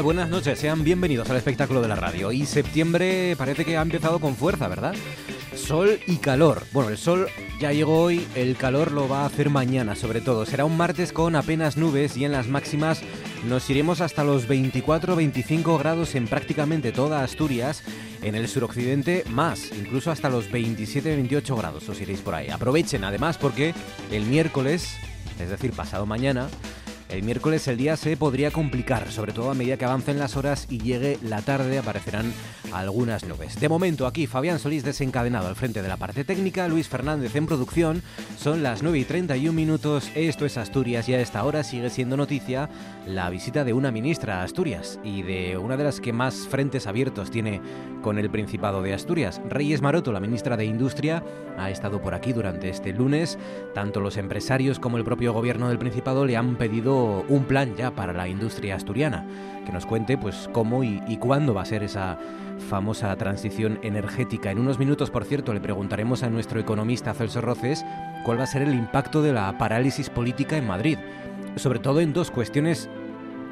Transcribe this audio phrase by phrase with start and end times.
[0.00, 2.32] Buenas noches, sean bienvenidos al espectáculo de la radio.
[2.32, 4.94] Y septiembre parece que ha empezado con fuerza, ¿verdad?
[5.54, 6.64] Sol y calor.
[6.72, 7.28] Bueno, el sol
[7.60, 10.46] ya llegó hoy, el calor lo va a hacer mañana sobre todo.
[10.46, 13.02] Será un martes con apenas nubes y en las máximas
[13.46, 17.82] nos iremos hasta los 24-25 grados en prácticamente toda Asturias.
[18.22, 22.48] En el suroccidente más, incluso hasta los 27-28 grados os iréis por ahí.
[22.48, 23.74] Aprovechen además porque
[24.10, 24.96] el miércoles,
[25.38, 26.48] es decir, pasado mañana,
[27.12, 30.66] el miércoles el día se podría complicar, sobre todo a medida que avancen las horas
[30.70, 32.32] y llegue la tarde aparecerán
[32.72, 33.60] algunas nubes.
[33.60, 37.46] De momento aquí Fabián Solís desencadenado al frente de la parte técnica, Luis Fernández en
[37.46, 38.02] producción,
[38.38, 42.16] son las 9 y 31 minutos, esto es Asturias y a esta hora sigue siendo
[42.16, 42.70] noticia
[43.06, 46.86] la visita de una ministra a Asturias y de una de las que más frentes
[46.86, 47.60] abiertos tiene
[48.00, 49.40] con el Principado de Asturias.
[49.48, 51.22] Reyes Maroto, la ministra de Industria,
[51.58, 53.38] ha estado por aquí durante este lunes,
[53.74, 57.90] tanto los empresarios como el propio gobierno del Principado le han pedido un plan ya
[57.92, 59.26] para la industria asturiana,
[59.64, 62.18] que nos cuente pues cómo y, cuándo va a ser esa
[62.68, 64.50] famosa transición energética.
[64.50, 67.84] En unos minutos, por cierto, le preguntaremos a nuestro economista Celso Roces
[68.24, 70.98] cuál va a ser el impacto de la parálisis política en Madrid,
[71.56, 72.88] sobre todo en dos cuestiones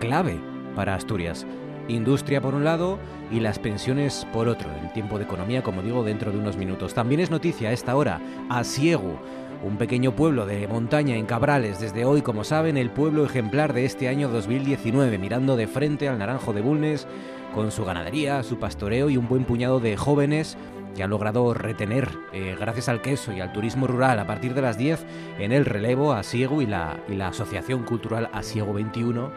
[0.01, 0.41] clave
[0.75, 1.47] para Asturias.
[1.89, 2.99] Industria por un lado
[3.33, 4.69] y las pensiones por otro.
[4.83, 6.95] El tiempo de economía, como digo, dentro de unos minutos.
[6.95, 9.19] También es noticia a esta hora, a Ciego
[9.63, 13.85] un pequeño pueblo de montaña en Cabrales, desde hoy, como saben, el pueblo ejemplar de
[13.85, 17.07] este año 2019, mirando de frente al Naranjo de Bulnes,
[17.55, 20.57] con su ganadería, su pastoreo y un buen puñado de jóvenes
[20.95, 24.63] que han logrado retener, eh, gracias al queso y al turismo rural, a partir de
[24.63, 25.05] las 10
[25.39, 29.31] en el relevo Asiego y y la Asociación Cultural Asiego 21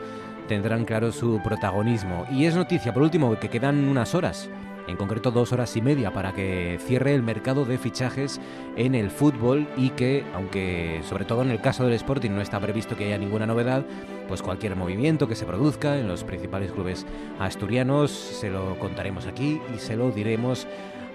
[0.47, 2.25] tendrán claro su protagonismo.
[2.31, 4.50] Y es noticia, por último, que quedan unas horas
[4.88, 8.39] en concreto dos horas y media para que cierre el mercado de fichajes
[8.75, 12.59] en el fútbol y que, aunque sobre todo en el caso del Sporting no está
[12.59, 13.85] previsto que haya ninguna novedad,
[14.27, 17.05] pues cualquier movimiento que se produzca en los principales clubes
[17.39, 20.67] asturianos se lo contaremos aquí y se lo diremos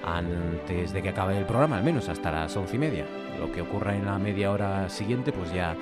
[0.04, 3.04] antes de que acabe el programa, al menos hasta las once y media.
[3.38, 5.76] Lo que ocurra en la media hora siguiente, pues ya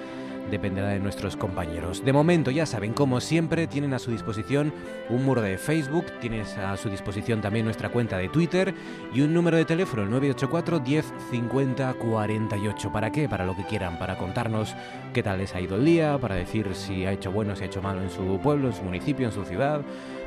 [0.51, 2.05] dependerá de nuestros compañeros.
[2.05, 4.73] De momento, ya saben, como siempre, tienen a su disposición
[5.09, 8.75] un muro de Facebook, tienes a su disposición también nuestra cuenta de Twitter
[9.15, 12.93] y un número de teléfono, el 984 10 50 48.
[12.93, 13.29] ¿Para qué?
[13.29, 14.75] Para lo que quieran, para contarnos
[15.13, 17.67] qué tal les ha ido el día, para decir si ha hecho bueno, si ha
[17.67, 19.83] hecho malo en su pueblo, en su municipio, en su ciudad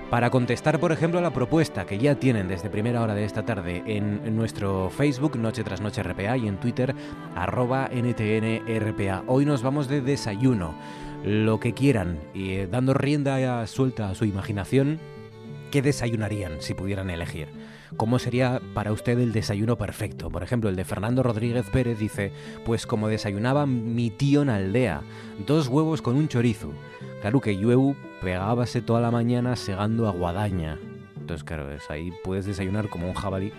[0.09, 3.45] para contestar, por ejemplo, a la propuesta que ya tienen desde primera hora de esta
[3.45, 6.95] tarde en nuestro Facebook, Noche tras Noche RPA, y en Twitter,
[7.35, 9.23] arroba NTNRPA.
[9.27, 10.73] Hoy nos vamos de desayuno,
[11.23, 14.99] lo que quieran, y eh, dando rienda suelta a su imaginación,
[15.69, 17.47] ¿qué desayunarían si pudieran elegir?
[17.97, 20.29] ¿Cómo sería para usted el desayuno perfecto?
[20.29, 22.31] Por ejemplo, el de Fernando Rodríguez Pérez dice,
[22.65, 25.01] pues como desayunaba mi tío en aldea,
[25.47, 26.71] dos huevos con un chorizo.
[27.21, 30.77] Claro que yo pegábase toda la mañana segando a guadaña.
[31.19, 33.51] Entonces, claro, es ahí puedes desayunar como un jabalí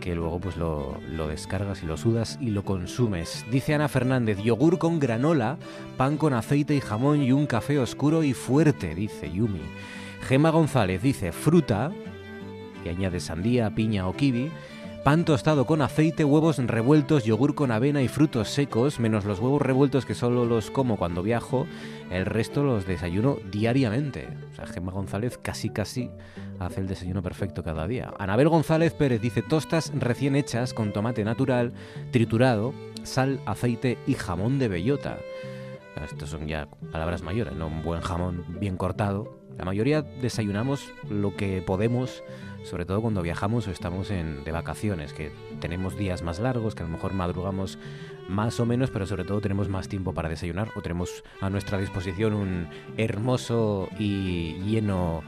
[0.00, 3.44] que luego pues lo, lo, descargas y lo sudas y lo consumes.
[3.50, 5.58] Dice Ana Fernández, yogur con granola,
[5.96, 9.62] pan con aceite y jamón y un café oscuro y fuerte, dice Yumi.
[10.22, 11.92] Gema González dice fruta,
[12.86, 14.50] y añade sandía, piña o kiwi,
[15.02, 19.60] pan tostado con aceite, huevos revueltos, yogur con avena y frutos secos, menos los huevos
[19.60, 21.66] revueltos que solo los como cuando viajo,
[22.10, 24.28] el resto los desayuno diariamente.
[24.52, 26.10] O sea, Gemma González casi casi
[26.60, 28.12] hace el desayuno perfecto cada día.
[28.18, 31.72] Anabel González Pérez dice tostas recién hechas con tomate natural,
[32.12, 35.18] triturado, sal, aceite y jamón de bellota.
[36.04, 37.66] Estos son ya palabras mayores, ¿no?
[37.66, 39.38] Un buen jamón bien cortado.
[39.58, 42.22] La mayoría desayunamos lo que podemos
[42.66, 45.30] sobre todo cuando viajamos o estamos en, de vacaciones, que
[45.60, 47.78] tenemos días más largos, que a lo mejor madrugamos
[48.28, 51.78] más o menos, pero sobre todo tenemos más tiempo para desayunar o tenemos a nuestra
[51.78, 55.22] disposición un hermoso y lleno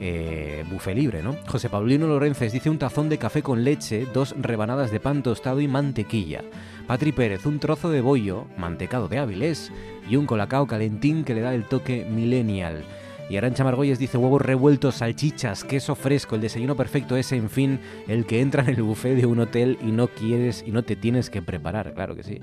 [0.00, 1.36] eh, buffet libre, ¿no?
[1.46, 5.60] José Paulino Lorences dice un tazón de café con leche, dos rebanadas de pan tostado
[5.60, 6.42] y mantequilla.
[6.86, 9.70] Patri Pérez, un trozo de bollo, mantecado de Avilés
[10.08, 12.84] y un colacao calentín que le da el toque millennial.
[13.32, 17.80] Y Arancha Margolles dice huevos revueltos, salchichas, queso fresco, el desayuno perfecto es, en fin,
[18.06, 20.96] el que entra en el buffet de un hotel y no quieres y no te
[20.96, 22.40] tienes que preparar, claro que sí.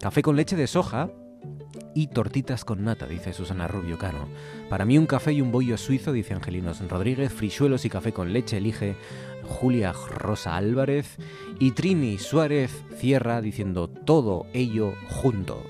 [0.00, 1.10] Café con leche de soja,
[1.94, 4.28] Y tortitas con nata, dice Susana Rubio Cano.
[4.70, 7.32] Para mí un café y un bollo suizo, dice Angelinos Rodríguez.
[7.32, 8.96] Frisuelos y café con leche, elige
[9.44, 11.18] Julia Rosa Álvarez.
[11.58, 15.62] Y Trini Suárez cierra diciendo todo ello junto.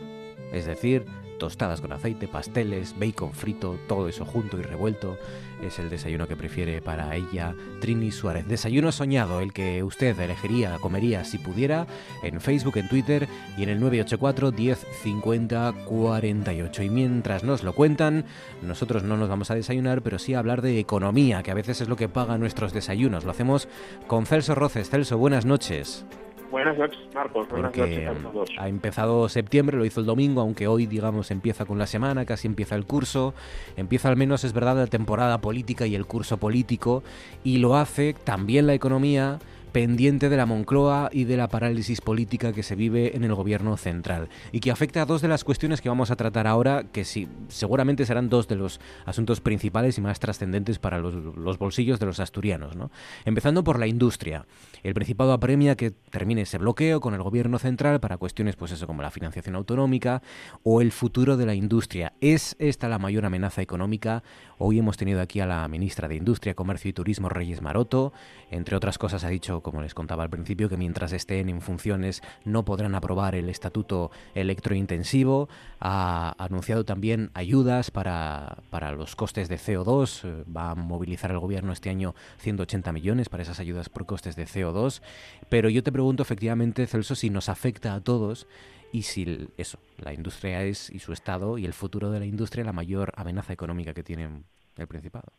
[0.52, 1.06] Es decir,
[1.40, 5.18] tostadas con aceite, pasteles, bacon frito, todo eso junto y revuelto.
[5.60, 8.46] Es el desayuno que prefiere para ella Trini Suárez.
[8.46, 11.86] Desayuno soñado, el que usted elegiría, comería si pudiera,
[12.22, 13.26] en Facebook, en Twitter
[13.58, 16.82] y en el 984 10 50 48.
[16.82, 18.26] Y mientras nos lo cuentan,
[18.62, 21.80] nosotros no nos vamos a desayunar, pero sí a hablar de economía, que a veces
[21.80, 23.24] es lo que paga nuestros desayunos.
[23.24, 23.66] Lo hacemos
[24.06, 24.90] con Celso Roces.
[24.90, 26.04] Celso, buenas noches.
[26.50, 27.48] Buenas noches, Marcos.
[27.48, 28.50] Buenas noches a todos.
[28.58, 32.48] Ha empezado septiembre, lo hizo el domingo, aunque hoy, digamos, empieza con la semana, casi
[32.48, 33.34] empieza el curso.
[33.76, 37.04] Empieza al menos, es verdad, la temporada política y el curso político.
[37.44, 39.38] Y lo hace también la economía
[39.72, 43.76] pendiente de la Moncloa y de la parálisis política que se vive en el gobierno
[43.76, 47.04] central y que afecta a dos de las cuestiones que vamos a tratar ahora, que
[47.04, 52.06] sí, seguramente serán dos de los asuntos principales y más trascendentes para los, bolsillos de
[52.06, 52.76] los asturianos.
[52.76, 52.90] ¿no?
[53.24, 54.46] Empezando por la industria.
[54.82, 58.86] El Principado apremia que termine ese bloqueo con el gobierno central para cuestiones pues eso
[58.86, 60.22] como la financiación autonómica
[60.62, 62.12] o el futuro de la industria.
[62.20, 64.22] ¿Es esta la mayor amenaza económica?
[64.62, 68.12] Hoy hemos tenido aquí a la ministra de Industria, Comercio y Turismo, Reyes Maroto.
[68.50, 72.20] Entre otras cosas ha dicho como les contaba al principio, que mientras estén en funciones
[72.44, 75.48] no podrán aprobar el estatuto electrointensivo.
[75.80, 80.24] Ha anunciado también ayudas para, para los costes de CO2.
[80.24, 84.36] Eh, va a movilizar el gobierno este año 180 millones para esas ayudas por costes
[84.36, 85.00] de CO2.
[85.48, 88.46] Pero yo te pregunto efectivamente, Celso, si nos afecta a todos
[88.92, 92.64] y si eso, la industria es y su estado y el futuro de la industria
[92.64, 94.28] la mayor amenaza económica que tiene
[94.76, 95.32] el Principado.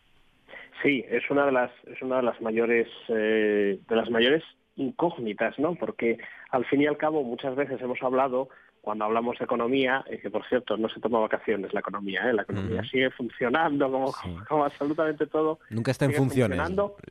[0.81, 4.43] Sí, es una de las es una de las mayores eh, de las mayores
[4.75, 5.75] incógnitas, ¿no?
[5.75, 6.17] Porque
[6.49, 8.49] al fin y al cabo muchas veces hemos hablado
[8.81, 12.33] cuando hablamos de economía, y que por cierto no se toma vacaciones la economía, ¿eh?
[12.33, 14.11] la economía sigue funcionando como,
[14.49, 15.59] como, absolutamente todo.
[15.69, 16.57] Nunca está en funciones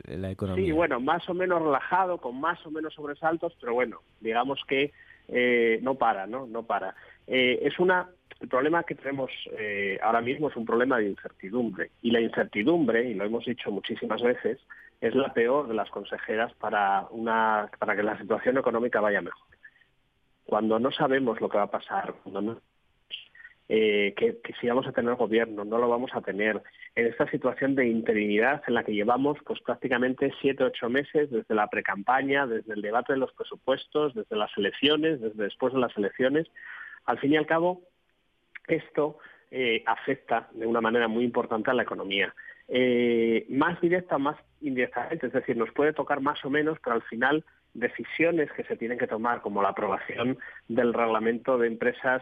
[0.06, 0.64] la economía.
[0.64, 4.92] Sí, bueno, más o menos relajado, con más o menos sobresaltos, pero bueno, digamos que
[5.32, 6.46] eh, no para, ¿no?
[6.46, 6.94] No para.
[7.26, 8.08] Eh, es una
[8.40, 11.90] el problema que tenemos eh, ahora mismo es un problema de incertidumbre.
[12.00, 14.58] Y la incertidumbre, y lo hemos dicho muchísimas veces,
[15.00, 19.46] es la peor de las consejeras para, una, para que la situación económica vaya mejor.
[20.44, 22.62] Cuando no sabemos lo que va a pasar, cuando
[23.72, 26.60] eh, que, si vamos a tener gobierno, no lo vamos a tener,
[26.96, 31.54] en esta situación de interinidad en la que llevamos pues prácticamente siete, ocho meses desde
[31.54, 35.96] la precampaña, desde el debate de los presupuestos, desde las elecciones, desde después de las
[35.96, 36.48] elecciones,
[37.04, 37.82] al fin y al cabo
[38.66, 39.18] esto
[39.52, 42.34] eh, afecta de una manera muy importante a la economía.
[42.66, 46.96] Eh, más directa o más indirectamente, es decir, nos puede tocar más o menos, pero
[46.96, 52.20] al final decisiones que se tienen que tomar, como la aprobación del reglamento de empresas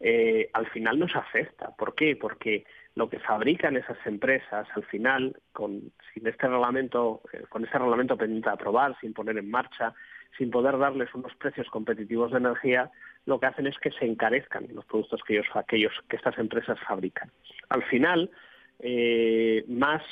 [0.00, 1.70] eh, al final nos afecta.
[1.76, 2.16] ¿Por qué?
[2.16, 2.64] Porque
[2.94, 8.48] lo que fabrican esas empresas, al final, con, sin este reglamento, con ese reglamento pendiente
[8.48, 9.94] de aprobar, sin poner en marcha,
[10.38, 12.90] sin poder darles unos precios competitivos de energía,
[13.26, 16.78] lo que hacen es que se encarezcan los productos que ellos, aquellos que estas empresas
[16.86, 17.30] fabrican.
[17.68, 18.30] Al final,
[18.80, 20.02] eh, más,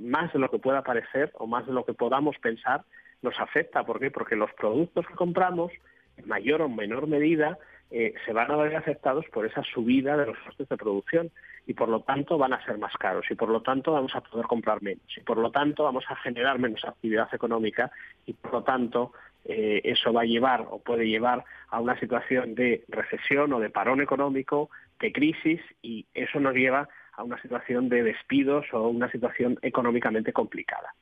[0.00, 2.84] más de lo que pueda parecer o más de lo que podamos pensar,
[3.22, 3.84] nos afecta.
[3.84, 4.10] ¿Por qué?
[4.10, 5.72] Porque los productos que compramos,
[6.16, 7.58] en mayor o menor medida,
[7.90, 11.30] eh, se van a ver afectados por esa subida de los costes de producción
[11.66, 14.20] y por lo tanto van a ser más caros y por lo tanto vamos a
[14.20, 17.90] poder comprar menos y por lo tanto vamos a generar menos actividad económica
[18.26, 19.12] y por lo tanto
[19.44, 23.70] eh, eso va a llevar o puede llevar a una situación de recesión o de
[23.70, 24.68] parón económico,
[25.00, 30.32] de crisis, y eso nos lleva a una situación de despidos o una situación económicamente
[30.32, 30.94] complicada.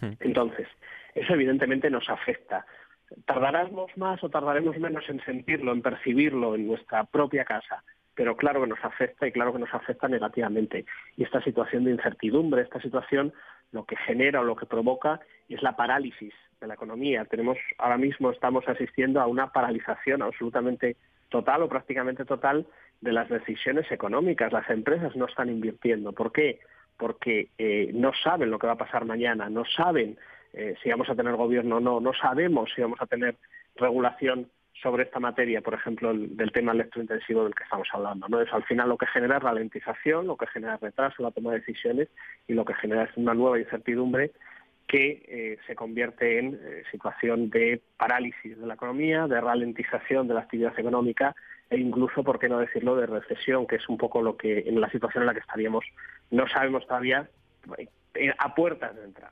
[0.00, 0.12] Hmm.
[0.20, 0.68] Entonces,
[1.14, 2.66] eso evidentemente nos afecta.
[3.24, 7.82] ¿Tardaremos más o tardaremos menos en sentirlo, en percibirlo en nuestra propia casa?
[8.14, 10.84] Pero claro que nos afecta y claro que nos afecta negativamente.
[11.16, 13.32] Y esta situación de incertidumbre, esta situación
[13.72, 17.24] lo que genera o lo que provoca es la parálisis de la economía.
[17.26, 20.96] Tenemos ahora mismo estamos asistiendo a una paralización absolutamente
[21.28, 22.66] total o prácticamente total
[23.00, 24.52] de las decisiones económicas.
[24.52, 26.12] Las empresas no están invirtiendo.
[26.12, 26.60] ¿Por qué?
[26.96, 30.18] Porque eh, no saben lo que va a pasar mañana, no saben
[30.52, 33.36] eh, si vamos a tener gobierno o no, no sabemos si vamos a tener
[33.76, 34.48] regulación
[34.82, 38.28] sobre esta materia, por ejemplo, del tema electrointensivo del que estamos hablando.
[38.28, 38.40] ¿no?
[38.40, 41.60] Es al final lo que genera ralentización, lo que genera retraso en la toma de
[41.60, 42.08] decisiones
[42.46, 44.32] y lo que genera es una nueva incertidumbre
[44.86, 50.34] que eh, se convierte en eh, situación de parálisis de la economía, de ralentización de
[50.34, 51.34] la actividad económica
[51.68, 54.80] e incluso, por qué no decirlo, de recesión, que es un poco lo que en
[54.80, 55.84] la situación en la que estaríamos,
[56.30, 57.28] no sabemos todavía
[58.38, 59.30] a puertas de entrar.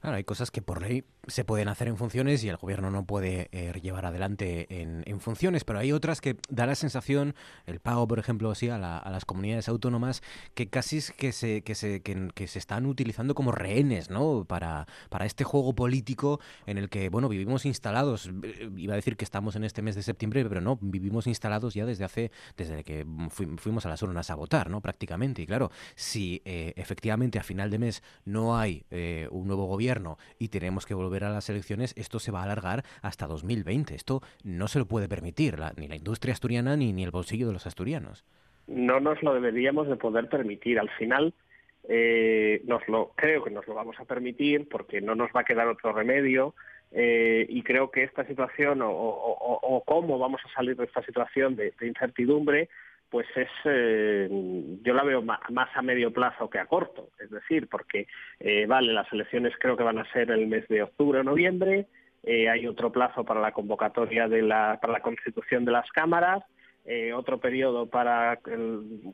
[0.00, 3.04] Claro, hay cosas que por ley se pueden hacer en funciones y el gobierno no
[3.04, 7.34] puede eh, llevar adelante en, funciones, pero hay otras que da la sensación,
[7.66, 10.22] el pago, por ejemplo, sí, a, las comunidades autónomas,
[10.54, 14.44] que casi que se, que se, que, se están utilizando como rehenes, ¿no?
[14.44, 18.30] Para, para este juego político en el que, bueno, vivimos instalados.
[18.42, 21.74] Eh, iba a decir que estamos en este mes de septiembre, pero no, vivimos instalados
[21.74, 24.80] ya desde hace, desde que fuimos a las urnas a votar, ¿no?
[24.80, 25.42] Prácticamente.
[25.42, 28.84] Y claro, si eh, efectivamente a final de mes no hay
[29.30, 32.84] un nuevo gobierno y tenemos que volver a las elecciones, esto se va a alargar
[33.02, 33.94] hasta 2020.
[33.94, 37.52] Esto no se lo puede permitir ni la industria asturiana ni, ni el bolsillo de
[37.52, 38.24] los asturianos.
[38.66, 40.78] No nos lo deberíamos de poder permitir.
[40.78, 41.32] Al final,
[41.88, 45.44] eh, nos lo, creo que nos lo vamos a permitir porque no nos va a
[45.44, 46.54] quedar otro remedio.
[46.90, 51.74] Eh, y creo que esta situación o, cómo vamos a salir de esta situación de,
[51.82, 52.68] incertidumbre
[53.10, 54.28] pues es eh,
[54.82, 58.06] yo la veo más, a medio plazo que a corto es decir porque
[58.66, 61.86] vale las elecciones creo que van a ser el mes de octubre o noviembre
[62.26, 66.44] hay otro plazo para la convocatoria de la para la constitución de las cámaras
[67.14, 68.38] otro periodo para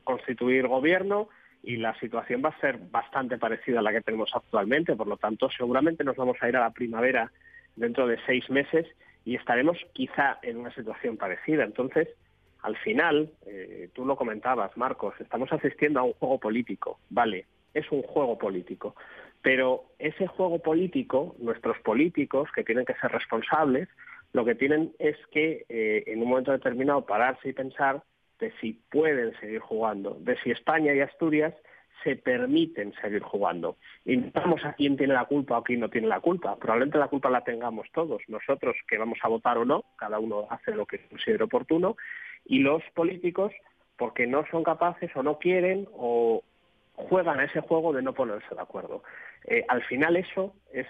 [0.03, 1.29] constituir gobierno
[1.65, 4.95] y la situación va a ser bastante parecida a la que tenemos actualmente.
[4.95, 7.31] Por lo tanto, seguramente nos vamos a ir a la primavera
[7.75, 8.85] dentro de seis meses
[9.25, 11.63] y estaremos quizá en una situación parecida.
[11.63, 12.07] Entonces,
[12.65, 16.99] al final, eh, tú lo comentabas, Marcos, estamos asistiendo a un juego político.
[17.11, 17.45] Vale,
[17.75, 18.95] es un juego político.
[19.43, 23.87] Pero ese juego político, nuestros políticos, que tienen que ser responsables,
[24.33, 28.01] lo que tienen es que eh, en un momento determinado pararse y pensar
[28.39, 31.53] de si pueden seguir jugando, de si España y Asturias
[32.03, 33.77] se permiten seguir jugando.
[34.05, 36.55] Y a quién tiene la culpa o quién no tiene la culpa.
[36.55, 40.47] Probablemente la culpa la tengamos todos, nosotros que vamos a votar o no, cada uno
[40.49, 41.95] hace lo que considere oportuno,
[42.45, 43.51] y los políticos
[43.97, 46.43] porque no son capaces o no quieren o
[46.95, 49.03] juegan a ese juego de no ponerse de acuerdo.
[49.45, 50.87] Eh, al final eso es,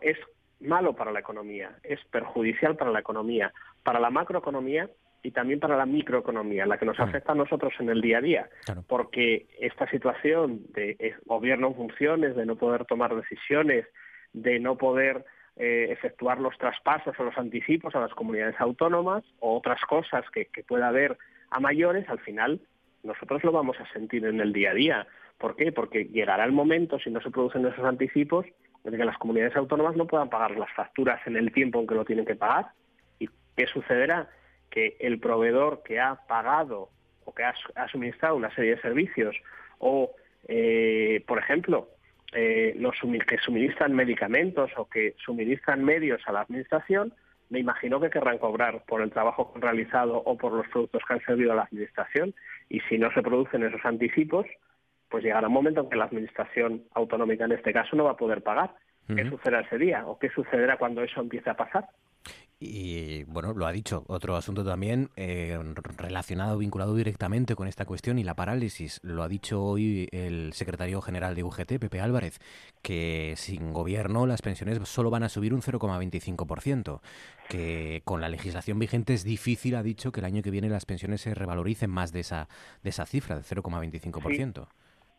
[0.00, 0.18] es
[0.60, 4.88] malo para la economía, es perjudicial para la economía, para la macroeconomía
[5.22, 8.20] y también para la microeconomía, la que nos afecta a nosotros en el día a
[8.20, 8.50] día,
[8.86, 13.86] porque esta situación de eh, gobierno en funciones, de no poder tomar decisiones,
[14.34, 15.24] de no poder
[15.56, 20.46] eh, efectuar los traspasos o los anticipos a las comunidades autónomas o otras cosas que,
[20.66, 21.16] pueda haber
[21.50, 22.60] a mayores, al final
[23.02, 25.06] nosotros lo vamos a sentir en el día a día.
[25.38, 25.72] ¿Por qué?
[25.72, 28.46] Porque llegará el momento, si no se producen esos anticipos,
[28.82, 31.94] de que las comunidades autónomas no puedan pagar las facturas en el tiempo en que
[31.94, 32.68] lo tienen que pagar.
[33.18, 34.28] ¿Y qué sucederá?
[34.74, 36.90] que el proveedor que ha pagado
[37.24, 37.54] o que ha,
[37.92, 39.36] suministrado una serie de servicios
[39.78, 40.10] o,
[40.48, 41.90] eh, por ejemplo,
[42.34, 42.94] eh, los
[43.26, 47.12] que suministran medicamentos o que suministran medios a la administración,
[47.50, 51.24] me imagino que querrán cobrar por el trabajo realizado o por los productos que han
[51.24, 52.34] servido a la administración.
[52.68, 54.46] Y si no se producen esos anticipos,
[55.08, 58.16] pues llegará un momento en que la administración autonómica en este caso no va a
[58.16, 58.74] poder pagar.
[59.06, 60.06] ¿Qué sucederá ese día?
[60.06, 61.86] ¿O qué sucederá cuando eso empiece a pasar?
[62.60, 65.58] Y bueno, lo ha dicho, otro asunto también eh,
[65.96, 69.00] relacionado, vinculado directamente con esta cuestión y la parálisis.
[69.02, 72.38] Lo ha dicho hoy el secretario general de UGT, Pepe Álvarez,
[72.80, 77.00] que sin gobierno las pensiones solo van a subir un 0,25%,
[77.48, 80.86] que con la legislación vigente es difícil, ha dicho, que el año que viene las
[80.86, 82.48] pensiones se revaloricen más de esa,
[82.82, 84.68] de esa cifra, del 0,25%.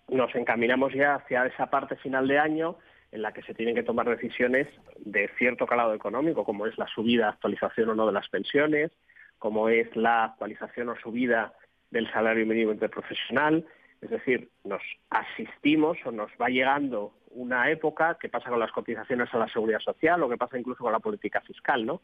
[0.08, 2.78] Nos encaminamos ya hacia esa parte final de año
[3.16, 4.68] en la que se tienen que tomar decisiones
[5.00, 8.92] de cierto calado económico, como es la subida, actualización o no de las pensiones,
[9.40, 11.54] como es la actualización o subida
[11.92, 13.66] del salario mínimo interprofesional.
[14.02, 19.34] Es decir, nos asistimos o nos va llegando una época que pasa con las cotizaciones
[19.34, 22.02] a la seguridad social o que pasa incluso con la política fiscal, ¿no?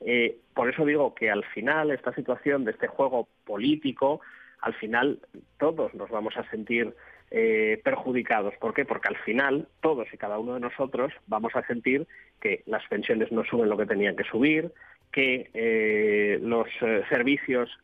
[0.00, 4.22] Eh, por eso digo que al final esta situación de este juego político,
[4.60, 5.20] al final
[5.58, 6.94] todos nos vamos a sentir
[7.36, 8.54] eh, perjudicados.
[8.60, 8.84] ¿Por qué?
[8.84, 12.06] Porque al final todos y cada uno de nosotros vamos a sentir
[12.40, 14.70] que las pensiones no suben lo que tenían que subir,
[15.10, 17.76] que eh, los eh, servicios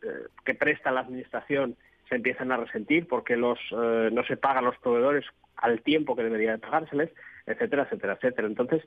[0.45, 1.75] que presta la Administración
[2.09, 5.25] se empiezan a resentir porque los, no se pagan los proveedores
[5.57, 7.11] al tiempo que debería de pagárseles,
[7.45, 8.47] etcétera, etcétera, etcétera.
[8.47, 8.85] Entonces,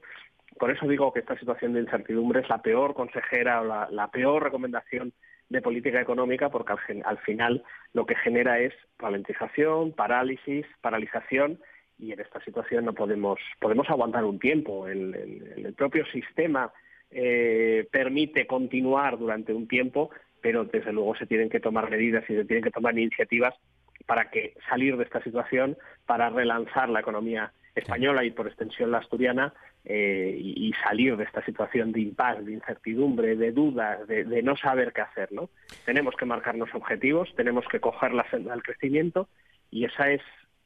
[0.57, 4.43] por eso digo que esta situación de incertidumbre es la peor consejera o la peor
[4.43, 5.11] recomendación
[5.53, 6.73] de política económica porque
[7.05, 11.59] al, final lo que genera es ralentización, parálisis, paralización
[11.99, 14.87] y en esta situación no podemos podemos aguantar un tiempo.
[14.87, 16.73] El, propio sistema
[17.11, 20.09] eh, permite continuar durante un tiempo,
[20.41, 23.53] pero desde luego se tienen que tomar medidas y se tienen que tomar iniciativas
[24.07, 28.97] para que salir de esta situación, para relanzar la economía española y por extensión la
[28.99, 29.53] asturiana
[29.85, 34.93] eh, y, salir de esta situación de impasse, de incertidumbre, de dudas, de, no saber
[34.93, 35.31] qué hacer.
[35.31, 35.49] ¿no?
[35.85, 39.27] Tenemos que marcarnos objetivos, tenemos que coger la senda del crecimiento
[39.71, 40.21] y ese es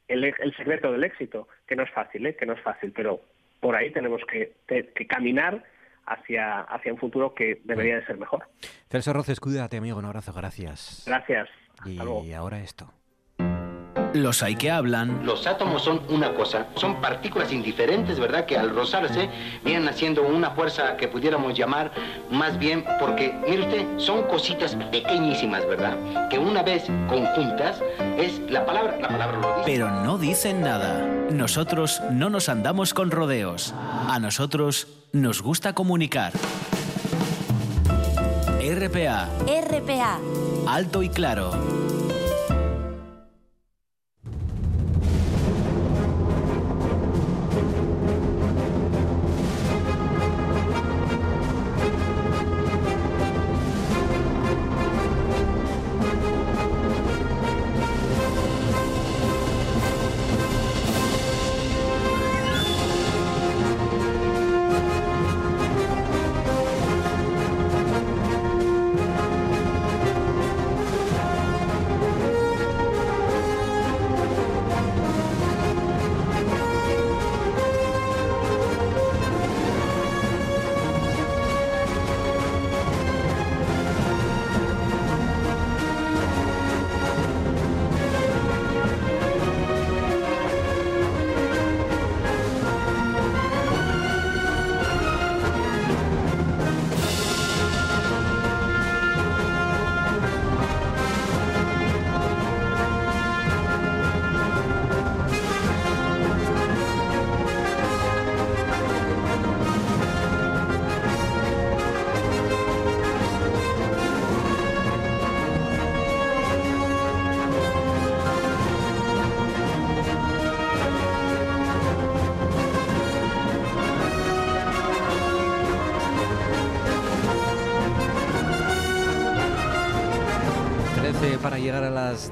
[0.06, 2.36] el, secreto del éxito, que no es fácil, ¿eh?
[2.36, 3.20] que no es fácil, pero
[3.60, 4.54] por ahí tenemos que,
[5.08, 5.64] caminar
[6.06, 8.44] hacia, hacia un futuro que debería de ser mejor.
[8.88, 9.98] Celso Roces, cuídate, amigo.
[9.98, 11.04] Un abrazo, gracias.
[11.06, 11.48] Gracias.
[11.84, 12.97] y ahora esto.
[14.14, 15.24] Los hay que hablan.
[15.24, 18.46] Los átomos son una cosa, son partículas indiferentes, ¿verdad?
[18.46, 19.28] Que al rozarse
[19.64, 21.92] vienen haciendo una fuerza que pudiéramos llamar
[22.30, 26.28] más bien, porque, mire usted, son cositas pequeñísimas, ¿verdad?
[26.28, 27.82] Que una vez conjuntas
[28.16, 29.62] es la palabra, la palabra lo dice.
[29.66, 31.06] Pero no dicen nada.
[31.30, 33.74] Nosotros no nos andamos con rodeos.
[34.08, 36.32] A nosotros nos gusta comunicar.
[38.60, 39.28] RPA.
[39.46, 40.18] RPA.
[40.66, 41.77] Alto y claro.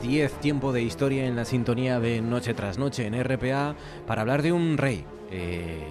[0.06, 3.74] 10, tiempo de historia en la sintonía de Noche tras Noche en RPA
[4.06, 5.04] para hablar de un rey.
[5.32, 5.88] Eh,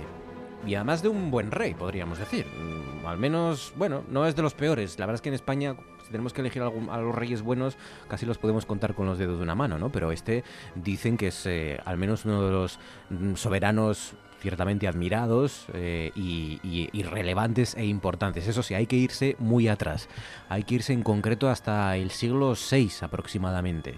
[0.66, 2.46] y además de un buen rey, podríamos decir.
[2.46, 4.98] Mm, al menos, bueno, no es de los peores.
[5.00, 8.26] La verdad es que en España, si tenemos que elegir a los reyes buenos, casi
[8.26, 9.92] los podemos contar con los dedos de una mano, ¿no?
[9.92, 15.66] Pero este dicen que es eh, al menos uno de los mm, soberanos ciertamente admirados
[15.74, 18.48] eh, y, relevantes e importantes.
[18.48, 20.08] Eso sí, hay que irse muy atrás.
[20.50, 23.98] Hay que irse en concreto hasta el siglo VI aproximadamente.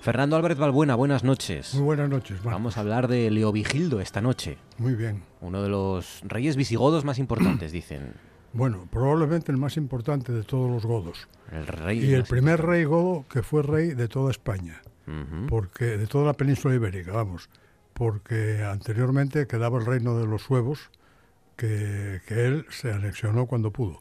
[0.00, 1.74] Fernando Álvarez Balbuena, buenas noches.
[1.74, 2.40] Muy buenas noches.
[2.44, 4.58] Vamos a hablar de Leovigildo esta noche.
[4.78, 5.24] Muy bien.
[5.40, 8.12] Uno de los reyes visigodos más importantes, dicen.
[8.52, 11.26] Bueno, probablemente el más importante de todos los godos.
[11.50, 14.80] El rey y el primer rey godo que fue rey de toda España.
[15.48, 17.48] Porque de toda la península ibérica, vamos
[17.98, 20.90] porque anteriormente quedaba el reino de los suevos,
[21.56, 24.00] que, él se anexionó cuando pudo.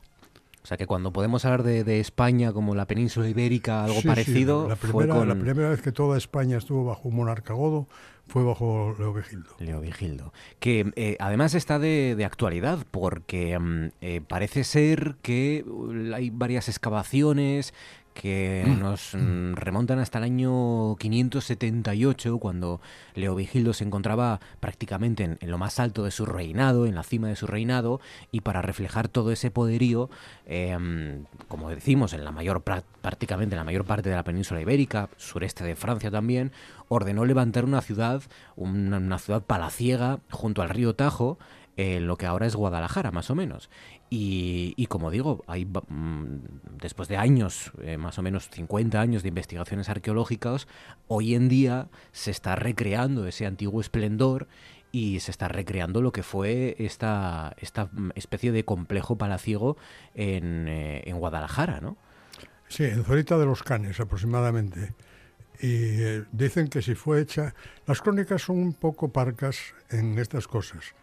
[0.64, 4.76] O sea que cuando podemos hablar de, España como la península ibérica, algo parecido, la,
[4.76, 7.88] primera, la primera vez que toda España estuvo bajo un monarca godo
[8.28, 9.50] fue bajo Leovigildo.
[9.60, 15.66] Leovigildo, que eh, además está de, actualidad porque mm, eh, parece ser que
[16.14, 17.74] hay varias excavaciones
[18.20, 18.80] que mm.
[18.80, 22.82] nos mm, remontan hasta el año 578, cuando
[23.14, 27.36] Leovigildo se encontraba prácticamente en, lo más alto de su reinado, en la cima de
[27.36, 28.02] su reinado,
[28.32, 30.10] y para reflejar todo ese poderío,
[30.48, 35.10] em, como decimos, en la mayor prácticamente en la mayor parte de la península ibérica,
[35.18, 36.52] sureste de Francia también,
[36.88, 38.24] ordenó levantar una ciudad,
[38.56, 41.38] una ciudad palaciega junto al río Tajo,
[41.78, 43.70] en lo que ahora es Guadalajara, más o menos.
[44.10, 46.38] Y, como digo, hay, mm,
[46.80, 50.68] después de años, eh, más o menos 50 años de investigaciones arqueológicas,
[51.08, 54.48] hoy en día se está recreando ese antiguo esplendor
[54.94, 59.76] y se está recreando lo que fue esta, esta especie de complejo palaciego
[60.16, 61.98] en, eh, en Guadalajara, ¿no?
[62.70, 64.94] Sí, en Zorita de los Canes aproximadamente.
[65.60, 67.54] Y eh, dicen que si fue hecha...
[67.86, 70.96] Las crónicas son un poco parcas en estas cosas.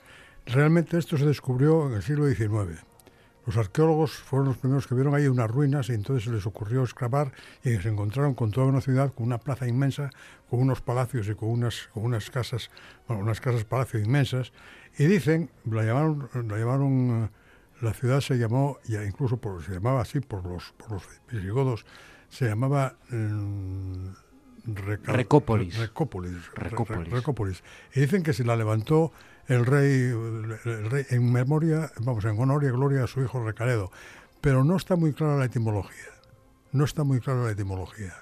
[0.47, 2.85] Realmente esto se descubrió en el siglo XIX
[3.47, 6.83] los arqueólogos fueron los primeros que vieron ahí unas ruinas y entonces se les ocurrió
[6.83, 10.11] excavar y se encontraron con toda una ciudad, con una plaza inmensa,
[10.49, 12.71] con unos palacios y con unas, con unas casas,
[13.07, 14.53] bueno, unas casas palacio inmensas.
[14.99, 17.31] Y dicen, la llamaron, la llamaron,
[17.81, 21.85] la ciudad se llamó, ya incluso por, se llamaba así por los, por los visigodos,
[22.29, 24.09] se llamaba mm,
[24.67, 25.77] Recópolis.
[25.79, 26.51] Recópolis.
[26.55, 27.63] Recópolis.
[27.95, 29.13] Y dicen que se la levantó
[29.49, 30.11] el rey,
[30.65, 33.91] el rey en memoria, vamos, en honor y gloria a su hijo Recaredo.
[34.41, 36.13] Pero no está muy clara la etimología.
[36.73, 38.15] No está muy clara la etimología.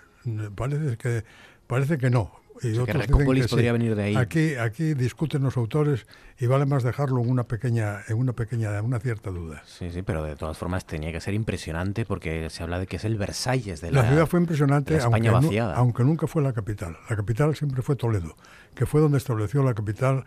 [0.55, 1.25] Parece que,
[1.67, 2.31] parece que no.
[2.63, 3.49] Y O sea, que dicen que sí.
[3.49, 4.17] podría venir de ahí.
[4.17, 6.07] Aquí, aquí discuten los autores
[6.39, 9.63] y vale más dejarlo en una pequeña, en una pequeña, una cierta duda.
[9.67, 12.97] Sí, sí, pero de todas formas tenía que ser impresionante porque se habla de que
[12.97, 16.97] es el Versalles de La la, ciudad fue impresionante, aunque nunca fue la capital.
[17.09, 18.37] La capital siempre fue Toledo,
[18.75, 20.25] que fue donde estableció la capital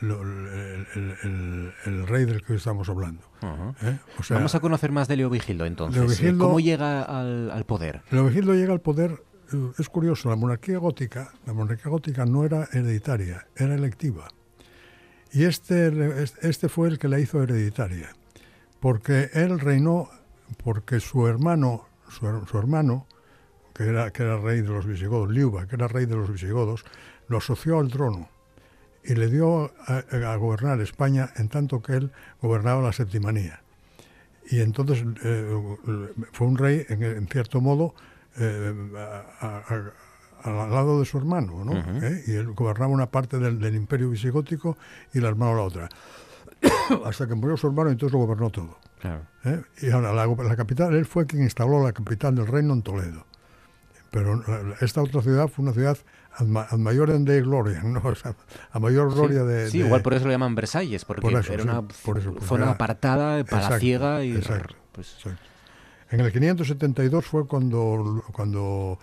[0.00, 3.22] lo- el, el- el- el rey del que hoy estamos hablando.
[3.82, 3.98] ¿eh?
[4.18, 6.00] O sea, Vamos a conocer más de Leovigildo entonces.
[6.02, 8.02] Leovigildo- ¿Cómo llega al, al poder?
[8.10, 12.68] Leovigildo llega al poder, eh, es curioso, la monarquía gótica, la monarquía gótica no era
[12.72, 14.28] hereditaria, era electiva.
[15.32, 18.10] Y este, este fue el que la hizo hereditaria,
[18.80, 20.08] porque él reinó,
[20.62, 23.06] porque su hermano, su, su hermano,
[23.74, 26.84] que era, que era rey de los visigodos, Liuba, que era rey de los visigodos,
[27.26, 28.28] lo asoció al trono
[29.04, 29.98] y le dio a,
[30.32, 33.60] a gobernar España en tanto que él gobernaba la septimanía.
[34.50, 35.48] Y entonces eh,
[36.32, 37.94] fue un rey, en, en cierto modo,
[38.38, 38.74] eh,
[39.40, 39.62] a-
[40.42, 41.72] al lado de su hermano, ¿no?
[41.72, 42.04] Ujú.
[42.04, 42.22] ¿Eh?
[42.26, 44.76] Y él gobernaba una parte del, del imperio visigótico
[45.14, 45.88] y el hermano la otra.
[47.06, 48.78] Hasta que murió su hermano entonces lo gobernó todo.
[49.00, 49.22] Claro.
[49.44, 49.62] ¿eh?
[49.80, 53.24] Y ahora la, la capital, él fue quien instaló la capital del reino en Toledo.
[54.10, 54.42] Pero
[54.80, 55.96] esta otra ciudad fue una ciudad
[56.36, 58.00] ad, ma- ad mayorem de gloria, ¿no?
[58.04, 58.34] O sea,
[58.72, 59.70] a mayor gloria sí, de...
[59.70, 62.18] sí, de- igual por eso lo llaman Versalles, porque Por eso, era sí, una por
[62.18, 64.74] eso, porque zona era- apartada, palaciega y exacto.
[64.92, 65.40] pues, Exacto.
[66.10, 68.98] En el 572 fue cuando cuando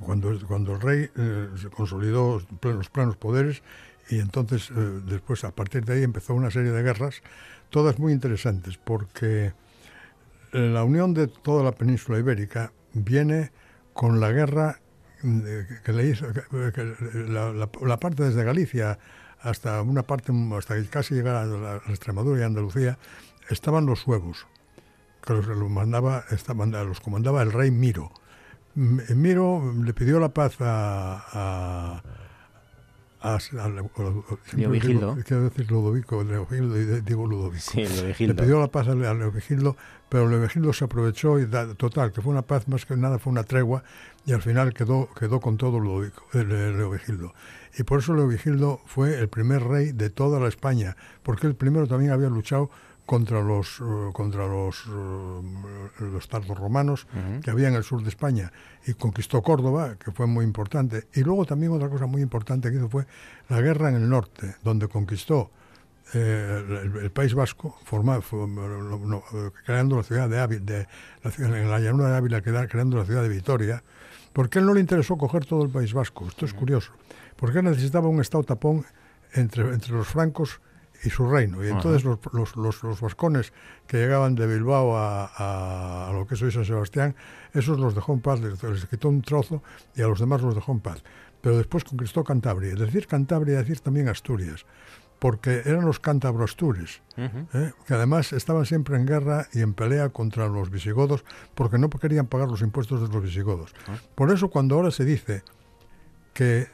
[0.00, 3.62] cuando, cuando el rey eh, se consolidó los plenos poderes
[4.10, 4.74] y entonces eh,
[5.06, 7.22] después a partir de ahí empezó una serie de guerras,
[7.70, 9.52] todas muy interesantes porque
[10.52, 13.50] la unión de toda la península ibérica viene
[13.92, 14.80] con la guerra
[15.84, 16.94] que, le hizo que-
[17.28, 18.98] la, la- la parte desde Galicia
[19.40, 22.98] hasta una parte hasta casi llegar a la, a Extremadura y Andalucía
[23.50, 24.46] estaban los suevos
[25.24, 28.10] que los, los mandaba estaban- los comandaba el rey Miro.
[28.76, 32.02] M- Miro le pidió la paz a, a,
[33.22, 33.76] a- a- siempre
[34.56, 35.16] Leovigildo.
[35.26, 37.62] quiero decir Ludovico Leovigildo digo Ludovico.
[37.72, 39.76] Sí, le pidió la paz a a Leovigildo,
[40.10, 43.30] pero Leovigildo se aprovechó y da- total, que fue una paz más que nada, fue
[43.32, 43.82] una tregua
[44.26, 45.78] y al final quedó, quedó con todo
[46.32, 47.34] Leovigildo.
[47.78, 51.86] Y por eso Leovigildo fue el primer rey de toda la España, porque él primero
[51.86, 52.70] también había luchado
[53.06, 55.40] contra los eh, contra los eh,
[56.00, 57.40] los tardorromanos Ujú.
[57.42, 58.50] que había en el sur de España
[58.86, 61.08] y conquistó Córdoba, que fue muy importante.
[61.14, 63.06] Y luego también otra cosa muy importante que hizo fue
[63.50, 65.50] la guerra en el norte, donde conquistó
[66.14, 69.22] eh, el, el País Vasco, forma- no-
[69.64, 70.88] creando la ciudad de Ávila, de,
[71.22, 73.82] la ciudad- en la llanura de Ávila, creando la ciudad de Vitoria,
[74.32, 76.26] porque a él no le interesó coger todo el País Vasco.
[76.28, 76.92] Esto es curioso,
[77.36, 78.84] porque él necesitaba un estado tapón
[79.32, 80.60] entre, entre los francos
[81.04, 81.62] y su reino.
[81.64, 83.52] Y entonces los, los, los, los vascones
[83.86, 87.14] que llegaban de Bilbao a, a- a lo que es hoy San Sebastián,
[87.52, 89.62] esos los dejó en paz, les, les quitó un trozo
[89.94, 91.02] y a los demás los dejó en paz.
[91.40, 92.72] Pero después conquistó Cantabria.
[92.72, 94.64] Es decir Cantabria, es decir también Asturias,
[95.18, 97.00] porque eran los cántabro-astures.
[97.16, 97.46] Ujú.
[97.56, 97.72] ¿eh?
[97.86, 101.24] que además estaban siempre en guerra y en pelea contra los visigodos
[101.54, 103.72] porque no querían pagar los impuestos de los visigodos.
[103.86, 103.96] Ah.
[104.16, 105.44] Por eso cuando ahora se dice
[106.32, 106.68] que eh,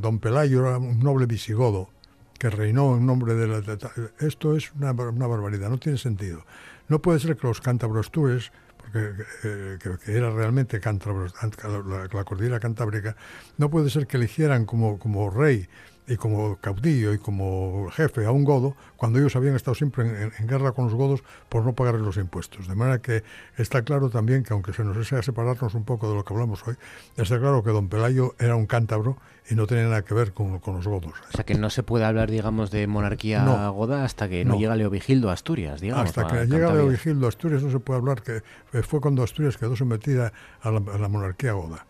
[0.00, 1.90] don Pelayo era un noble visigodo
[2.38, 3.60] que reinó en nombre de la...
[3.60, 3.78] de
[4.20, 6.44] esto es una, bar- una barbaridad, no tiene sentido.
[6.88, 9.10] No puede ser que los cántabro-astures, porque
[9.44, 13.16] eh, que, que era realmente cántabro, la, la cordillera cantábrica,
[13.58, 15.68] no puede ser que eligieran como, como rey
[16.08, 20.14] y como caudillo y como jefe a un godo, cuando ellos habían estado siempre en,
[20.16, 22.66] en- en guerra con los godos por no pagarles los impuestos.
[22.66, 23.22] De manera que
[23.56, 26.66] está claro también que, aunque se nos desea separarnos un poco de lo que hablamos
[26.66, 26.76] hoy,
[27.16, 29.18] está claro que don Pelayo era un cántabro
[29.50, 31.12] y no tenía nada que ver con, con los godos.
[31.32, 33.72] O sea que no se puede hablar, digamos, de monarquía No.
[33.72, 34.60] goda hasta que no, No.
[34.60, 36.04] llega Leovigildo a Asturias, digamos.
[36.06, 36.74] Hasta que llega Cantabria.
[36.82, 38.42] Leovigildo a Asturias no se puede hablar que
[38.72, 41.86] eh, fue cuando Asturias quedó sometida a la, a la monarquía goda.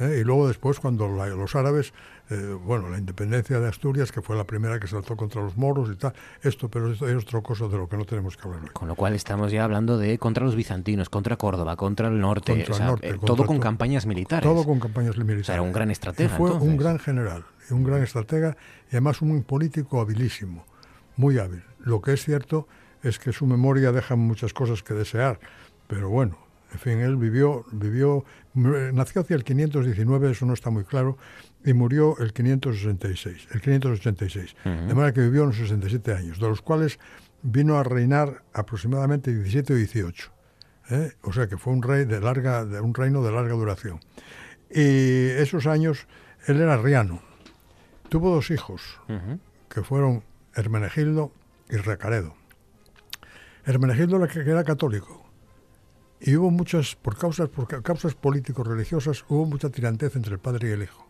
[0.00, 0.18] ¿eh?
[0.20, 1.94] Y luego después cuando la- los árabes,
[2.30, 5.88] eh, bueno, la independencia de Asturias, que fue la primera que saltó contra los moros
[5.92, 6.12] y tal,
[6.42, 8.68] esto, pero esto es otra cosa de lo que no tenemos que hablar hoy.
[8.72, 12.52] Con lo cual estamos ya hablando de contra los bizantinos, contra Córdoba, contra el norte,
[12.52, 14.42] Contra o el norte, eh, contra todo con campañas militares.
[14.48, 15.42] Todo con campañas militares.
[15.42, 16.68] O sea, era un gran estratega, Y fue entonces.
[16.70, 20.64] un gran general, y un gran estratega y además un político habilísimo,
[21.16, 21.62] muy hábil.
[21.80, 22.68] Lo que es cierto
[23.02, 25.38] es que su memoria deja muchas cosas que desear,
[25.86, 26.36] pero bueno,
[26.72, 31.16] en fin, él vivió, vivió, m- nació hacia el 519, eso no está muy claro,
[31.64, 34.56] y murió el 566, el 586.
[34.64, 36.98] De manera que vivió unos 67 años, de los cuales
[37.42, 40.32] vino a reinar aproximadamente 17 o 18.
[40.90, 41.12] ¿eh?
[41.22, 44.00] O sea que fue un rey de larga, de un reino de larga duración.
[44.70, 46.06] Y esos años
[46.46, 47.22] él era riano.
[48.08, 48.82] Tuvo dos hijos,
[49.68, 51.32] que fueron Hermenegildo
[51.68, 52.34] y Recaredo.
[53.64, 55.24] Hermenegildo era, católico.
[56.20, 60.70] Y hubo muchas, por causas, por ca- causas políticos-religiosas, hubo mucha tirantez entre el padre
[60.70, 61.06] y el hijo.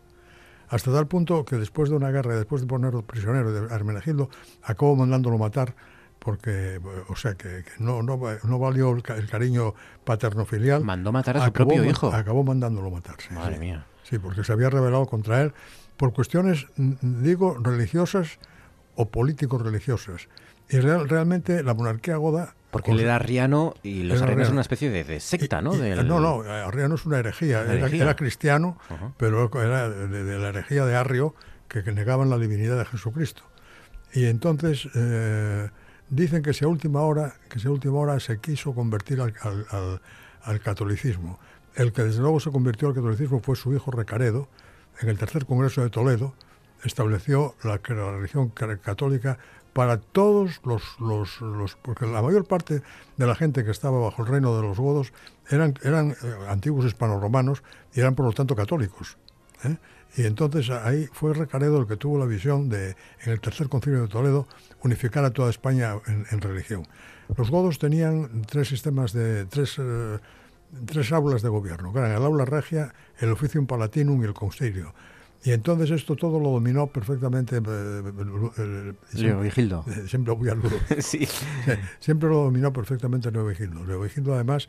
[0.69, 4.29] Hasta tal punto que después de una guerra, después de ponerlo prisionero de Hermenegildo,
[4.63, 5.75] acabó mandándolo matar
[6.19, 10.83] porque, o sea, que, no, no, no, valió el, cariño paterno-filial.
[10.83, 12.11] Mandó matar a su propio hijo.
[12.13, 13.33] Acabó mandándolo matar, sí.
[13.33, 13.85] Madre mía.
[14.03, 15.53] Sí, porque se había rebelado contra él
[15.97, 18.37] por cuestiones, digo, religiosas
[18.95, 20.27] o político-religiosas.
[20.69, 22.55] Y realmente la monarquía goda...
[22.71, 25.73] Porque él era arriano y los arrianos son una especie de, secta, ¿no?
[25.73, 27.63] No, no, arriano es una herejía.
[27.63, 28.77] Era, cristiano,
[29.17, 31.33] pero era de, la herejía de Arrio,
[31.67, 33.41] que, negaban la divinidad de Jesucristo.
[34.13, 35.69] Y entonces eh,
[36.09, 39.33] dicen que si a última hora, que si a última hora se quiso convertir al,
[40.43, 41.39] al, catolicismo.
[41.73, 44.47] El que desde luego se convirtió al catolicismo fue su hijo Recaredo,
[44.99, 46.35] en el tercer congreso de Toledo,
[46.83, 49.37] estableció la, la religión católica
[49.73, 52.81] para todos los, los, porque la mayor parte
[53.17, 55.13] de la gente que estaba bajo el reino de los godos
[55.49, 56.15] eran, eran eh,
[56.47, 59.17] antiguos hispanoromanos y eran por lo tanto católicos.
[59.63, 59.77] ¿eh?
[60.17, 64.01] Y entonces ahí fue Recaredo el que tuvo la visión de, en el tercer concilio
[64.01, 64.47] de Toledo,
[64.83, 66.87] unificar a toda España en, religión.
[67.37, 70.17] Los godos tenían tres sistemas de, tres, eh,
[70.85, 74.93] tres aulas de gobierno, que el aula regia, el oficium palatinum y el concilio.
[75.43, 77.57] Y entonces esto todo lo dominó perfectamente.
[77.57, 77.61] Eh,
[78.57, 79.85] eh, Leo Vigildo.
[80.07, 80.61] Siempre voy al
[80.99, 81.27] sí.
[81.99, 83.85] Siempre lo dominó perfectamente Leo Vigildo.
[83.85, 84.67] Leo Vigildo, además,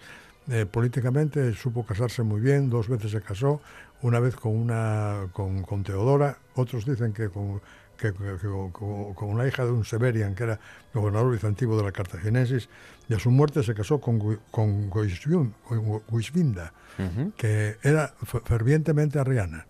[0.49, 3.61] eh, políticamente supo casarse muy bien, dos veces se casó,
[4.03, 7.61] una vez con una con, con Teodora, otros dicen que con,
[7.97, 10.61] que, con, una hija de un Severian, que era
[10.95, 12.69] gobernador bizantino de la Cartaginesis,
[13.09, 16.73] y a su muerte se casó con, con Guisvinda,
[17.37, 19.67] que era fervientemente arriana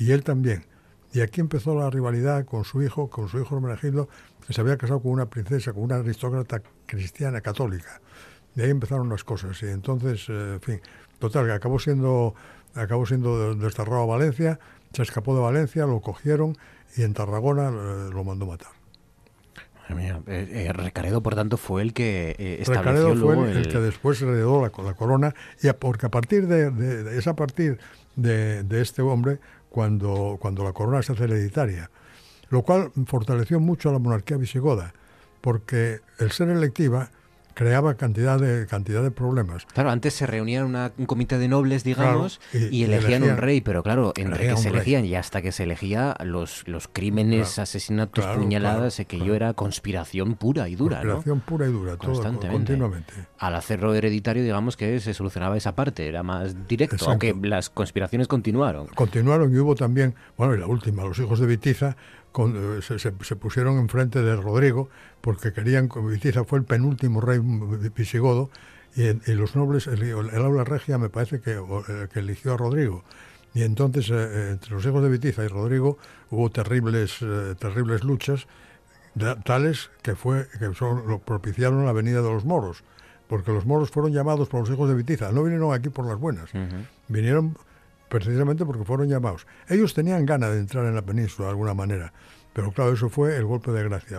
[0.00, 0.64] y él también.
[1.12, 4.08] Y aquí empezó la rivalidad con su hijo, con su hijo Hermenegildo,
[4.46, 8.00] que se había casado con una princesa, con una aristócrata cristiana católica.
[8.56, 9.62] Y ahí empezaron las cosas.
[9.62, 10.80] Y entonces, eh, en fin,
[11.18, 12.34] total, que acabó siendo,
[12.74, 14.58] acabó siendo desterrado a Valencia,
[14.92, 16.56] se escapó de Valencia, lo cogieron
[16.96, 18.72] y en Tarragona eh, lo mandó matar.
[20.28, 24.84] Eh, Recaredo, por tanto, fue el que estableció Recaredo fue el, que después heredó la,
[24.84, 27.80] la corona, y porque a partir de, de, es a partir
[28.14, 31.90] de, de, este hombre cuando, cuando la corona se hace hereditaria,
[32.50, 34.92] lo cual fortaleció mucho a la monarquía visigoda,
[35.40, 37.10] porque el ser electiva
[37.54, 39.66] creaba cantidad de cantidad de problemas.
[39.66, 44.12] Claro, antes se reunían un comité de nobles, digamos, y, elegían, un rey, pero claro,
[44.16, 49.34] entre que se elegían y hasta que se elegía los, los crímenes, asesinatos, puñaladas, aquello
[49.34, 52.52] era conspiración pura y dura, conspiración pura y dura, Constantemente.
[52.52, 53.12] continuamente.
[53.38, 58.28] Al hacerlo hereditario, digamos que se solucionaba esa parte, era más directo, aunque las conspiraciones
[58.28, 58.86] continuaron.
[58.88, 61.96] Continuaron y hubo también, bueno, y la última, los hijos de Vitiza
[62.38, 64.88] eh, se, se, pusieron enfrente de Rodrigo
[65.20, 67.40] porque querían, Vitiza fue el penúltimo rey
[67.94, 68.50] visigodo
[68.94, 73.04] y, los nobles, el, el, aula regia me parece que, eh, que, eligió a Rodrigo.
[73.52, 75.98] Y entonces eh, entre los hijos de Vitiza y Rodrigo
[76.30, 77.18] hubo terribles,
[77.58, 78.46] terribles luchas,
[79.44, 82.84] tales que, fue, que son, lo propiciaron la venida de los moros,
[83.26, 86.18] porque los moros fueron llamados por los hijos de Vitiza, no vinieron aquí por las
[86.18, 86.50] buenas,
[87.08, 87.56] vinieron
[88.10, 89.46] precisamente porque fueron llamados.
[89.68, 92.12] Ellos tenían ganas de entrar en la península de alguna manera,
[92.52, 94.18] pero claro, eso fue el golpe de gracia.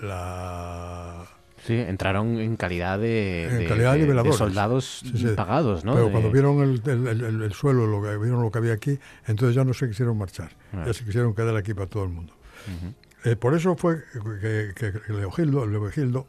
[0.00, 1.26] la,
[1.66, 3.66] Sí, entraron en calidad de,
[4.32, 5.04] soldados
[5.36, 5.92] pagados, ¿no?
[5.92, 9.74] Pero cuando vieron el, suelo, lo que, vieron lo que había aquí, entonces ya no
[9.74, 10.84] se quisieron marchar, ah.
[10.86, 12.32] ya se quisieron quedar aquí para todo el mundo.
[13.24, 14.02] Eh, por eso fue
[14.40, 16.26] que, que, Leogildo, Leogildo,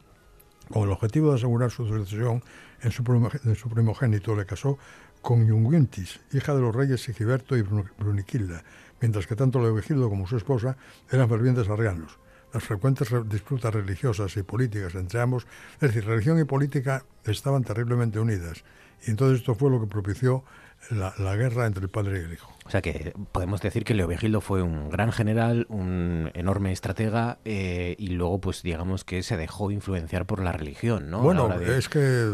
[0.70, 2.42] con el objetivo de asegurar su sucesión
[2.82, 3.02] en su,
[3.44, 4.78] en su primogénito, le casó
[5.22, 8.64] con Junguntis, hija de los reyes Sigiberto y Bruniquilda,
[9.00, 10.76] mientras que tanto Leovigildo como su esposa
[11.10, 12.18] eran fervientes arrianos.
[12.52, 18.18] Las frecuentes disputas religiosas y políticas entre ambos, es decir, religión y política estaban terriblemente
[18.18, 18.64] unidas.
[19.06, 20.44] Y entonces esto fue lo que propició
[20.90, 22.52] la, guerra entre el padre y el hijo.
[22.72, 27.94] O sea que podemos decir que Leovigildo fue un gran general, un enorme estratega eh,
[27.98, 31.20] y luego pues digamos que se dejó influenciar por la religión, ¿no?
[31.20, 32.32] Bueno, es que,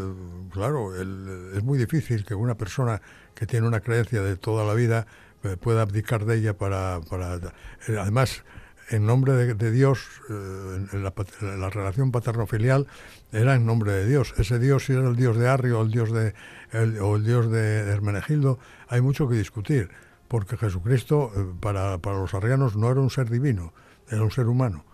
[0.52, 3.02] claro, es muy difícil que una persona
[3.34, 5.08] que tiene una creencia de toda la vida
[5.42, 7.00] eh, pueda abdicar de ella para...
[7.10, 8.44] para eh, además,
[8.90, 12.86] en nombre de, Dios, en la, relación paterno-filial
[13.32, 14.34] era en nombre de Dios.
[14.38, 16.32] Ese Dios, si era el Dios de Arrio o el Dios de,
[17.00, 19.90] o el Dios de Hermenegildo, hay mucho que discutir
[20.28, 23.72] porque Jesucristo eh, para, para, los arrianos no era un ser divino,
[24.08, 24.84] era un ser humano.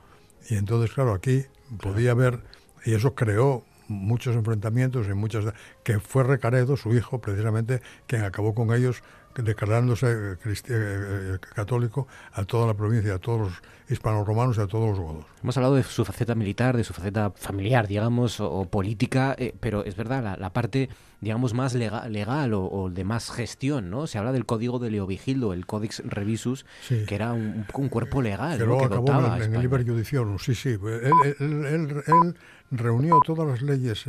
[0.48, 1.44] Y entonces, claro, aquí
[1.80, 2.40] podía haber,
[2.84, 8.54] y eso creó muchos enfrentamientos y muchas que fue Recaredo, su hijo, precisamente, quien acabó
[8.54, 9.02] con ellos
[9.42, 14.66] declarándose eh, eh, eh, católico a toda la provincia, a todos los hispano-romanos y a
[14.66, 15.24] todos los godos.
[15.42, 19.94] Hemos hablado de su faceta militar, de su faceta familiar, digamos, o, política, pero es
[19.94, 20.88] verdad, la, parte,
[21.20, 24.06] digamos, más legal, o, de más gestión, ¿no?
[24.06, 28.56] Se habla del código de Leovigildo, el Codex Revisus, que era un, cuerpo legal.
[28.56, 30.70] Que luego acabó en, el Liber Judicium, sí, sí.
[30.70, 32.34] Él,
[32.70, 34.06] reunió todas las leyes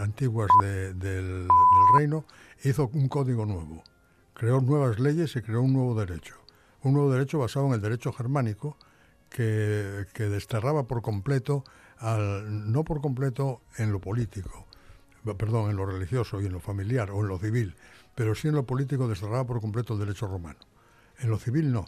[0.00, 1.46] antiguas del
[1.96, 2.26] reino
[2.62, 3.84] e hizo un código nuevo
[4.42, 6.34] creó nuevas leyes y creó un nuevo derecho.
[6.82, 8.76] Un nuevo derecho basado en el derecho germánico
[9.30, 11.62] que, desterraba por completo,
[11.98, 14.66] al, no por completo en lo político,
[15.38, 17.76] perdón, en lo religioso y en lo familiar o en lo civil,
[18.16, 20.58] pero sí en lo político desterraba por completo el derecho romano.
[21.20, 21.86] En lo civil no,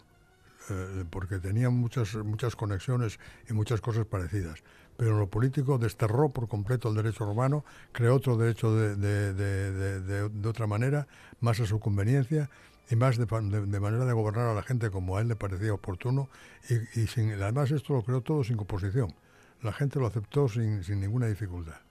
[0.69, 4.63] eh, porque tenía muchas, muchas conexiones y muchas cosas parecidas
[4.97, 10.47] pero en lo político desterró por completo el derecho romano, creó otro derecho de, de,
[10.47, 11.07] otra manera,
[11.39, 12.49] más a su conveniencia
[12.89, 16.29] y más de, manera de gobernar a la gente como a él le parecía oportuno,
[16.69, 19.13] y, sin, además esto lo creó todo sin oposición.
[19.61, 21.84] La gente lo aceptó sin, sin ninguna dificultad.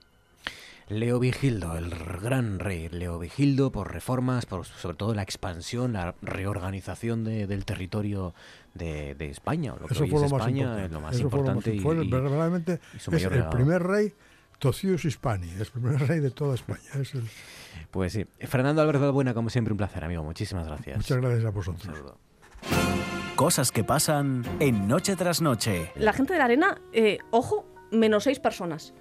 [0.89, 6.15] Leo Vigildo, el gran rey Leo Vigildo, por reformas, por sobre todo la expansión, la
[6.21, 8.35] reorganización del territorio
[8.75, 11.81] de, España, lo que Eso hoy fue es lo España, más lo más importante.
[11.81, 14.13] fue verdaderamente es el primer rey
[14.59, 16.91] Tocius Hispani, el primer rey de toda España.
[17.01, 17.25] Es el...
[17.91, 18.27] Pues sí.
[18.41, 20.23] Fernando Alberto Buena, como siempre, un placer, amigo.
[20.23, 20.97] Muchísimas gracias.
[20.97, 22.15] Muchas gracias a vosotros.
[23.37, 25.91] Cosas que pasan en Noche tras Noche.
[25.97, 28.95] La gente de la arena, eh, ojo, menos seis personas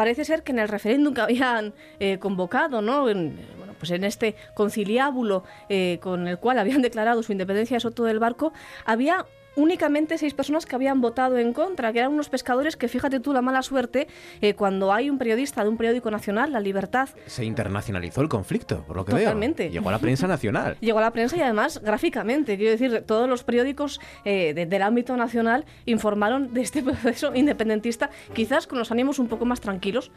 [0.00, 3.10] parece ser que en el referéndum que habían eh, convocado, ¿no?
[3.10, 7.80] En, bueno, pues en este conciliábulo eh, con el cual habían declarado su independencia de
[7.80, 8.54] Soto del Barco,
[8.86, 13.20] había únicamente seis personas que habían votado en contra, que eran unos pescadores que, fíjate
[13.20, 14.08] tú, la mala suerte,
[14.40, 17.08] eh, cuando hay un periodista de un periódico nacional, La Libertad...
[17.26, 19.64] Se internacionalizó el conflicto, por lo que Totalmente.
[19.64, 19.72] veo.
[19.72, 20.76] Llegó a la prensa nacional.
[20.80, 22.56] Llegó a la prensa y además gráficamente.
[22.56, 28.66] Quiero decir, todos los periódicos eh, del ámbito nacional informaron de este proceso independentista, quizás
[28.66, 30.10] con los ánimos un poco más tranquilos.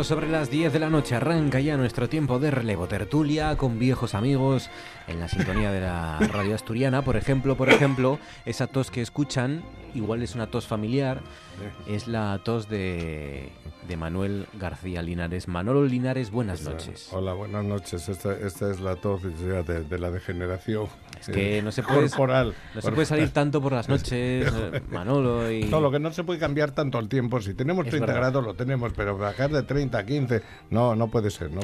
[0.00, 3.78] Minutos sobre las 10 de la noche arranca ya nuestro tiempo de relevo tertulia con
[3.78, 4.70] viejos amigos
[5.06, 7.02] en la sintonía de la radio asturiana.
[7.02, 9.62] Por ejemplo, por ejemplo, esa tos que escuchan,
[9.94, 11.20] igual es una tos familiar,
[11.86, 13.50] es la tos de,
[13.88, 15.48] de Manuel García Linares.
[15.48, 17.08] Manolo Linares, buenas noches.
[17.12, 18.08] Hola, buenas noches.
[18.08, 20.88] Esta, esta es la tos de, de la degeneración
[21.20, 22.54] es que no se puede, corporal.
[22.74, 25.50] No se puede salir tanto por las noches, eh, Manolo.
[25.50, 25.64] Y...
[25.64, 27.40] No, lo que no se puede cambiar tanto el tiempo.
[27.40, 31.30] Si tenemos 30 grados, lo tenemos, pero bajar de 30 a 15, no, no puede
[31.30, 31.50] ser.
[31.50, 31.60] No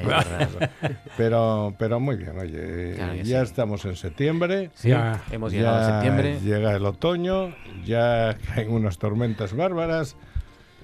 [1.16, 3.24] pero, pero muy bien, oye.
[3.24, 4.70] ya estamos en septiembre.
[4.82, 6.38] ya hemos llegado a septiembre.
[6.40, 8.15] Llega el otoño, ya
[8.54, 10.16] caen unas tormentas bárbaras.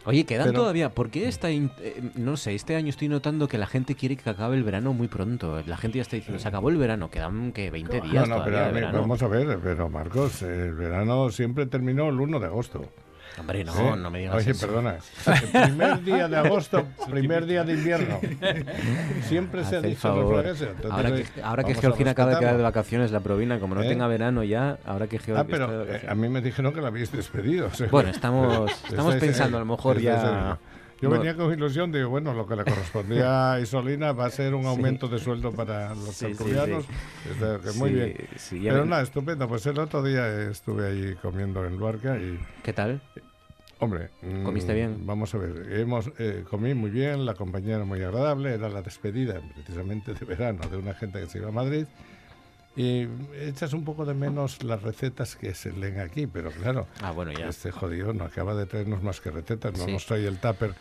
[0.04, 1.70] Oye, quedan todavía, ¿por qué está, eh,
[2.16, 5.06] no sé, este año estoy notando que la gente quiere que acabe el verano muy
[5.06, 5.62] pronto.
[5.64, 8.28] La gente ya está diciendo, se acabó el verano, quedan que 20 días.
[8.28, 12.46] No, no, pero vamos a ver, pero Marcos, el verano siempre terminó el 1 de
[12.46, 12.84] agosto.
[13.38, 14.66] Hombre, no, no me digas Oye, eso.
[14.66, 14.96] perdona.
[15.64, 18.20] primer día de agosto, primer día de invierno.
[19.28, 23.10] Siempre se ha dicho los ahora que, ahora que Georgina acaba de quedar de vacaciones,
[23.10, 23.88] la provina, como no ¿Eh?
[23.88, 26.88] tenga verano ya, ahora que Georgina Ah, pero eh, a mí me dijeron que la
[26.88, 27.68] habéis despedido.
[27.68, 30.58] o sea, Bueno, estamos- estamos pensando, a lo mejor ya-
[31.02, 31.18] Yo no.
[31.18, 34.64] venía con ilusión, digo, bueno, lo que le correspondía a Isolina va a ser un
[34.66, 36.84] aumento de sueldo para los Sí, tertulianos.
[37.64, 38.14] que muy bien.
[38.50, 39.48] Pero nada, estupendo.
[39.48, 43.02] Pues el otro día estuve ahí comiendo en Luarca y, ¿Qué tal?
[43.80, 44.10] hombre...
[44.22, 45.04] mm, ¿Comiste bien?
[45.04, 48.80] Vamos a ver, hemos, eh, comí muy bien, la compañía era muy agradable, era la
[48.80, 51.86] despedida precisamente de verano de una gente que se iba a Madrid.
[52.74, 53.06] Y
[53.38, 57.30] echas un poco de menos las recetas que se leen aquí, pero claro, Ah, bueno,
[57.32, 57.48] ya.
[57.48, 59.92] este jodido no acaba de traernos más que recetas, no Sí.
[59.92, 60.72] nos trae el tupper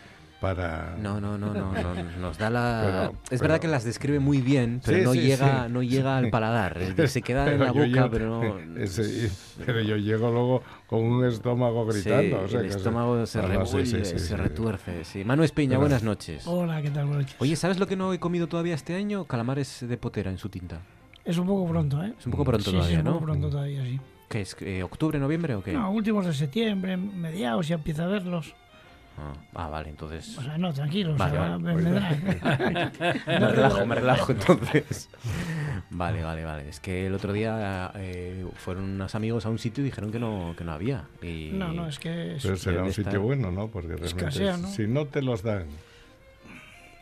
[0.42, 0.98] para...
[1.00, 2.82] No, no, no, no, no, nos da la...
[2.86, 5.72] Pero- es pero- verdad que las describe muy bien, pero Sí, no sí, llega, sí.
[5.72, 6.78] no llega al paladar.
[6.80, 8.78] decir, Se queda en la boca, llego- pero no.
[8.82, 9.32] ese-
[9.66, 12.42] pero yo llego luego con un estómago Sí, gritando.
[12.44, 15.06] o sea, el estómago se no, no, sí, revuelve, sí, sí, se retuerce.
[15.06, 15.24] Sí.
[15.24, 16.46] Manu Espiña, buenas noches.
[16.48, 17.06] Hola, ¿qué tal?
[17.06, 17.36] Buenas noches.
[17.40, 19.26] Oye, ¿sabes lo que no he comido todavía este año?
[19.26, 20.82] Calamares de potera en su tinta.
[21.24, 22.14] Es un poco pronto, ¿eh?
[22.20, 23.14] Es un poco pronto sí, sí, todavía, es un ¿no?
[23.14, 24.00] poco pronto todavía, sí.
[24.28, 24.58] ¿Qué es?
[24.62, 25.74] eh, ¿Octubre, noviembre o qué?
[25.74, 28.56] No, últimos de septiembre, mediados, ya empieza a verlos.
[29.18, 30.38] Ah, ah, vale, entonces.
[30.38, 31.76] O sea, no, tranquilos, Vale, o sea, vale.
[31.76, 31.82] me-
[33.52, 35.10] relajo, me relajo entonces.
[35.90, 36.70] Vale, vale, vale.
[36.70, 40.20] Es que el otro día eh, fueron unos amigos a un sitio y dijeron que
[40.20, 41.06] no, que no había.
[41.22, 41.52] Y...
[41.54, 43.68] No, no, es que es- Pero será un estar- sitio bueno, ¿no?
[43.68, 44.68] Porque realmente Escasea, ¿no?
[44.70, 45.66] si no te los dan,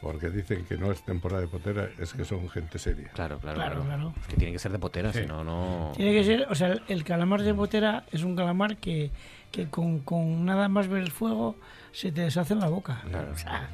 [0.01, 3.09] porque dicen que no es temporada de potera, es que son gente seria.
[3.09, 3.85] Claro, claro, Claro, claro.
[3.85, 4.13] claro.
[4.21, 5.21] Es que tiene que ser de potera, Sí.
[5.21, 5.91] si no, no.
[5.95, 9.11] Tiene que ser, o sea, el- calamar de botera es un calamar que,
[9.51, 11.55] que con, con nada más ver el fuego
[11.91, 13.01] se te deshace en la boca.
[13.09, 13.31] Claro.
[13.31, 13.67] O sea,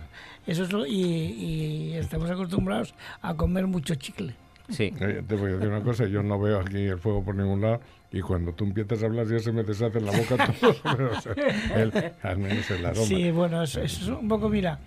[0.48, 4.36] eso es lo, y, y estamos acostumbrados a comer mucho chicle.
[4.70, 4.92] Sí.
[5.00, 7.62] Oye, te voy a decir una cosa, yo no veo aquí el fuego por ningún
[7.62, 10.76] lado y cuando tú empiezas a hablar ya se me deshace en la boca todo,
[10.84, 11.34] pero, o sea,
[11.76, 13.06] el- al menos el aroma.
[13.06, 14.80] Sí, bueno, eso, eso es un poco, mira,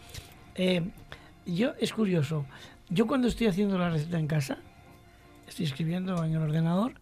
[0.56, 0.82] eh,
[1.46, 2.44] yo es curioso,
[2.88, 4.58] yo cuando estoy haciendo la receta en casa,
[5.46, 6.94] estoy escribiendo en el ordenador,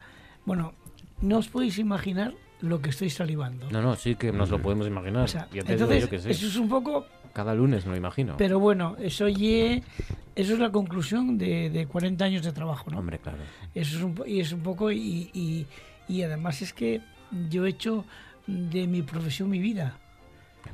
[0.45, 0.75] bueno,
[1.23, 3.71] no os podéis imaginar lo que estoy salivando.
[3.71, 5.25] No, no, sí que nos lo podemos imaginar.
[5.25, 6.31] O sea, Ya te digo entonces, yo que sí.
[6.31, 8.37] eso es un poco, Cada lunes me lo imagino.
[8.39, 9.83] pero bueno, eso ye-
[10.35, 12.99] eso es la conclusión de, de 40 años de trabajo, ¿no?
[12.99, 13.39] Hombre, claro.
[13.75, 15.67] Eso es un, y es un poco, y, y,
[16.09, 17.01] y además es que
[17.51, 18.05] yo he hecho
[18.47, 19.99] de mi profesión mi vida.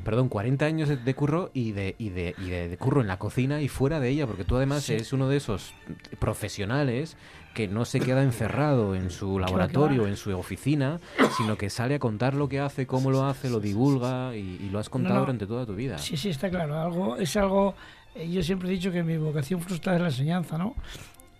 [0.05, 3.07] Perdón, 40 años de, de curro y, de, y, de, y de, de curro en
[3.09, 4.95] la cocina y fuera de ella, porque tú además Sí.
[4.95, 5.75] eres uno de esos
[6.19, 7.17] profesionales
[7.55, 11.01] que no se queda encerrado en su laboratorio, en su oficina,
[11.37, 14.71] sino que sale a contar lo que hace, cómo lo hace, lo divulga y, y
[14.71, 15.21] lo has contado no.
[15.21, 15.99] durante toda tu vida.
[15.99, 16.81] Sí, sí, está claro.
[16.81, 17.75] Algo, es algo.
[18.15, 20.75] eh, yo siempre he dicho que mi vocación frustrada es la enseñanza, ¿no?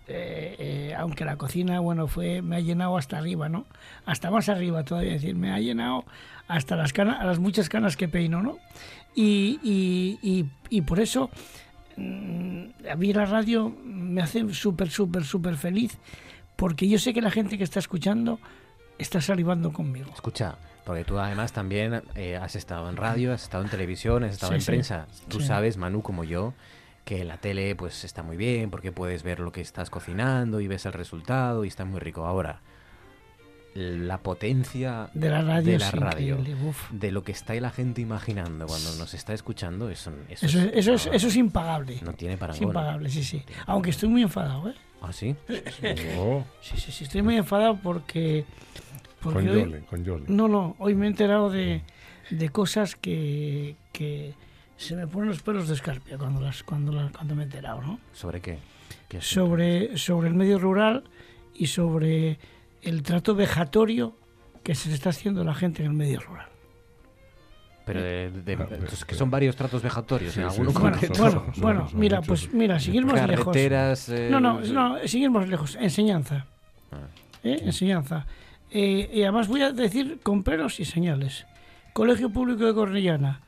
[0.07, 3.65] Eh, eh, aunque la cocina, bueno, fue me ha llenado hasta arriba, ¿no?
[4.05, 6.03] Hasta más arriba todavía, es decir, me ha llenado
[6.49, 8.57] hasta las canas, las muchas canas que peino, ¿no?
[9.15, 11.29] Y, y, y, y por eso
[11.95, 13.73] mm, a mí la radio
[14.13, 15.97] me hace súper, súper, súper feliz,
[16.55, 18.39] porque yo sé que la gente que está escuchando
[18.97, 20.11] está salivando conmigo.
[20.13, 20.55] Escucha,
[20.85, 24.51] porque tú además también eh, has estado en radio, has estado en televisión, has estado
[24.51, 24.67] Sí, en sí.
[24.67, 25.07] prensa.
[25.27, 25.47] Tú Sí.
[25.47, 26.53] sabes, Manu, como yo,
[27.05, 30.67] que la tele pues está muy bien porque puedes ver lo que estás cocinando y
[30.67, 32.25] ves el resultado y está muy rico.
[32.25, 32.61] Ahora,
[33.75, 36.37] la potencia De la radio de la es radio,
[36.91, 40.71] de lo que está la gente imaginando cuando nos está escuchando, eso, eso, Eso es,
[40.75, 41.97] eso es, eso es impagable.
[42.03, 42.67] no tiene Es parangón.
[42.67, 43.43] impagable, sí, sí.
[43.65, 44.75] Aunque estoy muy enfadado, ¿eh?
[45.01, 45.35] ¿Ah, sí?
[46.17, 48.45] Oh, Sí, sí, sí, estoy muy enfadado porque...
[49.21, 50.25] porque con hoy- Yole, con Yole.
[50.27, 51.81] no, no, hoy me he enterado de,
[52.29, 54.33] de cosas que, que
[54.77, 57.81] se me ponen los pelos de escarpia cuando, las, cuando, las- cuando me he enterado,
[57.81, 57.99] ¿no?
[58.13, 58.59] ¿Sobre qué?
[59.09, 59.19] ¿Qué?
[59.21, 61.03] Sobre, sobre el medio rural
[61.55, 62.39] y sobre
[62.83, 64.15] el trato vejatorio
[64.63, 66.47] que se le está haciendo a la gente en el medio rural.
[67.85, 70.77] Pero de, de- Ah, entonces, que son varios tratos vejatorios, Sí, en sí, alguno sí.
[70.79, 71.21] Bueno, concreto.
[71.21, 73.45] bueno, son- bueno, son mira, pues mira, seguir más lejos.
[73.45, 74.07] Carreteras...
[74.09, 75.75] eh, No, no, no, seguir más lejos.
[75.81, 76.45] Enseñanza.
[76.91, 77.07] Ah.
[77.43, 77.59] ¿eh?
[77.63, 78.25] Enseñanza.
[78.71, 81.45] Eh, y además voy a decir con pelos y señales.
[81.91, 83.41] Colegio Público de Cornellana.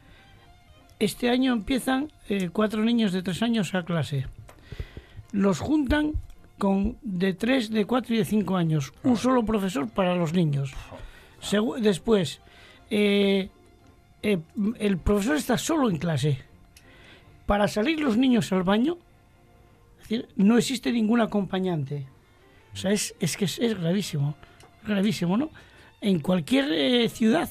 [0.99, 4.27] Este año empiezan eh, cuatro niños de tres años a clase.
[5.31, 6.11] Los juntan
[6.57, 8.93] con de tres, de cuatro y de cinco años.
[9.03, 10.73] Un solo profesor para los niños.
[11.41, 12.41] Segu- después,
[12.89, 13.49] eh,
[14.21, 14.39] eh,
[14.79, 16.39] el profesor está solo en clase.
[17.45, 18.97] Para salir los niños al baño,
[20.01, 22.07] es decir, no existe ningún acompañante.
[22.73, 24.35] O sea, es, es que es, es gravísimo.
[24.85, 25.49] Gravísimo, ¿no?
[26.01, 27.49] En cualquier eh, ciudad.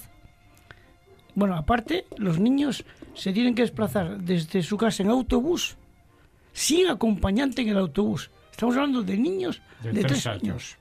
[1.35, 2.85] Bueno, aparte, los niños
[3.15, 5.77] se tienen que desplazar desde su casa en autobús,
[6.53, 8.31] sin acompañante en el autobús.
[8.55, 10.77] Estamos hablando de niños de, tres, años.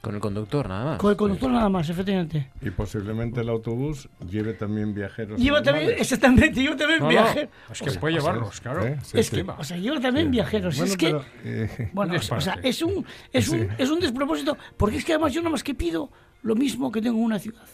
[0.00, 0.98] Con el conductor, nada más.
[0.98, 2.50] Con el conductor nada más, efectivamente.
[2.62, 5.38] Y posiblemente el autobús lleve también viajeros.
[5.38, 7.50] Lleva también, exactamente, lleva también No, no, viajeros.
[7.70, 8.86] es que puede llevarlos, claro.
[8.86, 8.96] ¿Eh?
[9.02, 9.36] Sí, es sí.
[9.36, 10.78] que, o sea, lleva también viajeros.
[10.78, 14.56] Bueno, es que, eh, bueno, es- o sea, es un, es, un, es un despropósito,
[14.78, 16.08] porque es que además yo nada más que pido
[16.42, 17.66] lo mismo que tengo en una ciudad.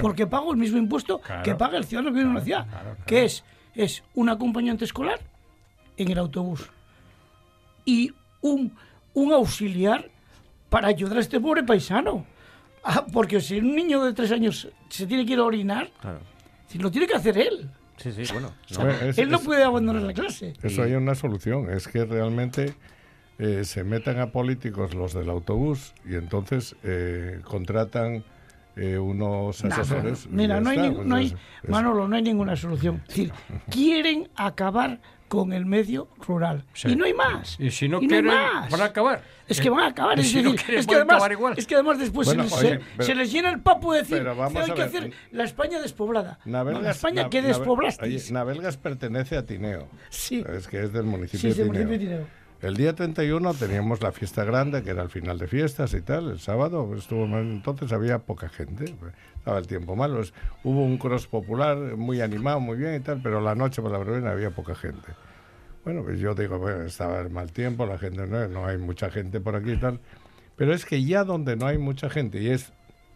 [0.00, 1.42] Porque pago el mismo impuesto Claro.
[1.42, 2.68] que paga el ciudadano que vive en una ciudad.
[2.68, 3.04] claro, claro.
[3.04, 3.42] Que es,
[3.74, 5.18] es un acompañante escolar
[5.96, 6.70] en el autobús
[7.84, 8.72] y un,
[9.14, 10.08] un auxiliar
[10.68, 12.24] para ayudar a este pobre paisano.
[12.84, 16.20] Ah, porque si un niño de tres años se tiene que ir a orinar, Claro.
[16.66, 17.68] si lo tiene que hacer él.
[17.98, 18.52] Sí, sí, bueno.
[18.78, 18.88] no.
[18.90, 20.54] Es- él no es- puede abandonar la clase.
[20.62, 22.74] Eso hay una solución, es que realmente
[23.38, 28.22] eh, se metan a políticos los del autobús y entonces eh, contratan
[28.76, 30.26] eh, unos asesores.
[30.26, 31.36] y Mira, ya no hay, está, pues no hay-
[31.68, 33.02] Manolo, no hay ninguna solución.
[33.02, 33.32] Es decir,
[33.70, 35.00] quieren acabar
[35.30, 36.64] con el medio rural.
[36.74, 36.88] Sí.
[36.88, 37.54] Y no hay más.
[37.60, 38.68] Y si no hay quieren, más.
[38.68, 39.22] van a acabar.
[39.46, 40.18] Es que van a acabar.
[40.18, 41.54] Y Es, si no decir, quieren, es que además, acabar igual.
[41.56, 43.92] es que además después Bueno, se, les, oye, se- pero- se les llena el papo
[43.92, 46.40] de decir pero vamos que hay a que ver, hacer la España despoblada.
[46.44, 48.24] No, la Navelgas, España Nav- que despoblasteis.
[48.24, 49.86] oye, Navelgas pertenece a Tineo.
[50.08, 50.44] Sí.
[50.48, 51.66] Es que es del municipio Sí, de Tineo.
[51.84, 52.40] municipio de Tineo.
[52.62, 56.32] El día 31 teníamos la fiesta grande, que era el final de fiestas y tal.
[56.32, 58.94] El sábado estuvo entonces había poca gente.
[59.40, 60.20] Estaba el tiempo malo.
[60.64, 63.98] Hubo un cross popular muy animado, muy bien y tal, pero la noche por la
[63.98, 65.08] verbena había poca gente.
[65.82, 69.10] Bueno, pues yo digo, bueno, estaba el mal tiempo, la gente no, no hay mucha
[69.10, 69.98] gente por aquí y tal.
[70.56, 72.74] Pero es que ya donde no hay mucha gente y es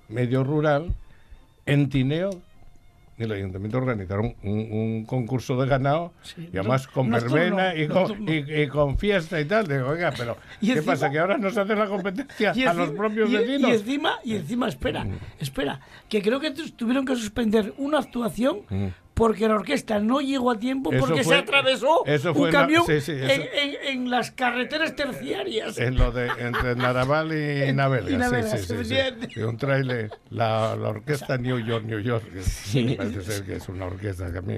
[0.08, 0.94] medio rural,
[1.66, 2.30] en Tineo
[3.16, 8.28] el ayuntamiento organizaron un, un concurso de ganado Sí, y además con verbena y con,
[8.28, 9.66] y- y con fiesta y tal.
[9.68, 11.10] Digo, oiga, pero Y ¿qué encima- pasa?
[11.10, 13.70] ¿Que ahora nos hace la competencia Y a encima- los propios y- vecinos?
[13.70, 15.06] Y encima, y encima espera,
[15.38, 18.62] espera, que creo que tu- tuvieron que suspender una actuación
[19.14, 22.84] porque la orquesta no llegó a tiempo Eso porque fue- se atravesó eso un camión
[22.84, 25.78] sí, sí, en, eso- en- en las carreteras terciarias.
[25.78, 28.94] En lo de entre Naraval y Navelgas, y Navelgas, sí, sí, sí, sí.
[28.96, 29.40] efectivamente.
[29.40, 32.24] Y un trailer, la, la orquesta New York, New York,
[32.96, 34.56] parece ser que es una orquesta que a mí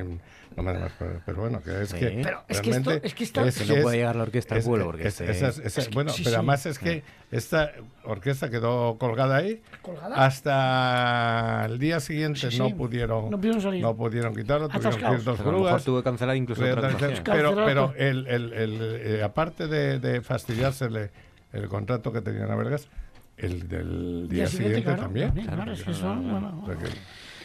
[0.57, 1.99] no me más, pero, pero bueno, que es Sí.
[1.99, 4.55] que Pero es que esto- realmente es que está- Que no puede llegar la orquesta
[4.55, 6.37] al pueblo, porque es- este- esas- esas- Es bueno, sí, pero sí.
[6.37, 7.73] además es que esta
[8.05, 10.17] orquesta quedó colgada ahí ¿Colgada?
[10.17, 12.59] hasta el día siguiente Sí, sí.
[12.59, 13.83] no pudieron No pudieron salir.
[13.83, 15.85] no pudieron quitarlo, tuvieron que ir dos Pero a lo mejor grúas.
[15.85, 16.89] tuvo que cancelar incluso otra
[17.25, 21.11] Pero, pero, el, el- el- eh, aparte de, de fastidiársele
[21.53, 22.89] el contrato que tenía Navelgas,
[23.37, 25.31] el del día, siguiente, claro, también.
[25.33, 26.65] claro, es que son, bueno,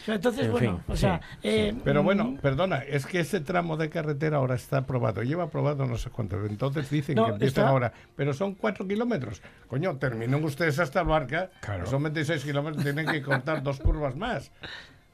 [0.06, 3.40] Entonces, En bueno, fin, o sea, sí, eh, pero mm, bueno, perdona, es que ese
[3.40, 5.22] tramo de carretera ahora está aprobado.
[5.22, 6.44] Lleva aprobado no sé cuánto.
[6.44, 7.92] Entonces dicen No, que empiezan está- ahora.
[8.16, 9.42] Pero son cuatro kilómetros.
[9.68, 11.50] Coño, terminen ustedes hasta Barca.
[11.60, 11.86] Claro.
[11.86, 12.82] Son 26 kilómetros.
[12.82, 14.50] Tienen que cortar dos curvas más.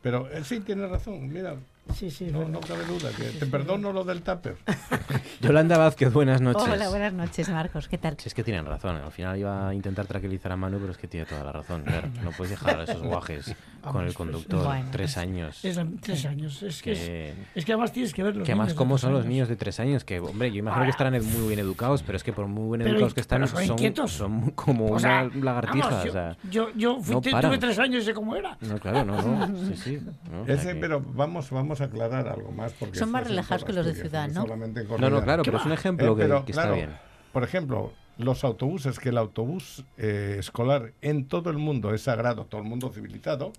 [0.02, 1.28] Pero eh, sí, tiene razón.
[1.28, 1.56] Mira,
[1.94, 3.10] sí, sí, no, no cabe duda.
[3.16, 4.56] Que te perdono lo del tupper.
[5.40, 6.62] Yolanda Vázquez, buenas noches.
[6.62, 7.88] Hola, buenas noches, Marcos.
[7.88, 8.16] ¿Qué tal?
[8.18, 10.98] Si es que tienen razón, al final iba a intentar tranquilizar a Manu, pero es
[10.98, 11.84] que tiene toda la razón.
[11.84, 15.64] Ver, no puedes dejar a esos guajes con el conductor Bueno, tres años.
[15.64, 16.62] Es, tres años.
[16.62, 19.12] Es que, Que- es, es que además tienes que ver los Que además, ¿cómo son
[19.12, 20.04] los niños de tres años?
[20.04, 22.88] Que, hombre, yo imagino que estarán muy bien educados, pero es que por muy bien
[22.88, 25.88] educados que están, son son, son como O una sea, lagartija.
[25.88, 28.56] vamos, o yo, sea, yo, yo fui- no tuve tres años y sé cómo era.
[28.60, 29.46] no, claro, no, no.
[29.68, 29.98] Sí, sí.
[30.30, 32.72] no, o Ese, que- pero vamos, vamos a aclarar algo más.
[32.72, 34.42] Porque Son más relajados que los de ciudad, ¿no?
[34.42, 36.74] solamente en No, no, claro, ¿Qué pero es un ejemplo Eh, que, pero, que claro,
[36.74, 36.98] está bien.
[37.32, 42.46] Por ejemplo, los autobuses, que el autobús eh, escolar en todo el mundo es sagrado,
[42.46, 43.52] todo el mundo civilizado,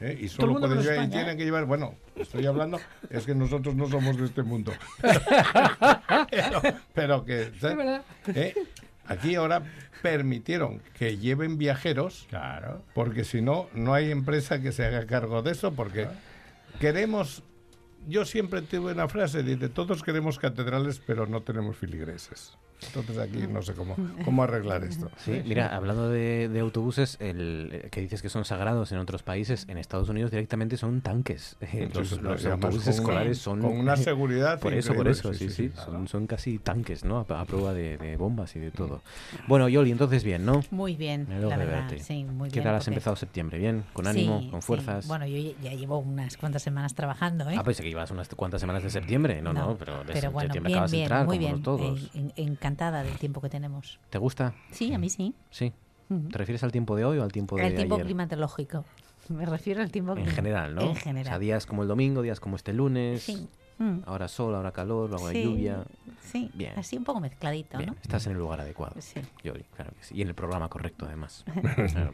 [0.00, 0.16] ¿eh?
[0.20, 2.80] y solo pueden llevar, y tienen que llevar, bueno, estoy hablando,
[3.10, 4.72] es que nosotros no somos de este mundo.
[6.30, 6.62] pero,
[6.94, 8.00] pero que, ¿sabes?
[8.34, 8.54] ¿Eh?
[9.06, 9.62] Aquí ahora
[10.02, 12.82] permitieron que lleven viajeros, Claro.
[12.94, 16.06] porque si no, no hay empresa que se haga cargo de eso, porque
[16.78, 17.42] queremos...
[18.06, 22.56] Yo siempre tuve una frase, dice, todos queremos catedrales, pero no tenemos filigreses.
[22.86, 25.10] Entonces aquí no sé cómo, cómo arreglar esto.
[25.18, 29.22] Sí, mira, hablando de, de autobuses, el, eh, que dices que son sagrados en otros
[29.22, 31.56] países, en Estados Unidos directamente son tanques.
[31.72, 32.90] Eh, Los, Sí, sí, los autobuses con una-
[33.22, 33.60] escolares son...
[33.60, 35.68] con una seguridad Por eso, por eso, sí, sí.
[35.68, 35.92] claro.
[35.92, 37.18] Son, son casi tanques, ¿no?
[37.28, 39.02] A, a prueba de, de bombas y de todo.
[39.46, 40.62] Bueno, Yoli, entonces bien, ¿no?
[40.70, 41.88] Muy bien, Me alegro la de verdad.
[41.90, 42.02] verte.
[42.04, 42.64] Sí, muy ¿Qué bien.
[42.64, 43.58] tal has porque- empezado septiembre?
[43.58, 43.84] ¿Bien?
[43.92, 44.40] ¿Con ánimo?
[44.40, 44.66] Sí, ¿Con sí.
[44.66, 45.06] fuerzas?
[45.06, 47.54] Bueno, yo ya- llevo unas cuantas semanas trabajando, ¿eh?
[47.56, 49.40] Ah, pensé que ibas unas cuantas semanas de septiembre.
[49.42, 51.62] No, no, pero de pero bueno, septiembre bien, acabas de entrar, muy como bien.
[51.62, 52.10] todos.
[52.14, 53.98] En- en- encantada del tiempo que tenemos.
[54.10, 54.54] ¿Te gusta?
[54.70, 55.34] Sí, a mí sí.
[55.50, 55.72] Sí.
[56.08, 58.06] ¿Te refieres al tiempo de hoy o al tiempo de El tiempo ayer?
[58.06, 58.84] climatológico.
[59.28, 60.80] Me refiero al tiempo En general, ¿no?
[60.82, 61.40] En O sea, general.
[61.40, 63.22] días como el domingo, días como este lunes.
[63.22, 63.48] Sí.
[63.80, 64.00] Mm.
[64.04, 65.84] Ahora sol, ahora calor, luego Sí, lluvia.
[66.20, 66.72] Sí, Bien.
[66.78, 67.96] así un poco mezcladito, Bien, ¿no?
[68.02, 68.94] estás en el lugar adecuado.
[69.00, 69.20] Sí.
[69.42, 70.14] Yoli, claro que sí.
[70.16, 71.44] Y en el programa correcto, además.
[71.92, 72.12] Claro.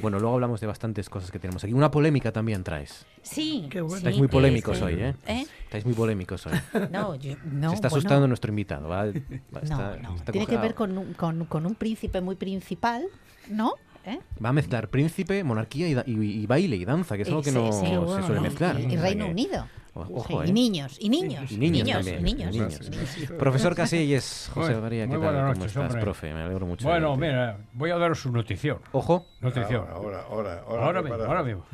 [0.00, 1.72] Bueno, luego hablamos de bastantes cosas que tenemos aquí.
[1.72, 3.04] Una polémica también traes.
[3.22, 3.66] Sí.
[3.68, 3.96] Qué bueno.
[3.96, 5.14] Estáis sí, muy polémicos este- hoy, ¿eh?
[5.26, 5.44] ¿Eh?
[5.64, 6.52] Estáis muy polémicos hoy.
[6.92, 7.70] No, yo, no.
[7.70, 8.88] Se está bueno, asustando nuestro invitado.
[8.88, 9.06] ¿va?
[9.06, 10.14] Va, No, está- no.
[10.14, 13.04] está Tiene que ver con un, con, con un príncipe muy principal,
[13.50, 13.72] ¿no?
[14.06, 14.20] ¿eh?
[14.42, 17.42] Va a mezclar príncipe, monarquía y, da- y- y baile y danza, que es algo
[17.42, 18.42] que Sí, no sí, se bueno, suele ¿no?
[18.42, 18.80] mezclar.
[18.80, 19.66] Y Reino que- Unido.
[19.94, 20.48] Ojo, Sí, ¿eh?
[20.48, 21.52] Y niños, y niños.
[21.52, 22.54] Y niños, niños, también, niños.
[22.54, 23.32] y niños.
[23.38, 25.52] Profesor Casillas, José Muy- María, ¿qué tal?
[25.52, 26.00] ¿Cómo estás, hombre.
[26.00, 26.32] profe?
[26.32, 26.88] Me alegro mucho.
[26.88, 28.78] Bueno, mira, voy a daros una notición.
[28.92, 29.26] Ojo.
[29.40, 29.86] Notición.
[29.92, 30.84] Ahora, ahora, ahora.
[30.86, 31.64] Ahora mismo, ahora mismo.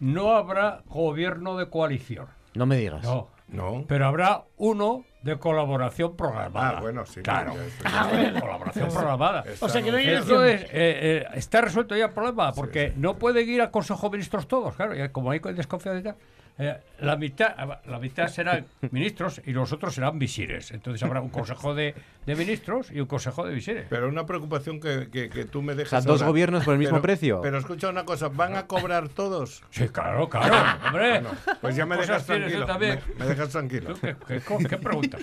[0.00, 2.26] No habrá gobierno de coalición.
[2.54, 3.02] No me digas.
[3.02, 3.28] No.
[3.48, 3.84] No.
[3.86, 6.78] Pero habrá uno de colaboración programada.
[6.78, 7.20] Ah, bueno, sí.
[7.22, 7.54] Claro.
[7.84, 9.44] Ah, bueno, colaboración programada.
[9.60, 12.92] O sea que no hay Esto es, eh, eh, está resuelto ya el problema, porque
[12.96, 16.16] no pueden ir al Consejo de Ministros todos, claro, ya como hay desconfianza,
[16.58, 17.54] eh, la mitad
[17.86, 20.70] la mitad serán ministros y los otros serán visires.
[20.70, 21.94] Entonces habrá un Consejo de,
[22.24, 23.86] de Ministros y un Consejo de visires.
[23.90, 25.90] Pero una preocupación que, que, que tú me O dejas.
[25.90, 26.30] sea, dos ahora.
[26.30, 27.40] gobiernos por el mismo Pero- precio.
[27.42, 29.62] Pero escucha una cosa, ¿van a cobrar todos?
[29.70, 30.54] Sí, claro, claro,
[30.86, 31.22] hombre.
[31.60, 32.66] Pues ya me dejas tranquilo.
[32.78, 33.94] Me, me dejas tranquilo.
[33.94, 35.20] ¿Tú ¿Qué, qué, preguntas?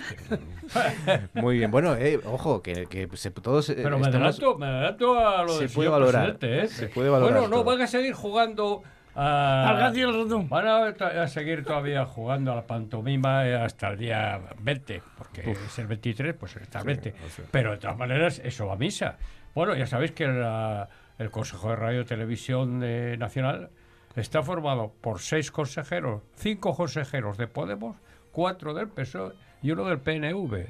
[1.34, 1.70] Muy bien.
[1.70, 5.42] Bueno, eh, ojo, que, que se- todos eh, Pero me estamos- adelanto, me adelanto a
[5.42, 6.68] lo Se del puede señor valorar, presidente, ¿eh?
[6.68, 7.64] se puede valorar Bueno, no, todo.
[7.64, 8.82] van a seguir jugando
[9.14, 9.68] a...
[9.68, 10.48] Al gato y al ratón.
[10.48, 15.78] Van a, seguir todavía jugando a la pantomima eh, hasta el día 20, porque es
[15.78, 17.14] el 23, pues está el 20.
[17.24, 17.44] o sea.
[17.50, 19.16] Pero de todas maneras, eso va a misa.
[19.54, 20.88] Bueno, ya sabéis que la-
[21.18, 23.70] el Consejo de Radio y Televisión eh, Nacional
[24.16, 27.96] está formado por seis consejeros, cinco consejeros de Podemos,
[28.32, 30.66] cuatro del PSOE y uno del PNV.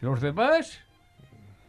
[0.00, 0.80] Y los demás,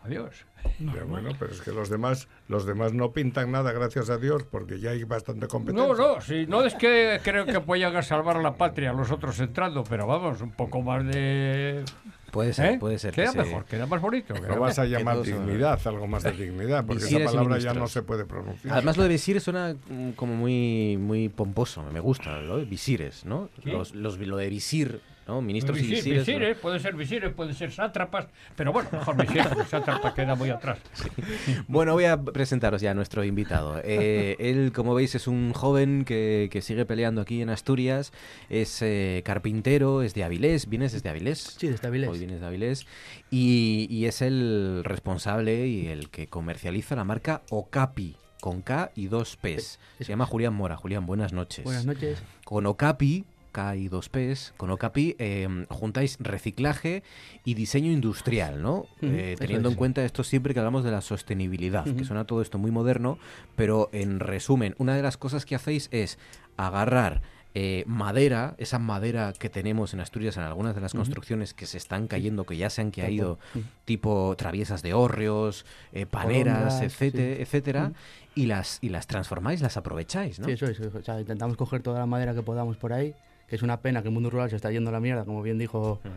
[0.03, 0.45] adiós.
[0.79, 4.43] Ya, bueno, pero es que los demás, los demás no pintan nada, gracias a Dios,
[4.43, 5.87] porque ya hay bastante competencia.
[5.87, 7.59] No, no, si no es que creo que
[7.99, 11.83] a salvar a la patria los otros entrando, pero vamos, un poco más de...
[12.31, 12.77] Puede ser, ¿Eh?
[12.79, 13.11] puede ser.
[13.13, 14.35] Queda que se- mejor, queda más bonito.
[14.35, 18.03] Lo vas a llamar dignidad, algo más de dignidad, porque esa palabra ya no se
[18.03, 18.73] puede pronunciar.
[18.75, 21.81] Además, lo de visir suena mm, como muy, muy pomposo.
[21.91, 22.57] Me gusta, ¿no?
[22.57, 23.49] Visires, ¿no?
[23.63, 25.41] Los, los- lo de visir, ¿no?
[25.41, 26.27] Ministros y Visir- visires.
[26.27, 26.33] ¿no?
[26.33, 30.49] visires, puede ser visires, puede ser sátrapas, pero bueno, mejor visires, porque sátrapa queda muy
[30.49, 30.79] atrás.
[31.67, 33.79] Bueno, voy a presentaros ya a nuestro invitado.
[33.83, 38.11] Eh, él, como veis, es un joven que, que sigue peleando aquí en Asturias.
[38.49, 40.67] Es eh, carpintero, es de Avilés.
[40.67, 41.55] ¿Vienes desde Avilés?
[41.59, 42.09] Sí, desde Avilés.
[42.09, 42.87] Hoy vienes de Avilés.
[43.29, 49.07] Y, y es el responsable y el que comercializa la marca Okapi, con K y
[49.07, 49.79] dos P's.
[49.99, 50.75] Se llama Julián Mora.
[50.75, 51.63] Julián, buenas noches.
[51.65, 52.21] Buenas noches.
[52.45, 57.03] Con Okapi, K y dos P's, con Okapi eh, juntáis reciclaje
[57.43, 58.85] y diseño industrial, ¿no?
[59.01, 59.73] Eh, teniendo es.
[59.73, 63.17] en cuenta esto siempre que hablamos de la sostenibilidad, que suena todo esto muy moderno,
[63.55, 66.17] pero en resumen, una de las cosas que hacéis es
[66.57, 67.21] agarrar
[67.55, 71.77] eh, madera, esa madera que tenemos en Asturias en algunas de las construcciones que se
[71.77, 73.39] están cayendo, que ya se han caído,
[73.85, 77.41] tipo traviesas de hórreos, eh, paneras, etcétera, sí.
[77.41, 77.91] etcétera,
[78.35, 80.45] y las y las transformáis, las aprovecháis, ¿no?
[80.45, 80.79] Sí, eso es.
[80.79, 83.15] O sea, intentamos coger toda la madera que podamos por ahí,
[83.49, 85.41] que es una pena que el mundo rural se está yendo a la mierda, como
[85.41, 85.99] bien dijo...
[86.05, 86.09] eh.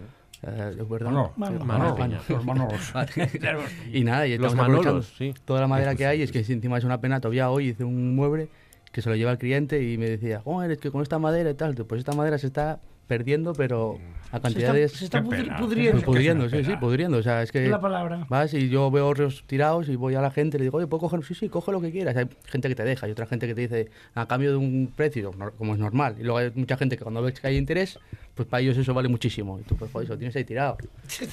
[0.43, 1.65] Manolo, Manolo.
[1.65, 2.21] Manolo, Manolo.
[2.29, 2.93] Los Manolos.
[3.93, 5.35] Y nada, y Los estamos aprovechando Manolos, sí.
[5.45, 8.17] toda la madera que hay, es que encima es una pena, todavía hoy hice un
[8.17, 8.49] mueble
[8.91, 11.51] que se lo lleva al cliente y me decía, joder, es que con esta madera
[11.51, 12.81] y tal, pues esta madera se está
[13.17, 14.93] perdiendo, pero a Se está, cantidades...
[14.93, 15.57] se está pudri- pena.
[15.59, 15.93] pudriendo.
[15.93, 17.19] Pues pudriendo, Es sí, sí, pudriendo.
[17.19, 18.27] O sea, es que Es la palabra.
[18.31, 20.87] vas y yo veo hórreos tirados y voy a la gente y le digo, oye,
[20.87, 21.23] ¿puedo coger?
[21.25, 22.17] Sí, sí, coge lo que quieras.
[22.17, 24.91] Hay gente que te deja y otra gente que te dice, a cambio de un
[24.97, 26.17] precio, como es normal.
[26.19, 27.99] Y luego hay mucha gente que cuando ves que hay interés,
[28.35, 29.59] pues para ellos eso vale muchísimo.
[29.61, 30.79] Y tú, pues joder, eso tienes ahí tirado,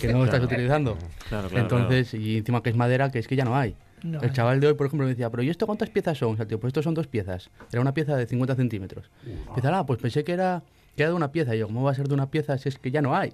[0.01, 0.97] que no lo estás utilizando.
[1.29, 3.75] Claro, claro, Entonces, y encima que es madera, que es que ya no hay.
[4.03, 6.33] No el chaval de hoy, por ejemplo, me decía, pero ¿y esto cuántas piezas son?
[6.33, 7.49] O sea, tío, pues estos son dos piezas.
[7.71, 9.09] Era una pieza de 50 centímetros.
[9.55, 10.63] Dice, ah, pues pensé que era,
[10.95, 11.55] que era de una pieza.
[11.55, 13.33] Y yo, ¿cómo va a ser de una pieza si es que ya no hay?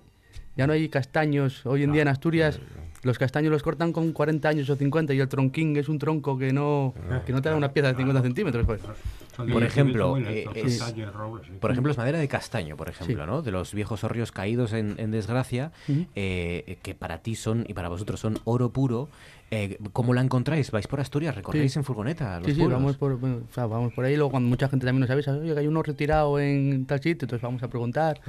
[0.56, 1.66] Ya no hay castaños.
[1.66, 2.60] Hoy en día en Asturias,
[3.06, 6.38] los castaños los cortan con 40 años o 50 y el tronquín es un tronco
[6.38, 6.94] que no,
[7.26, 8.66] que no te da una pieza de 50 centímetros.
[8.66, 8.82] Pues.
[9.38, 10.82] Por ejemplo, eh, es-.
[11.60, 13.30] Por ejemplo, es madera de castaño, por ejemplo, Sí.
[13.30, 13.42] ¿no?
[13.42, 15.72] De los viejos hórreos caídos en, en desgracia,
[16.16, 19.10] eh, que para ti son y para vosotros son oro puro.
[19.52, 20.72] Eh, ¿Cómo la encontráis?
[20.72, 21.36] ¿Vais por Asturias?
[21.36, 21.80] ¿Recorréis Sí.
[21.80, 24.16] en furgoneta los Sí, sí, vamos por, bueno, o sea, vamos por ahí.
[24.16, 27.26] Luego, cuando mucha gente también nos avisa, oye, que hay uno retirado en tal sitio,
[27.26, 28.20] entonces vamos a preguntar.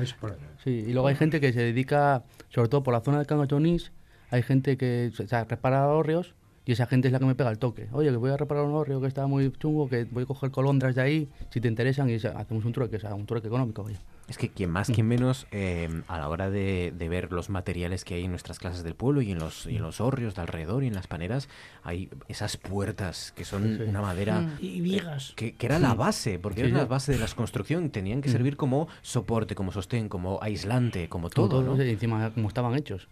[0.63, 3.93] Sí, y luego hay gente que se dedica, sobre todo por la zona de Cangatonís,
[4.31, 7.51] hay gente que o sea, repara hórreos y esa gente es la que me pega
[7.51, 7.87] el toque.
[7.93, 10.51] Oye, que voy a reparar un hórreo que está muy chungo, que voy a coger
[10.51, 13.25] colondras de ahí, si te interesan, y o sea, hacemos un trueque, o sea, un
[13.25, 13.85] trueque económico.
[13.85, 14.01] vaya.
[14.27, 18.05] Es que quien más, quien menos, eh, a la hora de, de ver los materiales
[18.05, 20.41] que hay en nuestras casas del pueblo y en los, y en los hórreos de
[20.41, 21.49] alrededor y en las paneras,
[21.85, 23.83] hay esas puertas que son Sí, sí.
[23.89, 24.53] una madera Mm.
[24.61, 25.35] Y vigas.
[25.37, 28.29] que, que era la base, porque Sí, era la base de las construcciones, tenían que
[28.29, 28.33] Mm.
[28.33, 31.81] servir como soporte, como sostén, como aislante, como Como todo, ¿no?
[31.81, 33.07] y encima como estaban hechos,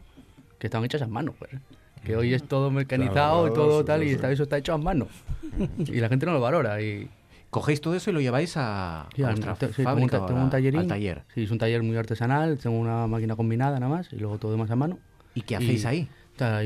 [0.64, 1.50] que estaban hechas a mano, pues.
[2.06, 4.72] Que hoy es todo mecanizado Claro, y todo tal, sí, y está, eso está hecho
[4.72, 5.08] a mano.
[5.78, 6.80] y la gente no lo valora.
[6.80, 7.10] Y,
[7.50, 10.50] Cogéis todo eso y lo lleváis a, Sí, a sí, tengo, un, tengo a- un
[10.50, 10.80] tallerín.
[10.80, 11.22] al taller.
[11.34, 14.50] Sí, es un taller muy artesanal, tengo una máquina combinada nada más y luego todo
[14.52, 14.98] demás a mano.
[15.34, 16.08] ¿Y qué hacéis Y ahí?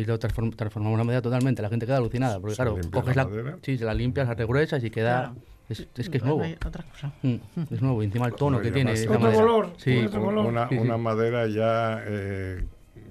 [0.01, 1.61] Y lo transform- transformamos la madera totalmente.
[1.61, 2.39] La gente queda alucinada.
[2.41, 3.57] Porque, claro, coges la la.
[3.63, 5.25] Sí, se la limpias, la regruesas y queda.
[5.35, 5.37] Claro.
[5.69, 6.41] Es, es que es nuevo.
[6.43, 7.13] hay otra cosa.
[7.23, 7.35] Mm,
[7.71, 8.03] es nuevo.
[8.03, 8.93] Y encima el tono que tiene.
[8.93, 9.41] Otro madera.
[9.43, 10.47] color, Sí, otro color.
[10.71, 12.65] Una madera ya eh,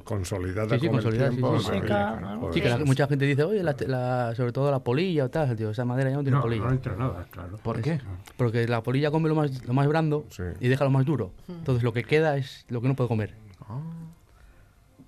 [0.08, 1.60] consolidada Sí, sí, con consolidada, el sí, tiempo.
[1.60, 1.70] sí.
[1.70, 2.22] Oye, Seca, joder.
[2.39, 2.53] ¿no?
[2.53, 5.55] Sí, que la- mucha gente dice, oye, la, la- sobre todo la polilla o tal,
[5.55, 6.64] tío, esa madera ya no tiene No, polilla.
[6.66, 7.58] no entra nada, claro.
[7.62, 7.99] ¿Por qué?
[8.38, 10.43] Porque la polilla come lo más, lo más blando Sí.
[10.62, 11.32] y deja lo más duro.
[11.49, 13.34] Entonces lo que queda es lo que no puede comer.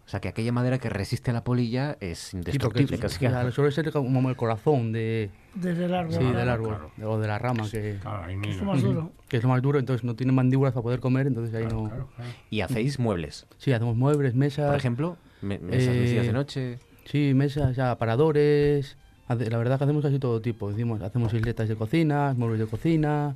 [0.10, 2.40] O sea, que aquella madera que resiste a la polilla es Sí, porque
[2.82, 2.96] indestructible.
[2.96, 3.20] es- casi.
[3.20, 6.14] sea, suele ser como el corazón de, Desde el árbol.
[6.16, 7.12] sí, del árbol claro.
[7.12, 9.12] o de la rama, que, Claro, ahí Es lo más duro.
[9.28, 11.90] que es lo más duro, entonces no tiene mandíbulas para poder comer, entonces ahí no...
[11.90, 12.32] Claro, claro.
[12.50, 13.46] Y hacéis muebles.
[13.60, 14.66] Sí, hacemos muebles, mesas...
[14.66, 16.80] Por ejemplo, me- mesas, Eh, de noche.
[17.06, 18.98] Sí, mesas, ya, aparadores...
[19.28, 20.72] La verdad que hacemos casi todo tipo.
[20.72, 23.36] Decimos, hacemos isletas de cocina, muebles de cocina...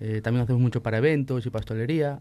[0.00, 2.18] eh, también hacemos mucho para eventos y pastelería.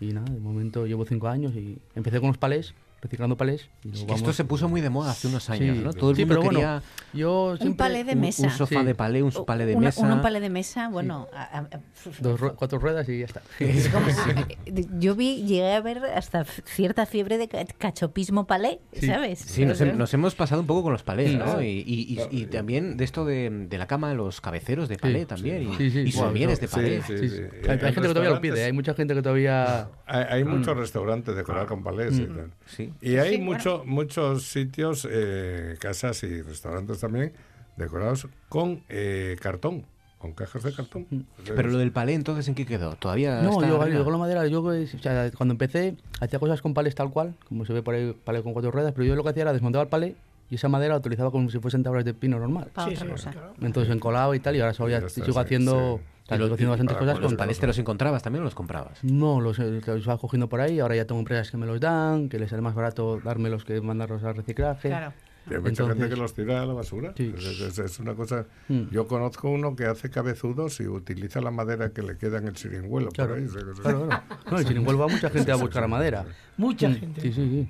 [0.00, 3.68] Y nada, de momento llevo cinco años y empecé con los palés, reciclando palés.
[3.82, 5.82] Y Que esto se puso muy de moda hace unos años, Sí.
[5.84, 5.92] ¿no?
[5.92, 6.82] Todo el Sí, mundo pero bueno, quería
[7.12, 8.44] Yo Un palé de mesa.
[8.44, 8.86] un sofá Sí.
[8.86, 10.06] de palé, un palé de Una- mesa.
[10.14, 11.28] Un palé de mesa, bueno.
[11.34, 11.68] a- a-
[12.20, 13.42] Dos, cuatro ruedas y ya está.
[13.58, 18.80] Es como si- yo vi, llegué a ver hasta cierta fiebre de ca- cachopismo palé,
[18.94, 19.06] Sí.
[19.08, 19.40] ¿sabes?
[19.40, 21.44] Sí, nos, hem- nos hemos pasado un poco con los palés, Sí, ¿no?
[21.44, 21.62] claro.
[21.62, 25.26] Y, y- y- y también de esto de, de la cama, los cabeceros de palé
[25.26, 25.68] también.
[25.78, 27.02] Y, y somieres de palé.
[27.02, 29.88] Hay, hay en gente que todavía lo pide, hay mucha gente que todavía...
[30.06, 32.50] Hay, hay muchos restaurantes decorados con palés y tal.
[32.66, 32.91] Sí.
[33.00, 37.32] Y hay Sí, mucho- muchos sitios, eh, casas y restaurantes también,
[37.76, 39.84] decorados con eh, cartón,
[40.18, 41.06] con cajas de cartón.
[41.44, 42.94] Pero lo del palé, entonces, ¿en qué quedó?
[42.96, 46.38] ¿Todavía No, está yo, yo con la madera, yo pues, o sea, cuando empecé hacía
[46.38, 49.04] cosas con palés tal cual, como se ve por ahí, palé con cuatro ruedas, pero
[49.04, 50.14] yo lo que hacía era desmontaba el palé
[50.50, 52.70] y esa madera la utilizaba como si fuesen tablas de pino normal.
[52.74, 53.30] Para Sí, otra sí, cosa.
[53.30, 53.54] claro.
[53.62, 56.00] Entonces encolado y tal, y ahora sigo sí, haciendo,
[56.36, 56.42] sí.
[56.42, 58.42] o sea, ¿Y los- sigo haciendo bastantes cosas ¿Los con palés te los encontrabas también
[58.42, 59.02] o los comprabas?
[59.04, 61.80] No, los, eh, los iba cogiendo por ahí, ahora ya tengo empresas que me los
[61.80, 64.88] dan, que les sale más barato dármelos que mandarlos al reciclaje.
[64.88, 65.12] Claro.
[65.50, 67.14] Hay mucha Entonces- gente que los tira a la basura.
[67.16, 67.34] Sí.
[67.36, 68.46] Es, es- es una cosa.
[68.68, 68.82] Mm.
[68.92, 72.56] Yo conozco uno que hace cabezudos y utiliza la madera que le queda en el
[72.56, 73.08] siringuelo.
[73.10, 73.48] Claro, por ahí.
[73.48, 74.08] Claro, claro.
[74.52, 76.24] No, sin igual va mucha gente a buscar madera.
[76.56, 77.20] Mucha Mm, gente.
[77.22, 77.68] Sí, sí, sí.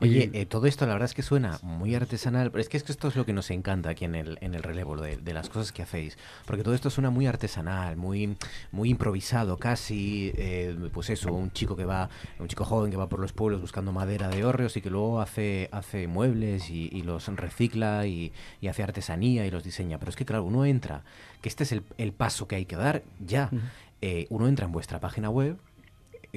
[0.00, 2.82] Oye, eh, todo esto la verdad es que suena muy artesanal, pero es que, es
[2.82, 5.32] que esto es lo que nos encanta aquí en el, en el relevo, de, de
[5.32, 6.18] las cosas que hacéis.
[6.46, 8.36] Porque todo esto suena muy artesanal, muy,
[8.72, 12.08] muy improvisado, casi, eh, pues eso, un chico que va,
[12.38, 15.20] un chico joven que va por los pueblos buscando madera de hórreos y que luego
[15.20, 19.98] hace, hace muebles y, y los recicla y, y hace artesanía y los diseña.
[19.98, 21.02] Pero es que claro, uno entra,
[21.40, 23.50] que este es el, el paso que hay que dar ya.
[24.02, 25.58] Eh, uno entra en vuestra página web,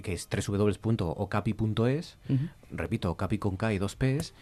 [0.01, 2.39] que es www.ocapi.es, Ujú.
[2.71, 4.33] repito, Ocapi con K y dos P's,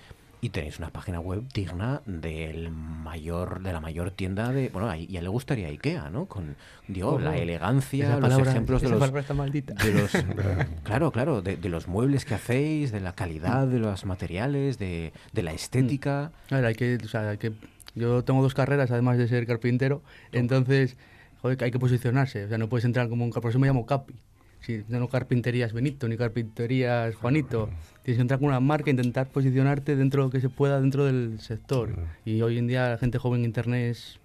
[0.43, 4.70] y tenéis una página web digna del mayor, de la mayor tienda de.
[4.70, 6.26] Bueno, a- ya le gustaría a Ikea, ¿no?
[6.26, 6.56] Con
[6.88, 8.99] digo, la elegancia, Esa los palabra- ejemplos de los.
[8.99, 9.76] palabra está maldita.
[9.76, 10.12] De los
[10.84, 15.14] claro, claro, de, de los muebles que hacéis, de la calidad de los materiales, de,
[15.32, 16.32] de la estética.
[16.49, 17.52] A ver, hay que, o sea, hay que,
[17.93, 20.97] yo tengo dos carreras, además de ser carpintero, entonces,
[21.43, 22.45] joder, hay que posicionarse.
[22.45, 23.30] O sea, no puedes entrar como un...
[23.32, 24.16] Por eso me llamo Capi.
[24.62, 27.70] Si no carpinterías Benito, ni carpinterías Juanito.
[28.03, 30.80] Tienes que entrar con una marca e intentar posicionarte dentro de lo que se pueda
[30.80, 31.89] dentro del sector.
[32.26, 34.20] Y hoy en día la gente joven en Internet es...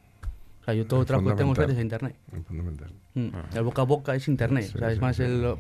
[0.63, 1.67] O sea, yo todo Es trabajo que tengo es fundamental.
[1.67, 2.17] gracias a Internet.
[2.41, 2.93] Es fundamental.
[3.15, 3.57] Mm.
[3.57, 4.65] El boca a boca es Internet.
[4.65, 5.23] Sí, o sea, es sí, más sí.
[5.23, 5.57] el eh,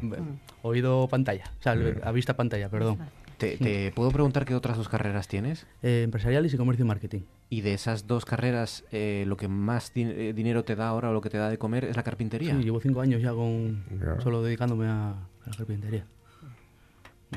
[0.63, 1.45] oído pantalla.
[1.59, 2.99] O sea, el- a vista pantalla, perdón.
[3.39, 5.67] ¿Te, te puedo preguntar qué otras dos carreras tienes?
[5.83, 7.21] Eh, empresariales y comercio y marketing.
[7.51, 11.11] Y de esas dos carreras, eh, lo que más din- eh, dinero te da ahora
[11.11, 12.57] o lo que te da de comer es la carpintería.
[12.57, 13.85] Sí, llevo cinco años ya con
[14.23, 16.07] solo dedicándome a, a la carpintería.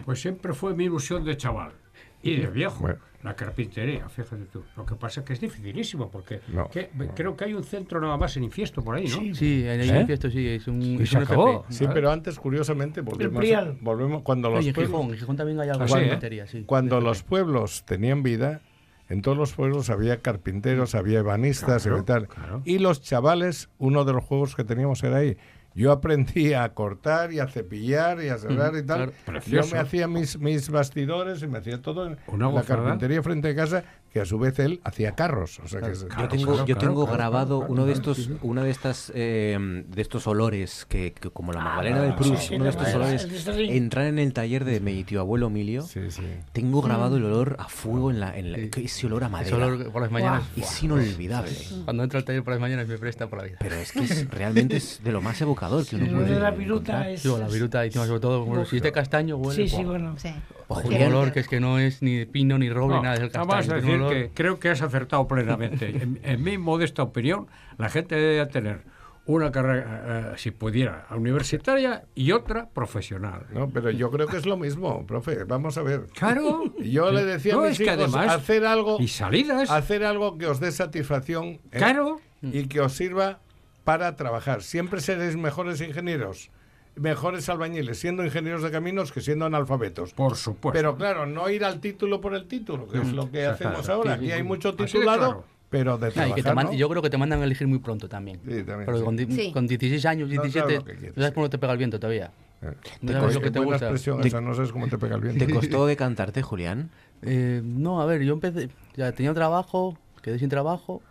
[0.06, 1.74] Pues siempre fue mi ilusión de chaval.
[2.22, 2.98] Y de viejo, Bueno.
[3.24, 4.64] la carpintería, fíjate tú.
[4.76, 7.08] Lo que pasa es que es dificilísimo, porque No, que- no.
[7.16, 9.34] creo que hay un centro nada más en Infiesto por ahí, ¿no?
[9.36, 10.00] Sí, en el ¿Eh?
[10.02, 11.50] Infiesto sí, es un, Y es se un acabó.
[11.62, 11.74] FP.
[11.74, 13.78] Sí, pero antes, curiosamente, volvemos, Prial.
[13.82, 16.46] volvemos cuando los Oye, en pueblos- Gijón, en Gijón también hay algo Ah, sí, ¿eh?
[16.48, 16.64] sí.
[16.66, 18.62] Cuando los pueblos tenían vida,
[19.08, 22.28] en todos los pueblos había carpinteros, había ebanistas Claro, y tal.
[22.28, 22.62] claro.
[22.66, 25.38] Y los chavales, uno de los juegos que teníamos era ahí.
[25.80, 29.14] Yo aprendí a cortar y a cepillar y a cerrar y tal.
[29.24, 29.40] claro.
[29.48, 33.56] Yo me hacía mis, mis bastidores y me hacía todo en la carpintería frente de
[33.56, 35.60] casa, que a su vez él hacía carros.
[35.64, 38.30] O sea que se- Yo tengo, claro, yo claro, tengo claro, grabado uno de estos,
[38.42, 42.40] una de estas, eh, de estos olores que, que como la Magdalena del sí, Prus,
[42.40, 43.28] sí, uno de estos olores,
[43.70, 46.24] entrar en el taller de mi tío abuelo Emilio, Sí, sí.
[46.54, 49.58] tengo grabado el olor a fuego en la, en la- ese olor a Ese madera,
[49.58, 50.44] olor por las mañanas.
[50.58, 51.52] es inolvidable.
[51.86, 53.58] Cuando entro al taller por las mañanas me presta por la vida.
[53.60, 56.58] Pero es que es, realmente es de lo más evocador que uno puede la encontrar.
[56.58, 57.26] viruta es...
[57.26, 59.68] La viruta, encima sobre todo, si es de castaño huele.
[59.68, 60.16] Sí, sí, bueno.
[60.18, 60.30] Sí.
[60.78, 63.16] Un Julián, olor que es que no es ni de pino, ni roble, No, nada,
[63.16, 63.62] es el castaño.
[63.62, 65.90] tiene un decir olor- que creo que has acertado plenamente.
[66.02, 67.48] en, en mi modesta opinión,
[67.78, 68.84] la gente debe tener
[69.26, 73.46] una carrera, eh, si pudiera, universitaria y otra profesional.
[73.52, 75.44] No, pero yo creo que es lo mismo, profe.
[75.44, 76.08] Vamos a ver.
[76.14, 76.64] Claro.
[76.80, 79.70] Yo le decía No, a mis es que hijos, además- hacer algo, Y salidas.
[79.70, 81.60] hacer algo que os dé satisfacción ¿eh?
[81.72, 82.20] Claro.
[82.42, 83.40] y que os sirva
[83.84, 84.62] para trabajar.
[84.64, 86.50] Siempre seréis mejores ingenieros,
[86.96, 90.14] mejores albañiles, siendo ingenieros de caminos que siendo analfabetos.
[90.14, 90.78] Por supuesto.
[90.78, 93.54] Pero claro, no ir al título por el título, que es Mm, lo que claro,
[93.54, 93.94] hacemos claro.
[93.94, 94.14] ahora.
[94.14, 95.46] Aquí hay mucho titulado, claro.
[95.70, 96.74] pero de trabajar, que te man- ¿no?
[96.74, 98.40] Yo creo que te mandan a elegir muy pronto también.
[98.48, 99.04] Sí, también, sí.
[99.04, 99.52] con, Sí.
[99.54, 101.78] con 16 años, No sabes 17, lo que quieres, no sabes dónde te pega el
[101.78, 102.32] viento todavía.
[102.62, 103.86] Eh, No sabes lo que te buena gusta.
[103.86, 105.46] expresión Te- esa, no sabes cómo te pega el viento.
[105.46, 106.90] ¿Te costó decantarte, Julián?
[107.22, 111.02] Eh, no, a ver, yo empecé, ya tenía un trabajo, quedé sin trabajo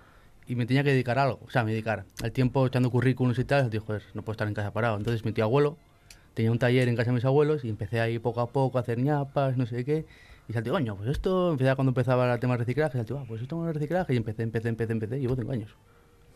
[0.49, 1.41] y me tenía que dedicar a algo.
[1.47, 3.69] O sea, me dedicar al tiempo echando currículums y tal.
[3.71, 4.97] Dijo, joder, no puedo estar en casa parado.
[4.97, 5.77] Entonces mi tío abuelo
[6.35, 8.81] tenía un taller en casa de mis abuelos y empecé ahí poco a poco a
[8.81, 10.07] hacer ñapas, no sé qué.
[10.49, 13.43] Y salté, coño, pues esto, empecé cuando empezaba el tema de reciclaje, salté, "Ah, pues
[13.43, 15.71] esto es reciclaje y empecé, empecé, empecé, empecé, llevo cinco años.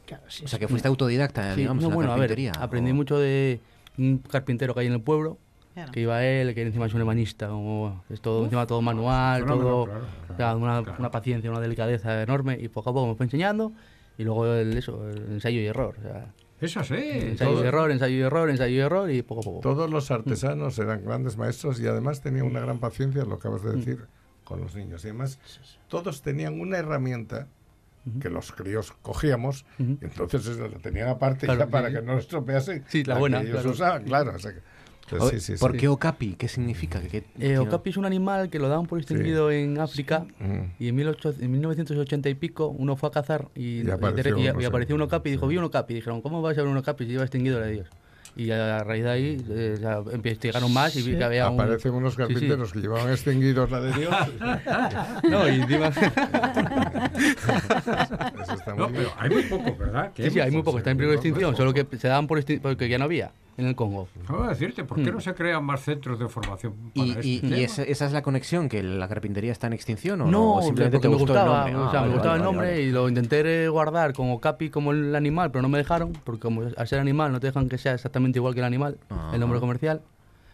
[0.04, 2.28] Claro, sí, O sea, que fuiste autodidacta, Sí, digamos, no, en la bueno, a ver,
[2.28, 2.52] carpintería.
[2.62, 3.60] aprendí o- mucho de
[3.96, 5.38] un carpintero que hay en el pueblo,
[5.72, 5.92] Claro.
[5.92, 9.84] que iba él, que encima es un ebanista, como es todo, encima todo manual, todo,
[9.86, 10.98] claro, o sea, una, claro.
[10.98, 13.72] una paciencia, una delicadeza enorme, y poco a poco me fue enseñando,
[14.18, 16.94] y luego el, eso, el ensayo y error, o sea, Es así.
[16.94, 19.60] ensayo todo- y error, ensayo y error, ensayo y error, y poco a poco.
[19.60, 23.72] Todos los artesanos eran grandes maestros y además tenían una gran paciencia, lo acabas de
[23.76, 24.06] decir,
[24.44, 25.04] con los niños.
[25.04, 25.38] Y además,
[25.88, 27.48] todos tenían una herramienta
[28.20, 29.96] que los críos cogíamos, Ujú.
[30.00, 31.94] y entonces esa la tenían aparte Claro, ya para sí.
[31.94, 32.82] que no estropease.
[32.88, 33.70] Sí, la que buena, ellos claro.
[33.70, 34.32] usaban, claro.
[34.34, 34.71] o sea que-
[35.08, 35.60] sí, sí, sí.
[35.60, 36.34] ¿Por qué okapi?
[36.34, 37.00] ¿Qué significa?
[37.00, 40.60] ¿Qué- qué- Eh, okapi es un animal que lo daban por extinguido en África Mm.
[40.78, 44.46] y en, 18 en 1980 y pico uno fue a cazar y, Y apareció, y-
[44.48, 44.66] y no sé.
[44.66, 45.50] apareció un okapi y dijo, Sí.
[45.50, 45.94] vi un okapi.
[45.94, 47.88] Dijeron, ¿cómo va a ser un okapi si lleva extinguido la de Dios?
[48.34, 49.78] Y a raíz de ahí eh,
[50.14, 51.60] investigaron más y vi que había un...
[51.60, 52.28] Aparecen unos Sí, sí.
[52.32, 54.14] carpinteros que llevaban extinguidos la de Dios.
[55.28, 55.88] No, y encima...
[58.42, 59.04] Eso está No, muy bien.
[59.04, 60.12] pero hay muy poco, ¿verdad?
[60.12, 62.26] Que Sí, sí, hay muy poco, está en peligro de extinción, solo que se daban
[62.26, 64.08] por extin- porque ya no había en el Congo.
[64.24, 65.14] Acabo de decirte, ¿por qué Mm.
[65.14, 67.56] no se crean más centros de formación para ¿Y, este y- y tema?
[67.58, 68.68] esa, esa es la conexión?
[68.68, 70.30] ¿Que la carpintería está en extinción o no?
[70.30, 71.76] No, ¿O simplemente te me gustó gustaba, el nombre?
[71.76, 72.82] o Ah, sea, me vale, gustaba vale, el nombre vale.
[72.82, 76.62] y lo intenté guardar como capi como el animal, pero no me dejaron, porque como
[76.76, 79.30] al ser animal no te dejan que sea exactamente igual que el animal, Ah.
[79.34, 80.00] el nombre comercial.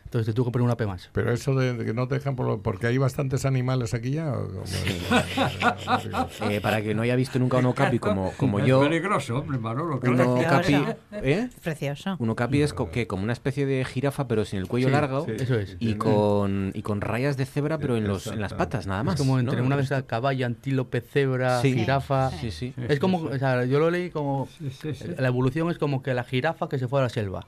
[0.09, 1.11] Entonces te tuve que poner una P más.
[1.13, 4.13] Pero eso de, de que no te dejan por lo- porque hay bastantes animales aquí
[4.13, 4.33] ya.
[4.33, 4.87] ¿o cómo es?
[6.51, 9.59] Eh, para que no haya visto nunca un okapi como, como es yo, peligroso, hombre,
[9.59, 10.01] Manolo.
[10.03, 10.97] un okapi, Precioso.
[11.13, 11.49] ¿eh?
[11.63, 12.17] Precioso.
[12.19, 14.93] Un okapi es co- que como una especie de jirafa pero sin el cuello Sí,
[14.93, 15.33] largo sí.
[15.39, 15.77] Eso es.
[15.79, 19.15] y con y con rayas de cebra pero en los en las patas nada más.
[19.15, 19.67] Es como entre ¿no?
[19.67, 21.75] una de esas caballo, antílope, cebra, Sí.
[21.75, 22.31] jirafa.
[22.31, 22.73] Sí, sí.
[22.75, 25.05] Sí, Es como, o sea, yo lo leí como Sí, sí, sí.
[25.19, 27.47] la evolución es como que la jirafa que se fue a la selva,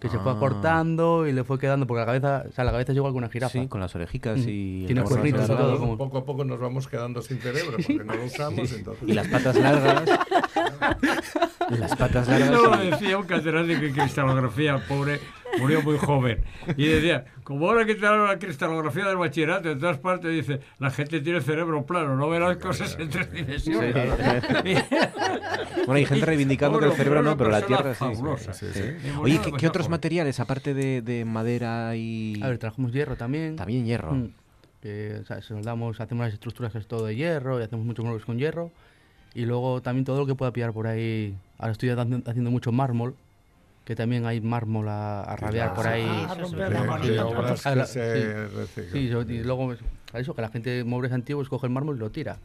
[0.00, 0.36] que se fue Ah.
[0.36, 3.18] acortando y le fue quedando porque la cabeza, o sea, la cabeza es igual que
[3.18, 3.52] una jirafa.
[3.52, 4.44] Sí, con las orejicas Mm.
[4.48, 8.02] y Tiene cuernitos y todo, como- Poco a poco nos vamos quedando sin cerebro porque
[8.04, 8.72] no lo usamos.
[8.72, 9.08] Entonces...
[9.08, 10.02] y las patas largas.
[11.70, 12.60] y las patas largas.
[12.82, 15.20] Y- decía un catedrático en cristalografía, pobre,
[15.58, 16.42] murió muy joven.
[16.76, 21.20] Y decía, como ahora quitaron la cristalografía del bachillerato, en todas partes dice, la gente
[21.20, 23.94] tiene cerebro plano, no ve las cosas en tres dimensiones.
[25.86, 27.98] Bueno, hay gente reivindicando que el cerebro no, pero la Tierra sí.
[27.98, 28.52] fabulosa.
[28.52, 28.66] sí.
[28.72, 29.10] Sí, sí.
[29.20, 32.38] Oye, ¿qué, qué otros materiales, aparte de, de madera y...
[32.42, 33.56] A ver, trabajamos hierro también.
[33.56, 34.12] También hierro.
[34.12, 34.32] Mm.
[34.82, 38.04] Que, o sea, soldamos, hacemos las estructuras que es todo de hierro y hacemos muchos
[38.04, 38.70] muebles con hierro.
[39.34, 41.36] Y luego también todo lo que pueda pillar por ahí.
[41.58, 43.14] Ahora estoy haciendo mucho mármol,
[43.84, 46.06] que también hay mármol a, a rabiar por ahí.
[46.06, 46.34] Ah,
[47.82, 47.86] Ah.
[48.92, 49.74] Sí, y luego
[50.12, 52.38] a eso, que la gente muebles antiguos coge el mármol y lo tira.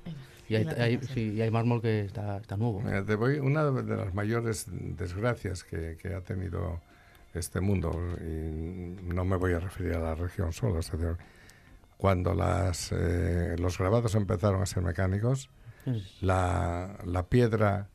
[0.47, 2.79] Y hay, hay- sí, y hay mármol que está, está nuevo.
[2.81, 6.79] Mira, te voy, una de las mayores desgracias que, que ha tenido
[7.33, 11.17] este mundo, y no me voy a referir a la región solo, es decir,
[11.97, 15.49] cuando las, eh, los grabados empezaron a ser mecánicos,
[16.21, 17.89] la, la piedra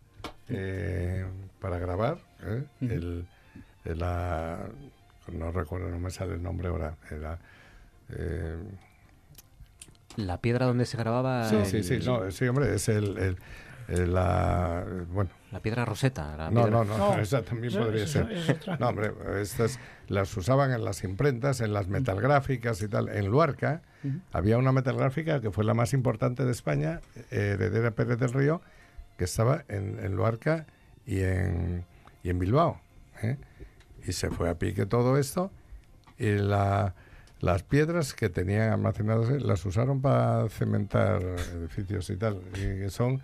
[0.48, 1.24] eh,
[1.60, 2.64] para grabar, ¿eh?
[2.80, 3.26] El,
[3.84, 4.66] el- la,
[5.32, 7.38] no recuerdo, no me sale el nombre ahora, era...
[8.10, 8.56] eh,
[10.16, 11.48] La piedra donde se grababa...
[11.48, 13.38] sí, el- sí, sí, no, sí, hombre, es el, el-
[13.88, 16.36] el- la, bueno, La piedra roseta.
[16.36, 18.32] la no, piedra- no, no, No, esa también podría eso- ser.
[18.32, 18.80] es.
[18.80, 19.78] No, hombre, estas
[20.08, 23.08] las usaban en las imprentas, en las metalgráficas y tal.
[23.08, 23.82] En Luarca
[24.32, 28.60] había una metalgráfica que fue la más importante de España, eh, heredera Pérez del Río,
[29.18, 30.66] que estaba en, en Luarca
[31.06, 31.84] y en,
[32.22, 32.80] y en Bilbao.
[33.22, 33.36] ¿eh?
[34.06, 35.50] Y se fue a pique todo esto
[36.18, 36.94] y la,
[37.40, 42.40] las piedras que tenían almacenadas ahí las usaron para cementar edificios y tal.
[42.54, 43.20] Y que son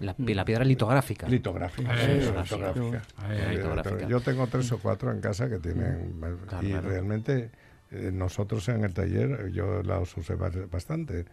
[0.00, 1.28] La, pi- la piedra litográfica.
[1.28, 1.92] Litográfica.
[1.94, 3.02] Eh, sí, litográfica.
[3.30, 4.06] Eh.
[4.08, 6.14] Yo tengo tres o cuatro en casa que tienen.
[6.48, 6.88] Claro, y claro.
[6.88, 7.50] realmente
[7.90, 11.24] eh, nosotros en el taller yo las usé bas- bastante.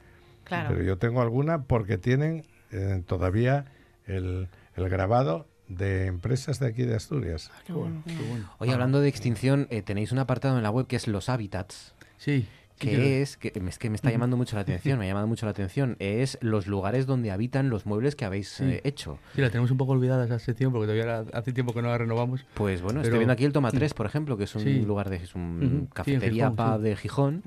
[0.43, 0.69] Claro.
[0.71, 3.65] Pero yo tengo alguna porque tienen eh, todavía
[4.05, 7.51] el, el grabado de empresas de aquí de Asturias.
[7.53, 8.49] Ah, Qué bueno, qué bueno.
[8.59, 11.93] Oye, hablando de extinción, eh, tenéis un apartado en la web que es los hábitats.
[12.17, 12.41] Sí.
[12.41, 12.47] sí
[12.79, 15.27] que que- es, que es que me está llamando mucho la atención, me ha llamado
[15.27, 18.63] mucho la atención, es los lugares donde habitan los muebles que habéis Sí.
[18.65, 19.19] eh, hecho.
[19.35, 21.89] Sí, la tenemos un poco olvidada esa sección porque todavía la- hace tiempo que no
[21.89, 22.45] la renovamos.
[22.55, 24.81] Pues bueno, estoy Pero- viendo aquí el Toma 3, por ejemplo, que es un Sí.
[24.81, 26.83] lugar de es un cafetería Gijón, sí.
[26.83, 27.43] de Gijón.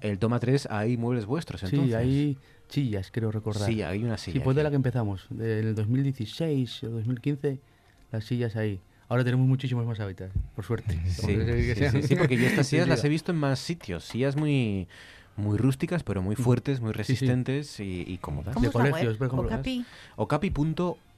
[0.00, 1.88] El Toma 3 hay muebles vuestros, entonces.
[1.90, 2.38] Sí, hay
[2.72, 3.68] sillas, creo recordar.
[3.68, 6.88] Sí, hay una silla Sí, pues de la que empezamos, de- en el 2016 o
[6.90, 7.58] 2015,
[8.10, 8.80] las sillas ahí.
[9.08, 10.98] Ahora tenemos muchísimos más hábitats, por suerte.
[11.04, 13.58] Sí, sí, sean- sí, sí, porque yo estas Sí, sillas las he visto en más
[13.58, 14.04] sitios.
[14.04, 14.88] Sillas muy,
[15.36, 16.96] muy rústicas, pero muy fuertes, muy sí.
[16.98, 18.54] resistentes y, y cómodas.
[18.54, 19.84] ¿Cómo de colegios, por ejemplo, Ocapi.
[20.16, 20.54] Ocapi.es.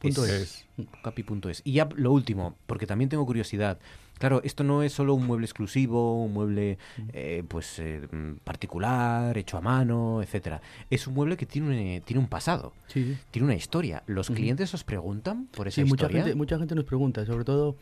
[0.01, 0.65] Punto es.
[1.01, 1.63] Ocapi.es.
[1.65, 3.79] Y ya lo último, porque también tengo curiosidad.
[4.19, 6.79] Claro, esto no es solo un mueble exclusivo, un mueble
[7.13, 10.61] eh, pues eh, mm, particular, hecho a mano, etcétera.
[10.89, 14.03] Es un mueble que tiene, tiene un pasado, Sí, tiene una historia.
[14.07, 16.23] ¿Los clientes os preguntan por esa sí mucha historia?
[16.25, 17.77] gente, mucha gente nos pregunta, sobre todo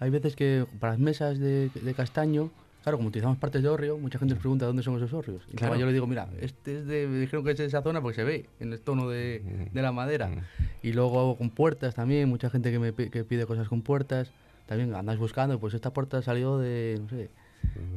[0.00, 2.50] hay veces que para las mesas de, de castaño,
[2.82, 5.42] claro, como utilizamos partes de hórreo, mucha gente nos pregunta dónde son esos hórreos.
[5.52, 5.76] Y Claro.
[5.76, 8.16] yo le digo, mira, este es de, me dijeron que es de esa zona porque
[8.16, 10.30] se ve en el tono de, de la madera.
[10.82, 14.32] Y luego hago con puertas también, mucha gente que me que pide cosas con puertas.
[14.66, 17.30] También andáis buscando, pues esta puerta salió de, no sé,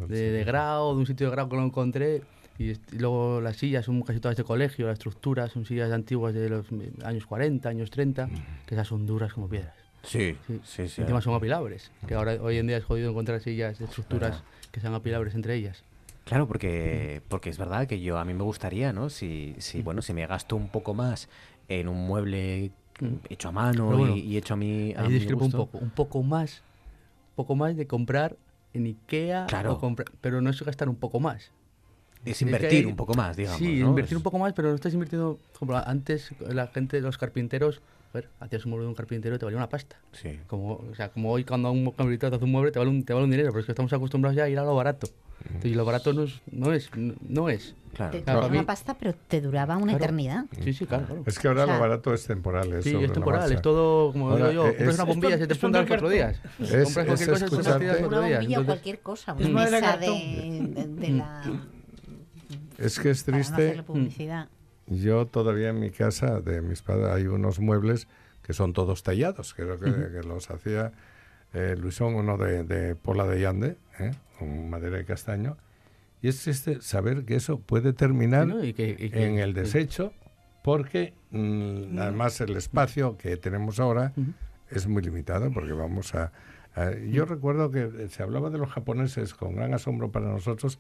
[0.08, 2.22] de, de grado, de un sitio de grado que lo encontré.
[2.60, 6.34] Y, y luego las sillas son casi todas de colegio, las estructuras son sillas antiguas
[6.34, 8.30] de los eh, años 40, años 30,
[8.66, 9.76] que esas son duras como piedras.
[10.04, 10.60] Sí, Sí.
[10.64, 11.02] sí, sí.
[11.02, 14.94] Encima son apilables, que ahora hoy en día es jodido encontrar sillas estructuras que sean
[14.94, 15.84] apilables entre ellas.
[16.26, 19.10] Claro, porque, porque es verdad que yo a mí me gustaría, ¿no?
[19.10, 21.30] Si, si bueno, si me gasto un poco más
[21.70, 22.72] en un mueble
[23.30, 25.66] hecho a mano bueno, y, y hecho a mí a Ahí discrepo un gusto.
[25.66, 26.62] poco, un poco más,
[27.32, 28.36] un poco más de comprar
[28.74, 29.74] en Ikea, Claro.
[29.74, 31.52] o comprar- pero no es gastar un poco más.
[32.26, 33.60] Es que invertir hay- un poco más, digamos.
[33.60, 33.90] Sí, ¿no?
[33.90, 35.40] invertir Es- un poco más, pero no estás invirtiendo.
[35.86, 37.82] Antes la gente, los carpinteros,
[38.12, 39.98] a ver, hacías un mueble de un carpintero y te valía una pasta.
[40.12, 40.40] Sí.
[40.48, 43.04] Como, o sea, como hoy cuando un carpintero te hace un mueble te vale un,
[43.04, 45.08] te vale un dinero, pero es que estamos acostumbrados ya a ir a lo barato.
[45.64, 47.76] Y lo barato no es, no es, no es.
[47.94, 48.12] Claro.
[48.12, 50.04] Te Claro, una pasta, pero te duraba una Claro.
[50.04, 50.46] eternidad.
[50.64, 51.24] Sí, sí, claro, claro.
[51.26, 52.74] Es que ahora O sea, lo barato es temporal.
[52.74, 55.40] Es Sí, es temporal, es todo, como Ahora, digo yo, eh, compras una bombilla es
[55.40, 56.36] y se te es en cuatro días.
[56.60, 58.40] Es- compras es cualquier cosa y se te cuatro Una días.
[58.40, 61.42] bombilla o Entonces, cualquier cosa, Es una mesa de, de, de la...
[62.78, 63.84] Es que es Para no triste.
[63.84, 64.50] publicidad.
[64.86, 68.08] Yo todavía en mi casa de mis padres hay unos muebles
[68.44, 70.94] que son todos tallados, creo que, que los hacía
[71.58, 74.12] eh, Luisón, uno de, de Pola de Yande, ¿eh?
[74.38, 75.58] con madera y castaño.
[76.22, 78.64] Y es triste saber que eso puede terminar Sí, ¿no?
[78.64, 80.14] Y que- y que- en el desecho
[80.64, 84.14] porque mm, además el espacio que tenemos ahora
[84.70, 86.32] es muy limitado porque vamos a...
[86.76, 90.80] a- yo recuerdo que se hablaba de los japoneses con gran asombro para nosotros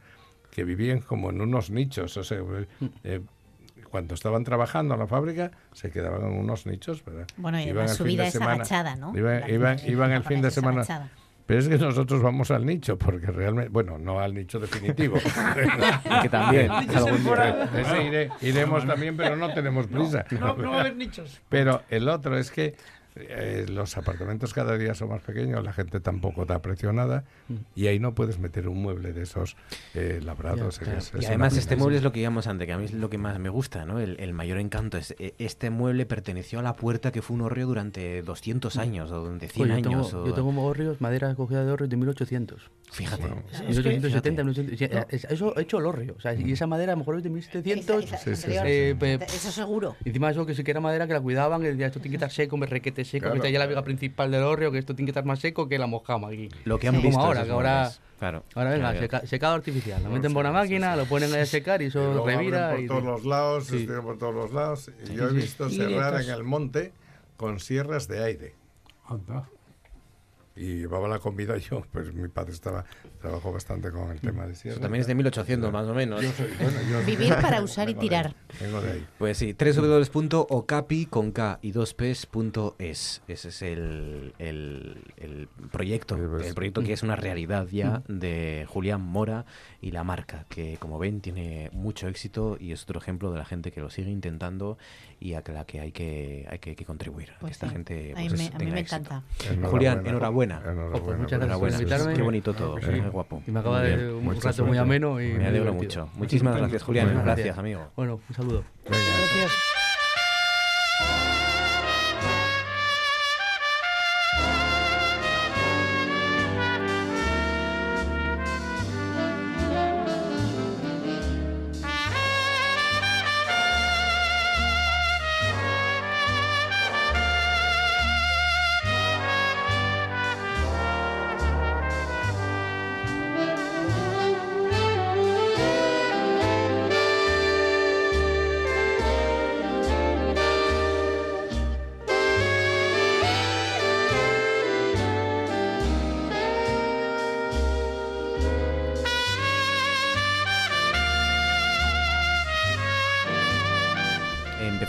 [0.51, 2.39] que vivían como en unos nichos, o sea,
[3.03, 3.21] eh,
[3.89, 7.27] cuando estaban trabajando en la fábrica se quedaban en unos nichos, ¿verdad?
[7.37, 9.17] Bueno, y Iban además el su fin vida de es semana- agachada, ¿no?
[9.17, 10.77] Iban, La iban, gente iban el fin de semana.
[10.81, 11.09] agachada.
[11.45, 15.17] Pero es que nosotros vamos al nicho, porque realmente, bueno, no al nicho definitivo.
[16.21, 16.69] que también.
[16.73, 20.25] Ese iré- iremos también, pero no tenemos prisa.
[20.31, 21.39] No, no va a haber nichos.
[21.47, 22.75] Pero el otro es que
[23.19, 27.23] eh, los apartamentos cada día son más pequeños, la gente tampoco da precio a nada
[27.75, 29.55] y ahí no puedes meter un mueble de esos
[29.93, 30.79] eh, labrados.
[30.79, 30.99] Ya, claro.
[30.99, 32.93] es- es Y además este mueble es lo que llamamos antes, que a mí es
[32.93, 33.99] lo que más me gusta, ¿no?
[33.99, 37.41] El, el mayor encanto es eh, este mueble perteneció a la puerta que fue un
[37.41, 40.13] horreo durante 200 años o durante 100 Oye, yo tengo, años.
[40.13, 42.69] o- yo tengo hórreos, madera cogida de hórreos de 1800.
[42.91, 43.23] Fíjate.
[43.23, 44.77] Es que- 1870, 1800.
[45.09, 46.15] Sí, es- Eso he hecho el hórreo.
[46.17, 48.05] O sea, y esa madera a lo mejor es de 1700.
[48.05, 48.65] Esa- esa Sí, sí, anterior.
[48.65, 49.95] sí, eh, pe- Eso seguro.
[50.05, 52.17] Encima eso que sí que era madera que la cuidaban, que decía, esto tiene que
[52.25, 53.33] estar seco, me requete seco, Claro.
[53.33, 55.67] que está ya la viga principal del hórreo, que esto tiene que estar más seco
[55.67, 56.49] que la mojama aquí.
[56.63, 57.91] Lo que han visto como ahora, que ahora.
[58.19, 58.43] Claro.
[58.55, 58.99] ahora venga, Claro.
[58.99, 60.01] seca- secado artificial.
[60.03, 62.71] Lo meten por una máquina, lo ponen a secar y eso revira.
[62.71, 63.77] por y- todos los lados, Sí.
[63.77, 64.89] estira por todos los lados.
[65.07, 65.35] Y yo he sí.
[65.35, 66.93] visto cerrar en el monte
[67.35, 68.55] con sierras de aire.
[69.07, 69.47] Anda.
[70.57, 72.85] Y llevaba la comida yo, pues mi padre estaba
[73.19, 74.77] trabajó bastante con el tema de sierras.
[74.77, 76.21] Eso también es de 1800 más o menos.
[76.21, 78.33] Yo soy- bueno, yo- Vivir para usar y tirar.
[78.61, 79.05] Vengo de ahí.
[79.17, 83.21] Pues sí, www.ocapi con K y 2ps.es.
[83.27, 86.47] Ese es el, el, el proyecto, Sí, pues.
[86.47, 89.45] el proyecto que es una realidad ya de Julián Mora
[89.81, 93.45] y la marca, que como ven tiene mucho éxito y es otro ejemplo de la
[93.45, 94.77] gente que lo sigue intentando
[95.19, 97.73] y a la que hay que, hay que, que contribuir, a que Pues esta sí.
[97.73, 99.01] gente A mí pues, me- a mí me éxito.
[99.01, 99.23] encanta.
[99.69, 100.57] Julián, enhorabuena.
[100.59, 101.05] Enhorabuena.
[101.05, 101.77] Pues muchas gracias por Enhorabuena.
[101.77, 102.13] invitarme.
[102.13, 103.06] Qué bonito todo, Claro que sí.
[103.09, 103.43] Qué guapo.
[103.47, 104.27] Y me acaba Muy de bien.
[104.27, 106.09] un rato muy ameno y Me alegro mucho.
[106.15, 107.07] Muchísimas gracias, Julián.
[107.07, 107.87] Bueno, Gracias, amigo.
[107.95, 108.63] Bueno, un saludo.
[108.85, 109.51] Gracias.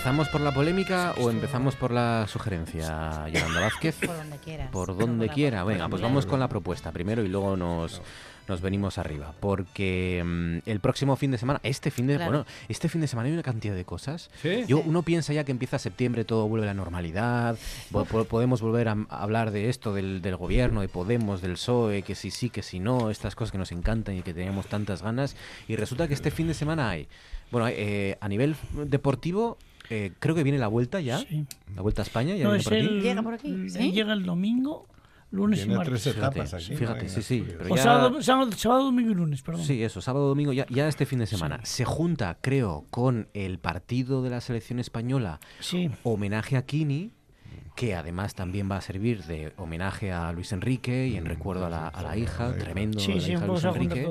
[0.08, 3.94] ¿Empezamos por la polémica o empezamos por la sugerencia, Yolanda Vázquez?
[3.98, 4.70] Por donde quieras.
[4.70, 5.64] Por donde quiera.
[5.64, 8.00] Venga, pues vamos con la propuesta primero y luego nos,
[8.48, 9.34] nos venimos arriba.
[9.38, 12.30] Porque mm, el próximo fin de semana, este fin de Claro.
[12.30, 14.30] bueno, este fin de semana hay una cantidad de cosas.
[14.40, 14.64] ¿Sí?
[14.66, 17.58] Yo, uno piensa ya que empieza septiembre, todo vuelve a la normalidad,
[17.92, 21.52] po- po- podemos volver a, a hablar de esto, del, del gobierno, de Podemos, del
[21.52, 24.68] PSOE, que si sí, que si no, estas cosas que nos encantan y que teníamos
[24.68, 25.36] tantas ganas.
[25.68, 27.08] Y resulta que este fin de semana hay,
[27.50, 29.58] bueno, eh, a nivel deportivo,
[29.90, 31.46] eh, creo que viene la vuelta ya, Sí.
[31.74, 32.86] la vuelta a España, ya No, viene es por aquí.
[32.86, 33.92] el, Llega por aquí, el- ¿sí?
[33.92, 34.86] Llega el domingo,
[35.30, 36.02] lunes y martes.
[36.02, 36.76] tres Fíjate, etapas aquí.
[36.76, 37.08] fíjate, ¿no?
[37.08, 39.64] sí, sí, pero O ya- sábado, sábado, sábado, domingo y lunes, perdón.
[39.64, 41.60] Sí, eso, sábado, domingo, ya, ya este fin de semana.
[41.64, 45.90] Se junta, creo, con el partido de la selección española, Sí.
[46.02, 47.12] homenaje a Kini,
[47.78, 51.70] que además también va a servir de homenaje a Luis Enrique y en recuerdo a
[51.70, 54.08] la, a la hija, tremendo, Sí, la sí, hija Luis Enrique.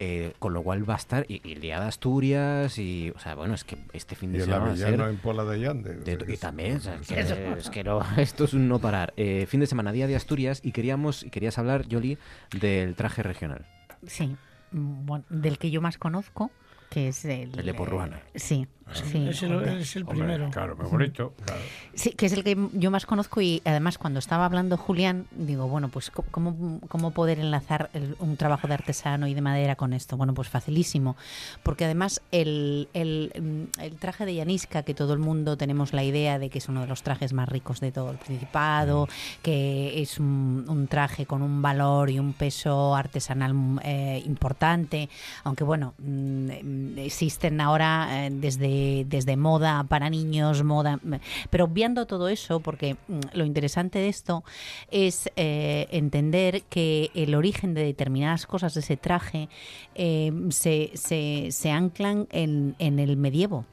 [0.00, 3.18] eh, con lo cual va a estar, y, y el día de Asturias, y, o
[3.20, 5.00] sea, bueno, es que este fin de semana va a ser...
[5.00, 5.94] En Pola de Llande.
[5.94, 9.14] De- y también, o sea, es, que, es que no, esto es un no parar.
[9.16, 12.18] Eh, fin de semana, día de Asturias, y queríamos, y querías hablar, Yoli,
[12.58, 13.64] del traje regional.
[14.08, 14.34] Sí,
[14.72, 16.50] mm, bueno, del que yo más conozco,
[16.90, 17.56] que es el...
[17.56, 18.16] El de Porruana.
[18.34, 19.26] eh, sí, sí.
[19.28, 20.50] Es el, es el Hombre, primero.
[20.50, 21.32] claro, muy bonito.
[21.44, 21.60] Claro.
[21.94, 25.68] Sí, que es el que yo más conozco y además cuando estaba hablando Julián, digo,
[25.68, 29.92] bueno, pues ¿cómo, cómo poder enlazar el- un trabajo de artesano y de madera con
[29.92, 30.16] esto?
[30.16, 31.16] Bueno, pues facilísimo,
[31.62, 33.32] porque además el, el,
[33.78, 36.68] mm, el traje de Yanisca, que todo el mundo tenemos la idea de que es
[36.68, 39.08] uno de los trajes más ricos de todo el Principado,
[39.42, 45.08] que es un, un traje con un valor y un peso artesanal mm, eh, importante,
[45.44, 46.46] aunque bueno, mm,
[46.94, 48.73] mm, existen ahora eh, desde,
[49.06, 51.14] desde moda para niños, moda, mm,
[51.50, 54.44] pero obviando todo eso, porque mm, lo interesante de esto
[54.90, 59.48] es eh, entender que el origen de determinadas cosas de ese traje
[59.94, 63.64] eh, se, se, se anclan en, en el medievo.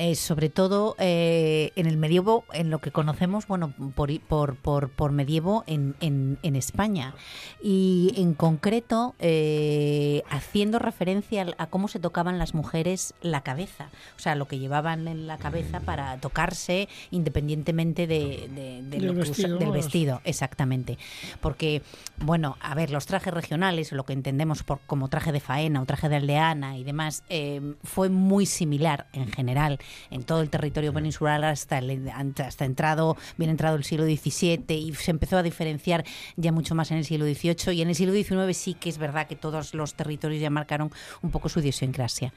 [0.00, 4.90] Eh, sobre todo eh, en el medievo, en lo que conocemos, bueno, por, por, por,
[4.90, 7.14] por medievo en, en, en España.
[7.60, 13.88] Y en concreto, eh, haciendo referencia a cómo se tocaban las mujeres la cabeza.
[14.16, 19.06] O sea, lo que llevaban en la cabeza para tocarse independientemente de, de- de Del
[19.06, 20.96] lo usa- del vestido, exactamente.
[21.40, 21.82] Porque,
[22.24, 25.86] bueno, a ver, los trajes regionales, lo que entendemos por, como traje de faena o
[25.86, 29.80] traje de aldeana y demás, eh, fue muy similar en general
[30.10, 32.08] en todo el territorio peninsular hasta, el-
[32.44, 36.04] hasta entrado, bien entrado el siglo XVII y se empezó a diferenciar
[36.36, 38.98] ya mucho más en el siglo XVIII y en el siglo XIX sí que es
[38.98, 40.90] verdad que todos los territorios ya marcaron
[41.22, 42.32] un poco su idiosincrasia.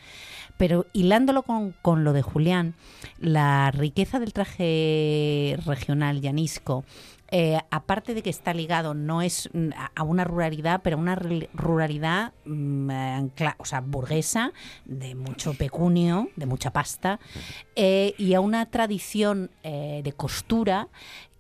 [0.58, 2.76] Pero hilándolo con, con lo de Julián,
[3.20, 6.84] la riqueza del traje regional llanisco
[7.32, 11.16] eh, aparte de que está ligado no es mm, a- una ruralidad, pero a una
[11.16, 12.92] ruralidad mm,
[13.58, 14.52] o sea, burguesa,
[14.86, 17.20] de mucho pecunio, de mucha pasta,
[17.76, 20.90] eh, y a una tradición eh, de costura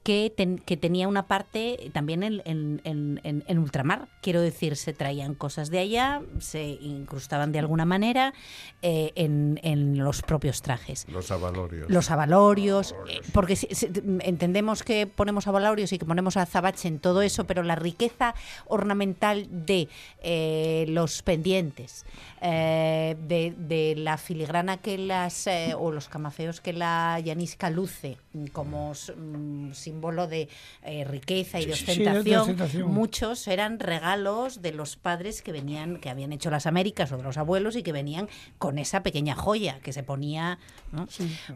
[0.03, 4.07] que, ten- que tenía una parte también en, en- en- en- ultramar.
[4.21, 8.33] Quiero decir, se traían cosas de allá, se incrustaban de alguna manera
[8.81, 11.05] eh, en, en los propios trajes.
[11.07, 11.89] Los avalorios.
[11.89, 13.91] Los avalorios, eh, porque si- si-
[14.21, 18.33] entendemos que ponemos avalorios y que ponemos azabache en todo eso, pero la riqueza
[18.65, 19.87] ornamental de
[20.23, 22.05] eh, los pendientes,
[22.41, 25.47] eh, de, de la filigrana que las,
[25.77, 28.17] o los camafeos que la llanisca luce
[28.51, 30.47] como mm, símbolo de
[30.83, 32.45] eh, riqueza y de sí, ostentación,
[32.87, 37.23] muchos eran regalos de los padres que venían, que habían hecho las Américas o de
[37.23, 40.57] los abuelos y que venían con esa pequeña joya que se ponía.
[40.91, 41.07] ¿no?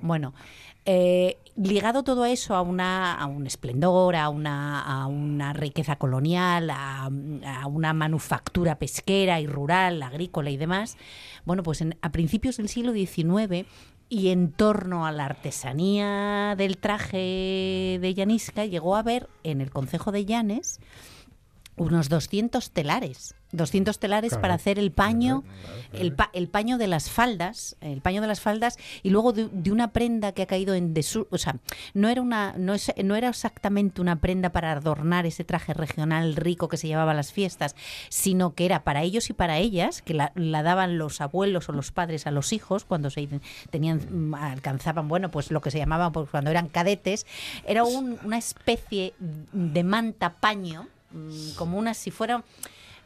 [0.02, 0.34] Bueno,
[0.86, 6.70] eh, ligado todo eso, a, una, a un esplendor, a una, a una riqueza colonial,
[6.70, 10.97] a, a una manufactura pesquera y rural, agrícola y demás,
[11.46, 13.66] bueno, pues en- a principios del siglo XIX
[14.10, 19.72] y en torno a la artesanía del traje de Llanisca, llegó a haber en el
[19.72, 20.80] concejo de Llanes
[21.76, 23.34] unos 200 telares.
[23.56, 24.42] 200 telares Claro.
[24.42, 25.44] para hacer el paño,
[25.94, 29.48] el, pa- el paño de las faldas, el paño de las faldas y luego de,
[29.52, 31.58] de una prenda que ha caído en desuso, o sea,
[31.94, 36.36] no era una no, es- no era exactamente una prenda para adornar ese traje regional
[36.36, 37.76] rico que se llevaba a las fiestas,
[38.10, 41.72] sino que era para ellos y para ellas, que la, la daban los abuelos o
[41.72, 43.28] los padres a los hijos cuando se
[43.70, 47.26] tenían mm, alcanzaban, bueno, pues lo que se llamaba pues, cuando eran cadetes,
[47.68, 49.14] era un- una especie
[49.54, 52.44] de manta paño mm, como una si fuera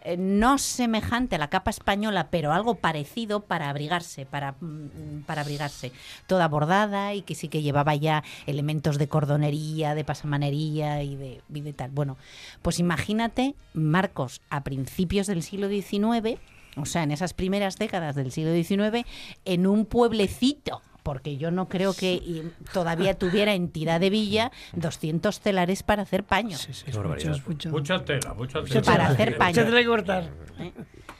[0.04, 5.42] eh, no semejante a la capa española, pero algo parecido para abrigarse, para, mm, para
[5.42, 5.92] abrigarse.
[6.28, 11.42] Toda bordada y que sí que llevaba ya elementos de cordonería, de pasamanería y de,
[11.54, 11.92] y de tal.
[11.92, 12.18] Bueno,
[12.62, 16.40] pues imagínate, Marcos, a principios del siglo XIX,
[16.78, 19.06] o sea, en esas primeras décadas del siglo XIX,
[19.46, 25.40] en un pueblecito porque yo no creo que y, todavía tuviera entidad de villa 200
[25.40, 26.62] telares para hacer paños.
[26.62, 27.70] Sí, sí, es mucho.
[27.70, 28.86] Mucha tela, mucha Mucha tela.
[28.86, 29.58] Para hacer paños.
[29.58, 30.30] Mucha tela que cortar.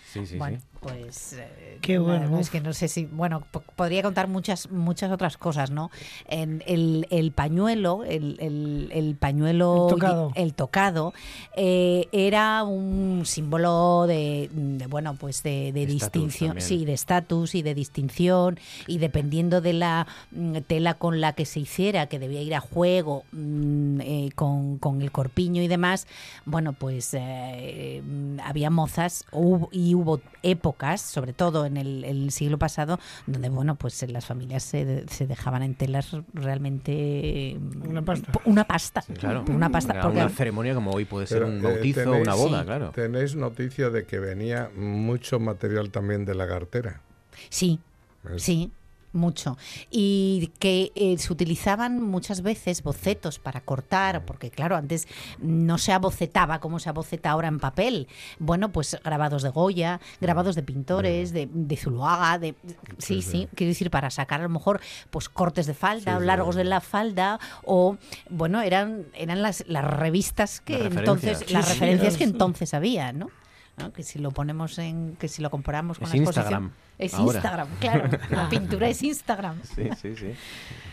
[0.06, 0.66] Sí, sí, bueno, sí.
[0.82, 5.12] Pues eh, Qué bueno, es que no sé si, bueno, po- podría contar muchas muchas
[5.12, 5.92] otras cosas, ¿no?
[6.28, 10.32] En el, el pañuelo, el, el- el pañuelo, El tocado.
[10.36, 11.14] el tocado,
[11.56, 16.68] eh, era un símbolo de, de, bueno, pues de, distinción, también.
[16.68, 21.46] sí, de estatus y de distinción y dependiendo de la mm, tela con la que
[21.46, 26.08] se hiciera, que debía ir a juego mm, eh, con, con el corpiño y demás,
[26.46, 30.69] bueno, pues eh, mm, había mozas hubo- y hubo épocas,
[31.02, 35.64] sobre todo en el, el siglo pasado, donde, bueno, pues las familias se, se dejaban
[35.64, 37.58] en telas realmente...
[37.60, 38.32] mm, Una pasta.
[38.46, 39.02] Una pasta.
[39.20, 39.46] Claro.
[39.50, 39.94] Una pasta.
[39.94, 42.60] Era porque- una ceremonia como hoy puede ser Pero, un eh, bautizo tenéis- una boda,
[42.60, 42.66] sí.
[42.66, 42.92] claro.
[42.92, 47.02] Tenéis noticia de que venía mucho material también de la cartera.
[47.50, 47.80] Sí,
[48.24, 48.44] ¿ves?
[48.44, 48.72] Sí,
[49.14, 49.58] mucho.
[49.90, 55.08] Y que eh, se utilizaban muchas veces bocetos para cortar, porque claro, antes
[55.40, 58.08] no se abocetaba como se aboceta ahora en papel.
[58.40, 62.56] Bueno, pues grabados de Goya, grabados de pintores, de, de Zuluaga, de...
[62.98, 64.80] Sí, sí, quiero decir, para sacar a lo mejor
[65.10, 67.98] pues cortes de falda Sí, o largos de la falda, o
[68.30, 73.30] bueno, eran, eran las, las revistas que Las entonces, las referencias que entonces había, ¿no?
[73.78, 73.94] ¿no?
[73.94, 76.64] Que si lo ponemos en, que si lo comparamos con Es la exposición.
[76.64, 77.38] Instagram, Es ahora.
[77.38, 78.10] Instagram, claro.
[78.30, 79.60] La pintura es Instagram.
[79.64, 80.32] Sí, sí, sí.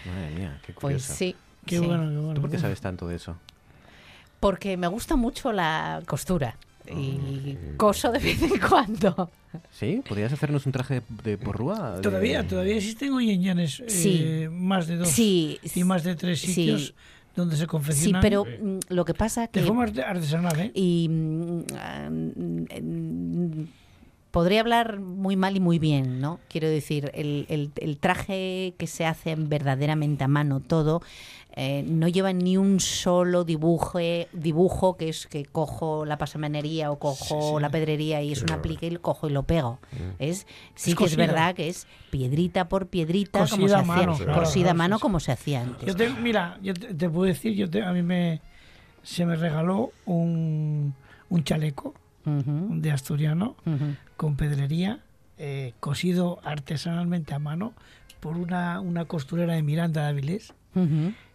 [0.08, 1.14] Madre mía, qué Pues curioso.
[1.14, 1.36] sí.
[1.66, 1.84] Qué sí.
[1.84, 2.34] bueno, qué bueno.
[2.34, 3.36] ¿Tú por qué sabes tanto de eso?
[4.40, 6.56] Porque me gusta mucho la costura.
[6.88, 9.28] Y coso de vez en cuando.
[9.72, 10.02] ¿Sí?
[10.08, 11.96] ¿Podrías hacernos un traje de porrúa?
[11.96, 14.46] De- Todavía, todavía existen hoy en Llanes eh, Sí.
[14.52, 16.52] más de dos Sí, y más de tres sí.
[16.54, 16.94] sitios
[17.34, 19.60] donde se Sí, confeccionan pero mm, lo que pasa que...
[19.60, 20.70] de forma arte- artesanal, ¿eh?
[20.74, 23.64] Y mm, ah, mm,
[24.36, 26.40] podría hablar muy mal y muy bien, ¿no?
[26.50, 31.00] Quiero decir, el, el- el traje que se hace verdaderamente a mano todo
[31.58, 33.98] eh, no lleva ni un solo dibujo,
[34.34, 38.88] dibujo que es que cojo la pasamanería o cojo la pedrería y es un aplique
[38.88, 39.78] y lo cojo y lo pego.
[40.18, 43.80] Es sí Es que es verdad que es piedrita por piedrita como se Cosida a
[43.80, 45.02] hacía, mano, claro, cosida a claro, mano sí, sí.
[45.02, 45.86] como se hacía antes.
[45.88, 48.42] Yo te- mira, yo te, te puedo decir, yo te- a mí me
[49.02, 50.92] se me regaló un,
[51.30, 51.94] un chaleco
[52.26, 53.54] De asturiano
[54.16, 54.98] con pedrería
[55.38, 57.72] eh, cosido artesanalmente a mano
[58.20, 60.52] por una, una costurera de Miranda de Avilés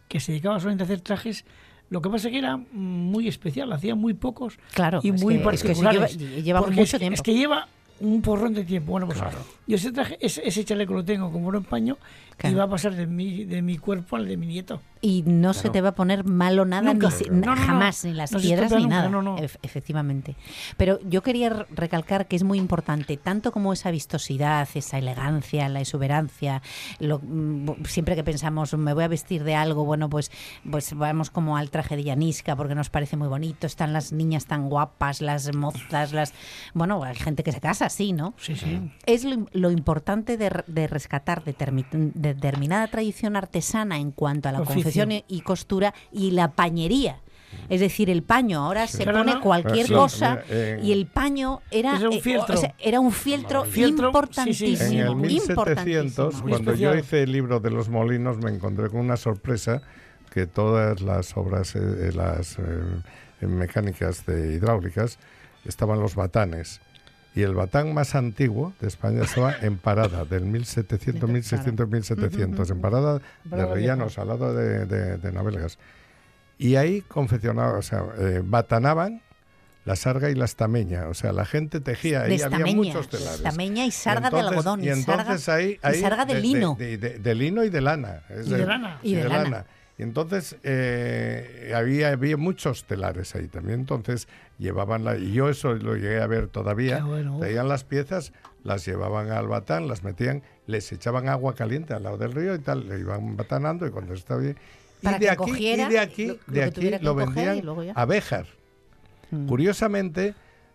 [0.09, 1.45] que se dedicaba solamente a hacer trajes.
[1.89, 5.49] Lo que pasa es que era muy especial, hacía muy pocos Claro, y muy que-
[5.53, 6.17] es que particulares.
[6.43, 7.13] lleva- mucho es, que- tiempo.
[7.15, 7.67] Es que lleva
[8.01, 8.91] un porrón de tiempo.
[8.91, 9.19] Bueno, pues
[9.67, 11.97] yo ese traje, ese, ese chaleco lo tengo como un paño
[12.37, 12.53] Claro.
[12.55, 14.81] y va a pasar de mi, de mi cuerpo al de mi nieto.
[15.03, 17.09] Y no se te va a poner malo nada, Nunca.
[17.31, 19.09] ni No, no, jamás, ni las No piedras ni nada.
[19.09, 19.35] no, no.
[19.37, 20.35] Ef- efectivamente.
[20.77, 25.79] Pero yo quería recalcar que es muy importante, tanto como esa vistosidad, esa elegancia, la
[25.81, 26.61] exuberancia,
[26.99, 30.29] lo- mm, siempre que pensamos, me voy a vestir de algo, bueno, pues,
[30.69, 34.45] pues vamos como al traje de Yanisca porque nos parece muy bonito, están las niñas
[34.45, 36.33] tan guapas, las mozas, las...
[36.75, 38.35] Bueno, hay gente que se casa así, ¿no?
[38.37, 38.91] Sí, sí.
[39.07, 44.61] es lo, lo importante de, de rescatar determi- determinada tradición artesana en cuanto a la
[44.61, 44.90] Oficio.
[44.91, 47.19] Confección y- y costura y la pañería.
[47.67, 51.61] Es decir, el paño ahora se pone cualquier Sí, cosa mira, eh, y el paño
[51.69, 52.57] era, Era un eh, o fieltro.
[52.57, 54.77] sea, era un fieltro, Fieltro, importantísimo.
[54.77, 54.83] sí.
[54.85, 55.21] En el importantísimo.
[55.27, 59.81] 1700, Muy cuando yo hice el libro de los molinos, me encontré con una sorpresa
[60.33, 65.17] que todas las obras, eh, eh, las eh, mecánicas de hidráulicas,
[65.65, 66.79] estaban los batanes.
[67.33, 72.81] Y el batán más antiguo de España estaba en Parada, del 1700, 1600, 1700, en
[72.81, 75.77] Parada de Rellanos, al lado de, de, de Navelgas.
[76.57, 79.21] Y ahí confeccionaban, o sea, eh, batanaban
[79.85, 81.07] la sarga y la estameña.
[81.07, 83.35] O sea, la gente tejía, ahí había estameña, muchos telares.
[83.37, 84.83] estameña y sarga entonces- de algodón.
[84.83, 86.75] Y entonces sarga, ahí, y ahí sarga de, de, lino.
[86.77, 88.21] De, de- de lino y de lana.
[88.29, 88.99] es Y de lana.
[89.01, 89.65] Y de lana.
[90.01, 93.81] Y entonces eh, había, había muchos telares ahí también.
[93.81, 95.15] Entonces llevaban la.
[95.15, 97.03] Y yo eso lo llegué a ver todavía.
[97.03, 97.37] Bueno.
[97.37, 98.33] Traían las piezas,
[98.63, 102.59] las llevaban al batán, las metían, les echaban agua caliente al lado del río y
[102.59, 104.57] tal, le iban batanando y cuando estaba bien.
[105.03, 107.61] Y de que aquí, cogiera y de aquí, lo- de aquí lo vendían
[107.93, 108.47] a Béjar.
[109.29, 109.45] Mm.
[109.47, 110.33] Curiosamente,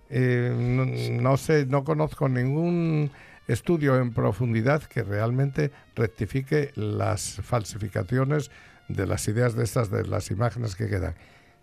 [0.09, 0.87] eh, no,
[1.21, 3.11] no sé, no conozco ningún
[3.49, 8.53] estudio en profundidad que realmente rectifique las falsificaciones
[8.89, 11.15] de las ideas de estas, de las imágenes que quedan.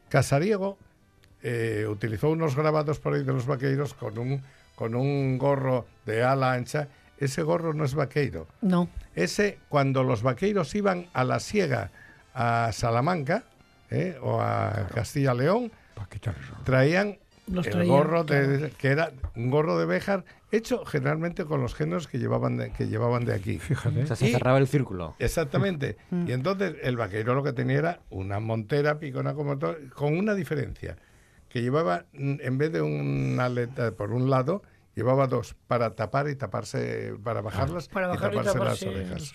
[0.09, 0.77] Casariego
[1.41, 4.41] eh, utilizó unos grabados por ahí de los vaqueiros con un,
[4.75, 6.87] con un gorro de ala ancha.
[7.17, 8.47] Ese gorro no es vaqueiro.
[8.61, 11.91] No, Ese, cuando los vaqueiros iban a la siega
[12.33, 13.43] a Salamanca
[13.89, 15.71] eh, o a Castilla-León,
[16.63, 17.17] traían
[17.47, 18.73] Los el traían, gorro de, claro.
[18.77, 22.87] que era un gorro de Béjar hecho generalmente con los géneros que llevaban de, que
[22.87, 23.59] llevaban de aquí.
[23.59, 24.03] Fíjate.
[24.03, 25.15] O sea, se Y- cerraba el círculo.
[25.19, 25.97] Exactamente.
[26.25, 30.35] y entonces el vaquero lo que tenía era una montera picona como todo, con una
[30.35, 30.95] diferencia,
[31.49, 34.63] que llevaba, mm, en vez de una aleta por un lado,
[34.95, 38.95] llevaba dos, para tapar y taparse, para bajarlas Para y bajar y taparse, taparse las
[38.95, 39.33] orejas.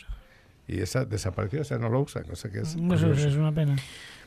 [0.66, 2.76] Y esa desapareció, o sea, no lo usan, no sé qué es.
[2.76, 3.28] No curioso.
[3.28, 3.76] es una pena.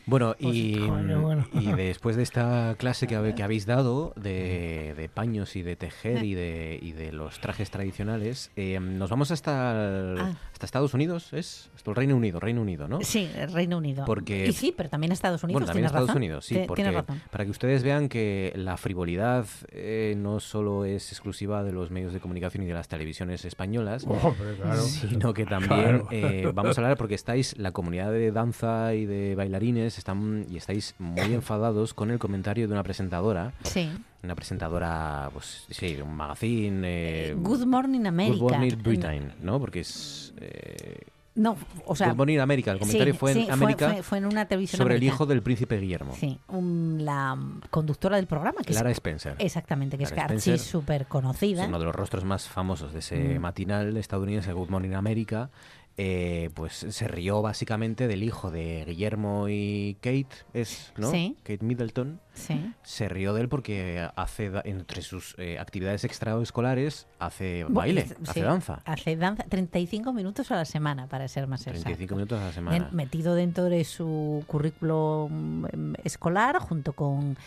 [0.05, 1.47] Bueno, Pues, y, joder, qué bueno.
[1.53, 6.33] y después de esta clase que, habéis dado de, de paños y de tejer y
[6.33, 10.33] de, y de los trajes tradicionales, eh, nos vamos hasta, el- Ah.
[10.53, 11.69] hasta Estados Unidos, ¿es?
[11.75, 13.01] Esto, el Reino Unido, Reino Unido, ¿no?
[13.01, 14.05] Sí, el Reino Unido.
[14.05, 15.59] Porque- Y sí, pero también Estados Unidos.
[15.61, 16.21] Bueno, también Estados razón.
[16.21, 17.21] Unidos, sí, porque razón.
[17.31, 22.13] para que ustedes vean que la frivolidad eh, no solo es exclusiva de los medios
[22.13, 24.81] de comunicación y de las televisiones españolas, Hombre, claro.
[24.81, 25.69] sino que también
[25.99, 26.07] Claro.
[26.11, 30.57] eh, vamos a hablar porque estáis, la comunidad de danza y de bailarines están y
[30.57, 33.89] estáis muy enfadados con el comentario de una presentadora, Sí.
[34.23, 36.81] una presentadora, pues sí, de un magazine.
[36.83, 38.37] eh, Good Morning America.
[38.37, 39.59] Good Morning Britain, ¿no?
[39.59, 40.33] Porque es.
[40.39, 40.99] eh,
[41.33, 41.55] No,
[41.85, 42.09] o sea.
[42.09, 42.71] Good Morning America.
[42.73, 44.99] El comentario sí, fue en sí, fue- América Fue, fue en una televisión sobre el
[44.99, 45.15] americana.
[45.15, 46.13] hijo del príncipe Guillermo.
[46.19, 47.37] Sí, un- la
[47.69, 48.97] conductora del programa, que Clara es.
[48.97, 49.35] Spencer.
[49.39, 51.65] Exactamente, que Clara es súper Es conocida.
[51.67, 53.41] uno de los rostros más famosos de ese Mm.
[53.41, 55.49] matinal estadounidense, Good Morning America.
[55.97, 61.11] Eh, pues se rió básicamente del hijo de Guillermo y Kate, es, ¿no?
[61.11, 61.35] Sí.
[61.43, 62.19] Kate Middleton.
[62.33, 62.73] Sí.
[62.81, 68.39] Se rió de él porque hace entre sus eh, actividades extraescolares hace baile, es- hace
[68.39, 68.81] sí, danza.
[68.85, 71.81] Hace danza 35 minutos a la semana, para ser más exacto.
[71.83, 72.89] 35 minutos a la semana.
[72.93, 77.37] metido dentro de su currículo mm, escolar, junto con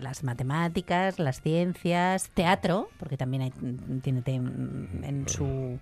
[0.00, 5.78] las matemáticas, las ciencias, teatro, porque también hay- mm, tiene mm, en su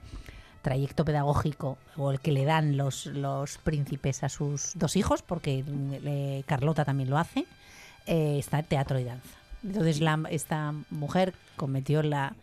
[0.67, 5.63] trayecto pedagógico o el que le dan los, los príncipes a sus dos hijos, porque
[5.69, 7.47] eh, Carlota también lo hace,
[8.07, 9.29] eh, está teatro y danza.
[9.63, 12.35] Entonces la, esta mujer cometió la,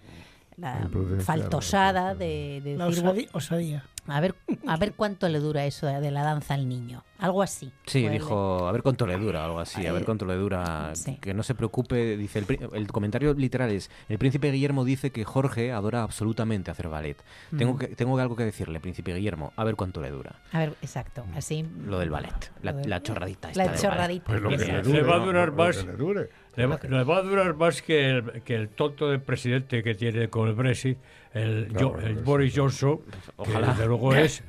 [0.55, 0.87] la
[1.19, 3.83] faltosada de, de La decir, osadi- osadía.
[4.07, 4.35] A ver,
[4.67, 7.03] a ver cuánto le dura eso de, la danza al niño.
[7.19, 7.71] Algo así.
[7.85, 10.91] Sí, dijo, a ver cuánto le dura, algo así, a ver Eh, cuánto le dura,
[10.93, 11.17] sí.
[11.21, 15.23] que no se preocupe, dice, el, el comentario literal es, el príncipe Guillermo dice que
[15.23, 17.15] Jorge adora absolutamente hacer ballet.
[17.57, 17.77] Tengo, Mm.
[17.77, 20.35] que, tengo algo que decirle, príncipe Guillermo, a ver cuánto le dura.
[20.51, 21.23] A ver, exacto.
[21.35, 21.65] Así.
[21.85, 24.25] Lo del ballet, la, Lo del- la chorradita esta La chorradita.
[24.25, 25.85] Pues lo que Le- va a durar más.
[25.85, 26.29] le dure.
[26.55, 29.95] Le va, le va a durar más que el, que el tonto del presidente que
[29.95, 30.99] tiene con el Brexit,
[31.33, 32.99] el, No, Jo- el Brexit, Boris Johnson,
[33.37, 33.59] Ojalá.
[33.59, 34.43] que desde luego es,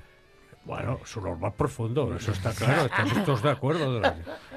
[0.64, 4.00] bueno, su normal profundo, eso está claro, estamos todos de acuerdo.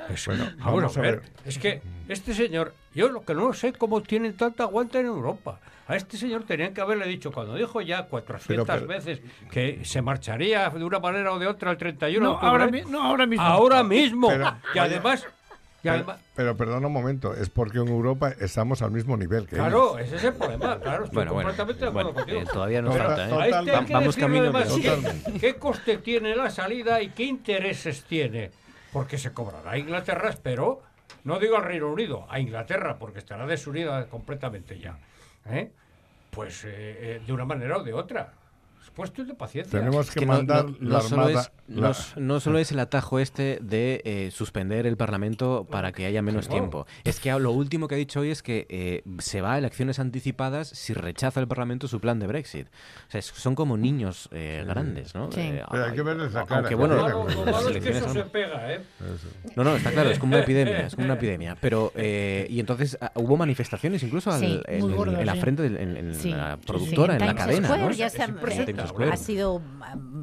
[0.09, 3.51] Es- Bueno, vamos, vamos a a ver, es que este señor, yo lo que no
[3.53, 5.59] sé cómo tienen tanta aguanta en Europa.
[5.89, 9.21] A este señor tenían que haberle dicho, cuando dijo ya 400 Pero, pero- veces
[9.51, 12.67] que se marcharía de una manera o de otra el 31 de No, octubre, ahora,
[12.67, 13.45] mi- no, ahora mismo.
[13.45, 14.27] ahora mismo.
[14.27, 15.25] Pero- y además...
[15.79, 19.47] y Pero, además pero perdona un momento, es porque en Europa estamos al mismo nivel
[19.47, 19.67] que ellos.
[19.67, 22.41] Claro, ese es el problema, claro, estoy Bueno, bueno, completamente de acuerdo bueno, contigo.
[22.41, 23.49] eh, todavía nos Total- falta, ¿eh?
[23.49, 25.33] Este Vamos decirle camino además de- qué- Totalmente.
[25.39, 28.51] qué coste tiene la salida y qué intereses tiene.
[28.91, 30.81] Porque se cobrará a Inglaterra, espero,
[31.23, 34.97] no digo al Reino Unido, a Inglaterra, porque estará desunida completamente ya.
[35.49, 35.71] ¿eh?
[36.31, 38.33] Pues eh, eh, de una manera o de otra.
[38.97, 39.79] Es cuestión de paciencia.
[39.79, 41.41] Tenemos Es que, mandar no- no la solo armada.
[41.41, 45.91] es, la- no, no solo es el atajo este de eh, suspender el Parlamento para
[45.91, 46.51] que haya menos No.
[46.55, 46.87] tiempo.
[47.03, 49.99] Es que lo último que ha dicho hoy es que eh, se va a elecciones
[49.99, 52.67] anticipadas si rechaza el Parlamento su plan de Brexit.
[53.07, 55.31] O sea, es- son como niños eh, grandes, ¿no?
[55.31, 55.41] Sí.
[55.41, 57.55] Eh, Pero hay que verles la aunque cara, bueno, que Lo tiene, malo, lo pues,
[57.55, 58.81] malo es que eso son- se pega, ¿eh?
[59.55, 61.55] No, no, está claro, es como una epidemia, es como una epidemia.
[61.61, 65.97] Pero, eh, y entonces ah, hubo manifestaciones incluso al- Sí, en, la frente, del- en,
[65.97, 67.91] en Sí, la productora, sí, en la cadena, Square ¿no?
[67.91, 68.23] ya se
[69.11, 69.61] ha, sido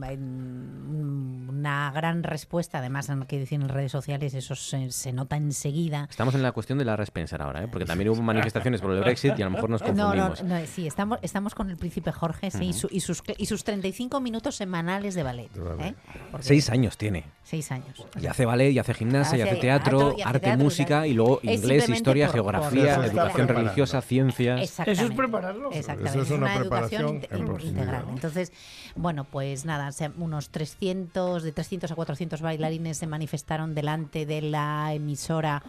[0.08, 1.23] en-
[1.64, 6.06] una gran respuesta, además, en que dicen en redes sociales, eso se, se nota enseguida.
[6.10, 7.68] Estamos en la cuestión de la Spencer ahora, ¿eh?
[7.70, 10.42] porque también hubo manifestaciones por el Brexit y a lo mejor nos No, no, confundimos.
[10.44, 13.64] no, sí, estamos, estamos con el príncipe Jorge sí, y, su- y sus, y sus
[13.64, 15.50] 35 minutos semanales de ballet.
[15.80, 15.94] ¿eh?
[16.30, 17.24] Porque- Seis años tiene.
[17.44, 18.04] Seis años.
[18.20, 20.64] Y hace ballet, y hace gimnasia, y Hace teatro, teatro, y hace arte, teatro, y
[20.64, 24.60] música, y luego inglés, historia, por- geografía, por- educación religiosa, ciencias.
[24.60, 25.02] Exactamente.
[25.04, 25.70] Eso es prepararlo.
[25.72, 26.18] Exactamente.
[26.18, 28.06] Eso es una educación preparación inte- en in- profundidad, integral.
[28.06, 28.12] ¿no?
[28.12, 28.52] Entonces,
[28.96, 34.92] bueno, pues nada, unos 300, de 300 a 400 bailarines se manifestaron delante de la
[34.92, 35.62] emisora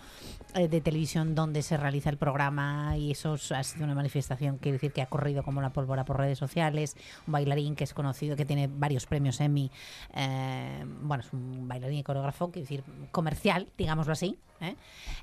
[0.56, 4.57] eh, de televisión donde se realiza el programa y eso es- ha sido una manifestación,
[4.57, 6.95] quiere decir que ha corrido como la pólvora por redes sociales.
[7.28, 9.72] Un bailarín que es conocido, que tiene varios premios Emmy.
[10.14, 14.38] eh, bueno, es un bailarín y coreógrafo, quiere decir comercial, digámoslo así.
[14.62, 14.76] ¿eh?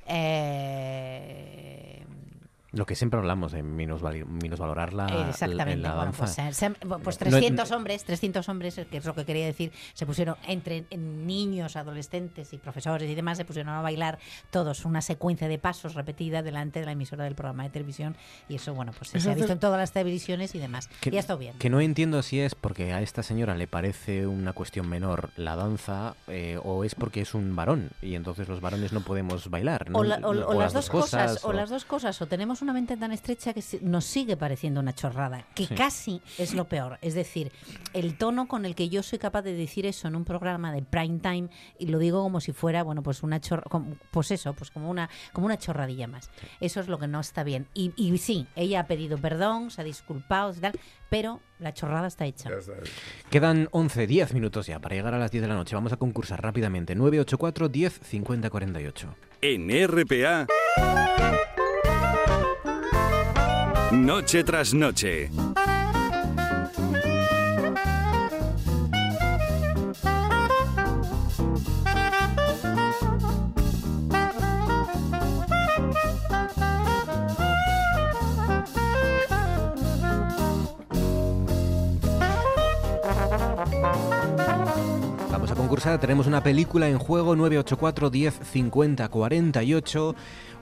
[0.07, 2.05] Eh,
[2.73, 5.77] Lo que siempre hablamos de minusvalorar la, Exactamente.
[5.83, 6.19] la bueno, danza.
[6.25, 9.73] pues, eh, se- pues No- 300 hombres, 300 hombres, que es lo que quería decir,
[9.95, 14.19] se pusieron entre en niños, adolescentes y profesores y demás, se pusieron a bailar
[14.51, 18.17] todos una secuencia de pasos repetida delante de la emisora del programa de televisión
[18.49, 20.89] y eso, bueno, pues se ha visto en todas las televisiones y demás.
[21.01, 21.55] Que, y ha estado bien.
[21.59, 25.57] que no entiendo si es porque a esta señora le parece una cuestión menor la
[25.57, 29.91] danza eh, o es porque es un varón y entonces los varones no podemos bailar.
[29.91, 29.99] ¿no?
[29.99, 32.62] O, la- o- O o las dos cosas, o o- las dos cosas, o tenemos
[32.63, 35.75] una mente tan estrecha que nos sigue pareciendo una chorrada, que Sí.
[35.75, 36.99] casi es lo peor.
[37.03, 37.53] Es decir,
[37.93, 40.83] el tono con el que yo soy capaz de decir eso en un programa de
[40.83, 41.49] prime time
[41.79, 43.65] y lo digo como si fuera, bueno, pues una chorra,
[44.11, 46.31] pues eso, pues como una, como una chorradilla más.
[46.61, 47.67] Eso es lo que no está bien.
[47.75, 50.73] Y, y sí, ella ha pedido perdón, se ha disculpado y tal,
[51.11, 52.49] pero la chorrada está hecha.
[53.31, 55.75] Quedan 11, 10 minutos ya para llegar a las 10 de la noche.
[55.75, 56.95] Vamos a concursar rápidamente.
[56.95, 59.15] 984 10 50 48.
[59.43, 60.47] En RPA.
[63.93, 65.29] Noche tras noche.
[85.31, 90.15] Vamos a concursar, tenemos una película en juego 984 10 50 48.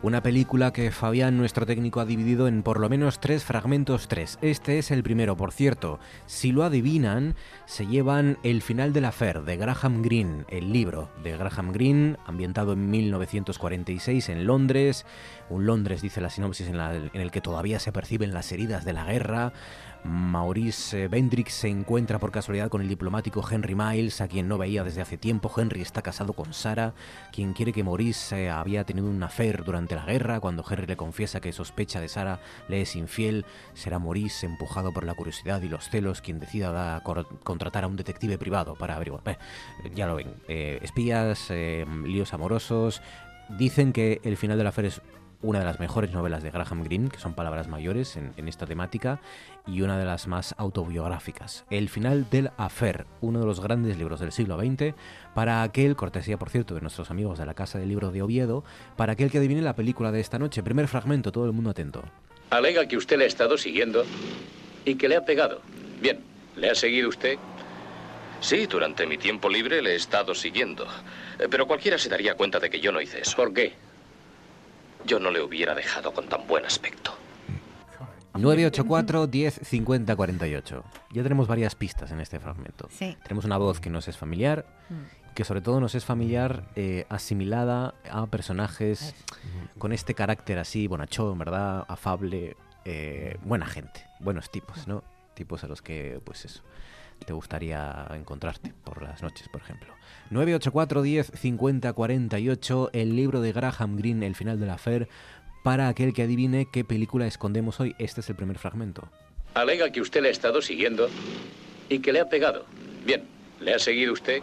[0.02, 4.38] Una película que Fabián, nuestro técnico, ha dividido en por lo menos tres fragmentos, tres.
[4.40, 6.00] Este es el primero, por cierto.
[6.24, 7.34] Si lo adivinan,
[7.66, 12.16] se llevan El final de la Fer de Graham Greene, el libro de Graham Greene,
[12.24, 15.04] ambientado en 1946 en Londres.
[15.50, 18.86] Un Londres, dice la sinopsis, en, la- en el que todavía se perciben las heridas
[18.86, 19.52] de la guerra.
[20.04, 24.82] Maurice Bendrix se encuentra por casualidad con el diplomático Henry Miles, a quien no veía
[24.82, 25.52] desde hace tiempo.
[25.54, 26.94] Henry está casado con Sara,
[27.32, 30.40] quien quiere que Maurice había tenido un affair durante la guerra.
[30.40, 33.44] Cuando Henry le confiesa que sospecha de Sara, le es infiel,
[33.74, 37.02] será Maurice, empujado por la curiosidad y los celos, quien decida
[37.44, 39.38] contratar a un detective privado para averiguar.
[39.94, 43.02] Ya lo ven, eh, espías, eh, líos amorosos.
[43.58, 45.02] Dicen que el final de la affair es
[45.42, 48.66] una de las mejores novelas de Graham Greene, que son palabras mayores en, en esta
[48.66, 49.20] temática,
[49.66, 51.64] y una de las más autobiográficas.
[51.70, 54.94] El final del Affair, uno de los grandes libros del siglo XX,
[55.34, 58.64] para aquel, cortesía por cierto de nuestros amigos de la Casa del Libro de Oviedo,
[58.96, 60.62] para aquel que adivine la película de esta noche.
[60.62, 62.02] Primer fragmento, todo el mundo atento.
[62.50, 64.04] Alega que usted le ha estado siguiendo
[64.84, 65.60] y que le ha pegado.
[66.00, 66.20] Bien,
[66.56, 67.38] ¿le ha seguido usted?
[68.40, 70.86] Sí, durante mi tiempo libre le he estado siguiendo.
[71.38, 73.36] Eh, Pero cualquiera se daría cuenta de que yo no hice eso.
[73.36, 73.74] ¿Por qué?
[75.04, 77.14] Yo no le hubiera dejado con tan buen aspecto.
[78.34, 80.84] 984 10 50 48.
[81.12, 82.88] Ya tenemos varias pistas en este fragmento.
[82.90, 83.16] Sí.
[83.22, 84.66] Tenemos una voz que nos es familiar,
[85.34, 89.14] que sobre todo nos es familiar eh, asimilada a personajes
[89.78, 91.84] con este carácter así, bonachón, ¿verdad?
[91.88, 95.02] Afable, eh, buena gente, buenos tipos, ¿no?
[95.34, 96.62] Tipos a los que, pues eso,
[97.24, 99.94] te gustaría encontrarte por las noches, por ejemplo.
[100.30, 105.08] 984 10 50 48, el libro de Graham Greene, El final de la Fer,
[105.62, 107.94] para aquel que adivine qué película escondemos hoy.
[107.98, 109.08] Este es el primer fragmento.
[109.54, 111.08] Alega que usted le ha estado siguiendo
[111.88, 112.66] y que le ha pegado.
[113.04, 113.24] Bien,
[113.60, 114.42] ¿le ha seguido usted?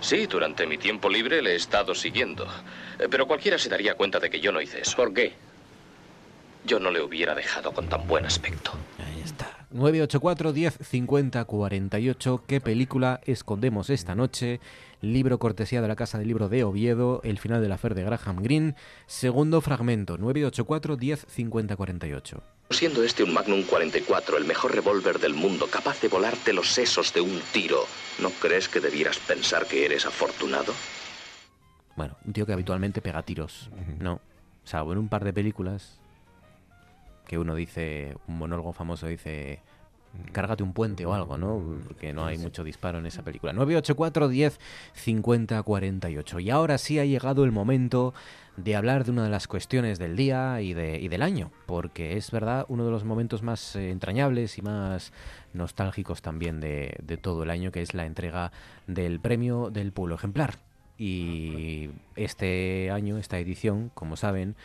[0.00, 2.46] Sí, durante mi tiempo libre le he estado siguiendo.
[2.98, 4.96] Eh, Pero cualquiera se daría cuenta de que yo no hice eso.
[4.96, 5.32] ¿Por qué?
[6.64, 8.72] Yo no le hubiera dejado con tan buen aspecto.
[9.70, 12.44] 984 10 50 48.
[12.46, 14.60] ¿Qué película escondemos esta noche?
[15.00, 18.04] Libro cortesía de la Casa del Libro de Oviedo, El final de la Fer de
[18.04, 18.74] Graham Greene.
[19.06, 22.42] Segundo fragmento, 984 10 50 48.
[22.70, 27.12] Siendo este un Magnum 44, el mejor revólver del mundo, capaz de volarte los sesos
[27.12, 27.84] de un tiro,
[28.20, 30.72] ¿no crees que debieras pensar que eres afortunado?
[31.96, 34.20] Bueno, un tío que habitualmente pega tiros, ¿no?
[34.64, 36.00] Salvo en un par de películas
[37.26, 39.60] que uno dice, un monólogo famoso dice,
[40.32, 41.62] cárgate un puente o algo, ¿no?
[41.86, 43.52] Porque no hay mucho disparo en esa película.
[43.52, 44.60] 984 10
[44.94, 46.40] 50 48.
[46.40, 48.14] Y ahora sí ha llegado el momento
[48.56, 52.16] de hablar de una de las cuestiones del día y, de, y del año, porque
[52.16, 55.12] es verdad uno de los momentos más eh, entrañables y más
[55.52, 58.52] nostálgicos también de, de todo el año, que es la entrega
[58.86, 60.56] del premio del pueblo ejemplar.
[60.98, 64.56] Y este año, esta edición, como saben,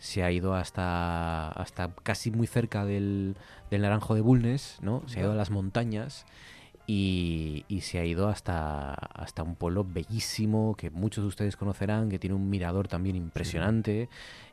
[0.00, 3.36] se ha ido hasta, hasta casi muy cerca del,
[3.70, 5.02] del Naranjo de Bulnes, ¿no?
[5.06, 6.24] Se ha ido a las montañas
[6.86, 12.08] y, y se ha ido hasta, hasta un pueblo bellísimo que muchos de ustedes conocerán,
[12.08, 14.08] que tiene un mirador también impresionante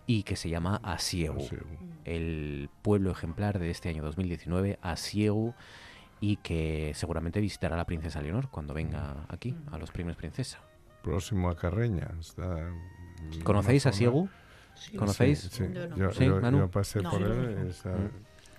[0.06, 1.48] y que se llama Asiegu,
[2.04, 5.54] el pueblo ejemplar de este año 2019, Asiegu,
[6.20, 10.60] y que seguramente visitará la princesa Leonor cuando venga aquí a los premios princesa.
[11.04, 12.10] Próximo a Carreña.
[12.20, 12.70] Está
[13.44, 14.28] ¿Conocéis a Siegu?
[14.98, 15.40] ¿Conocéis?
[15.40, 15.64] Sí, sí.
[15.74, 15.98] Yo no.
[15.98, 16.60] Yo, Sí, yo- Manu.
[16.60, 17.12] yo pasé No.
[17.12, 17.68] por Sí, él.
[17.70, 17.96] esa-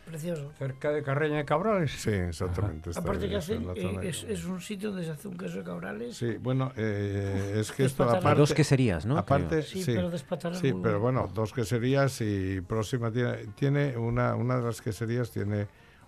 [0.07, 0.51] Precioso.
[0.59, 1.91] Cerca de Carreña de Cabrales.
[1.93, 2.89] Sí, exactamente.
[2.89, 3.41] está Aparte que la
[3.75, 6.17] eh, es, es un sitio donde se hace un queso de cabrales.
[6.17, 8.39] Sí, bueno, eh, es que Es esto aparte...
[8.41, 9.19] Dos queserías, ¿no?
[9.19, 9.61] Aparte.
[9.61, 10.11] Sí, sí, pero
[10.55, 11.29] sí, muy pero bueno.
[11.35, 15.67] dos queserías y próxima tiene, tiene una, una de las queserías tiene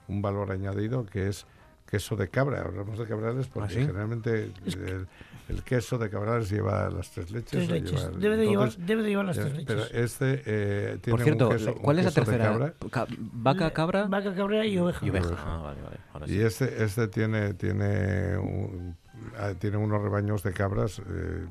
[0.09, 1.47] un valor añadido que es
[1.87, 2.63] queso de cabra.
[2.63, 3.81] Hablamos de cabrales porque ¿Ah, sí?
[3.81, 5.09] generalmente el,
[5.51, 7.51] el queso de cabrales lleva las tres leches.
[7.51, 7.93] Tres leches.
[8.05, 9.67] lleva- Debe de, llevar, debe de llevar las eh, tres leches.
[9.91, 12.45] Pero este eh, tiene Por cierto, un queso, ¿cuál un es la queso tercera?
[12.53, 12.75] cabra.
[12.91, 14.07] Ca- ¿Vaca, cabra?
[14.09, 15.05] Vaca, cabra y oveja.
[15.05, 15.27] Y oveja.
[15.29, 15.43] Oveja.
[15.47, 15.97] Ah, vale, vale.
[16.13, 16.35] Ahora sí.
[16.37, 18.97] Y este, este tiene, tiene, un-
[19.39, 21.47] ah, tiene unos rebaños de cabras eh,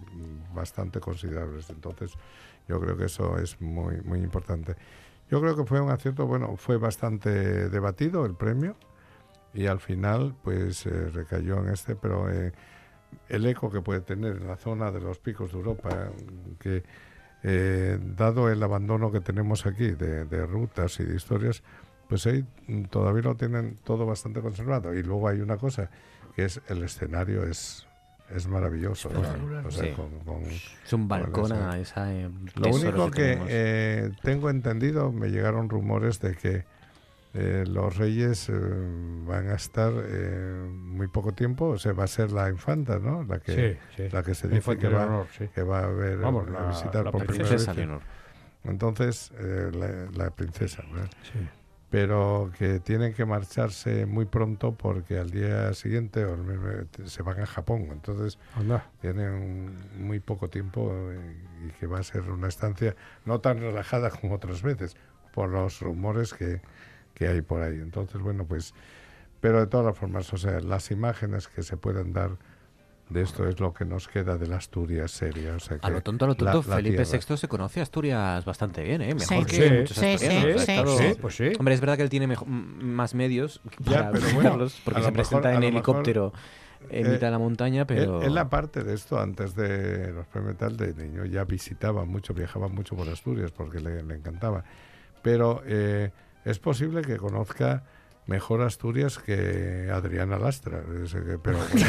[0.54, 1.70] bastante considerables.
[1.70, 2.14] Entonces,
[2.68, 4.76] yo creo que eso es muy, muy importante.
[5.32, 8.76] Yo creo que fue un acierto, bueno, fue bastante debatido el premio
[9.54, 12.52] y al final, pues eh, recayó en este, pero eh,
[13.30, 16.10] el eco que puede tener en la zona de los picos de Europa,
[16.60, 16.84] que
[17.44, 21.64] eh, dado el abandono que tenemos aquí de, de rutas y de historias,
[22.08, 22.44] pues ahí
[22.90, 24.94] todavía lo tienen todo bastante conservado.
[24.94, 25.90] Y luego hay una cosa,
[26.36, 27.86] que es el escenario es,
[28.36, 29.10] es maravilloso.
[29.10, 29.22] ¿no?
[29.22, 29.66] Espectacular.
[29.68, 29.92] O sea, Sí.
[29.92, 32.14] con- con- Es un balcón esa- a esa.
[32.14, 36.66] eh, lo único que eh, tengo entendido, me llegaron rumores de que
[37.34, 42.08] eh, los reyes eh, van a estar eh, muy poco tiempo, o sea, va a
[42.08, 43.24] ser la infanta, ¿no?
[43.24, 44.10] La que, Sí, sí.
[44.12, 45.48] la que se dice infanta que va, Leonor, sí.
[45.54, 47.78] que va a ver Vamos, a la- visitar la por primera Princesa vez.
[47.78, 48.02] Leonor.
[48.64, 51.10] Entonces, eh, la, la princesa, ¿verdad?
[51.32, 51.40] Sí.
[51.92, 57.24] pero que tienen que marcharse muy pronto porque al día siguiente o el mismo- se
[57.24, 57.88] van a Japón.
[57.92, 58.86] Entonces Anda.
[59.02, 60.94] tienen muy poco tiempo
[61.68, 62.96] y que va a ser una estancia
[63.26, 64.96] no tan relajada como otras veces
[65.34, 66.62] por los rumores que,
[67.20, 67.76] que hay por ahí.
[67.76, 68.74] Entonces, bueno, pues,
[69.42, 72.32] pero de todas las formas, o sea, las imágenes que se pueden dar
[73.10, 75.56] de esto es lo que nos queda de la Asturias seria.
[75.56, 77.20] O sea, A lo tonto, a lo la- tonto, la Felipe tierra.
[77.28, 79.16] VI se conoce a Asturias bastante bien, ¿eh?
[79.16, 79.58] Mejor Sí.
[79.58, 79.74] que Sí.
[79.74, 80.62] muchos Sí, asturianos.
[80.62, 81.52] sí, sí, pues sí.
[81.60, 85.14] Hombre, es verdad que él tiene más medios Ya, para pero bueno, porque se presenta
[85.14, 85.66] mejor- a en lo mejor,
[85.96, 86.34] helicóptero
[86.92, 88.22] en eh, mitad de la montaña, pero...
[88.22, 92.34] Él, él, aparte de esto, antes de los premios tal de niño, ya visitaba mucho,
[92.36, 94.64] viajaba mucho por Asturias porque le, le encantaba.
[95.24, 96.12] Pero eh,
[96.46, 97.84] es posible que conozca
[98.30, 100.82] mejor Asturias que Adriana Lastra.
[101.44, 101.86] Pero bueno,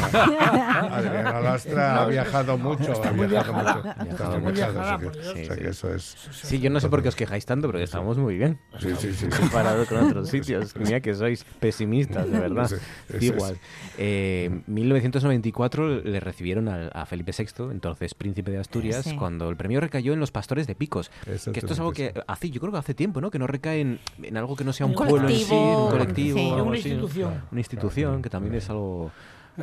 [0.91, 2.93] Adriana Lastra ha viajado mucho.
[2.93, 3.95] Está ha muy viajado viajada.
[3.99, 4.11] mucho.
[4.11, 5.27] Está muy viajada, viajada, o sea que- por Dios.
[5.27, 6.17] o sea que Sí, eso es...
[6.33, 8.59] Sí, yo no sé por qué os quejáis tanto, pero que estamos muy bien.
[8.79, 9.27] Sí, sí, sí.
[9.31, 9.39] sí.
[9.39, 10.75] Comparado con otros sitios.
[10.77, 12.69] Mira que sois pesimistas, de verdad.
[12.69, 12.77] Sí,
[13.17, 13.23] es.
[13.23, 13.59] Igual.
[13.99, 19.17] Eh, 1994 le recibieron al- a, Felipe VI, entonces príncipe de Asturias, Sí.
[19.17, 21.11] cuando el premio recayó en los pastores de Picos.
[21.25, 23.31] Que esto es algo que hace, yo creo que hace tiempo, ¿no?
[23.31, 25.91] Que no recae en, en algo que no sea un Un pueblo en sí, un
[25.91, 26.51] colectivo, sí.
[26.51, 26.95] algo Una así, ¿no?
[26.95, 27.43] institución.
[27.51, 29.11] Una institución, que también es algo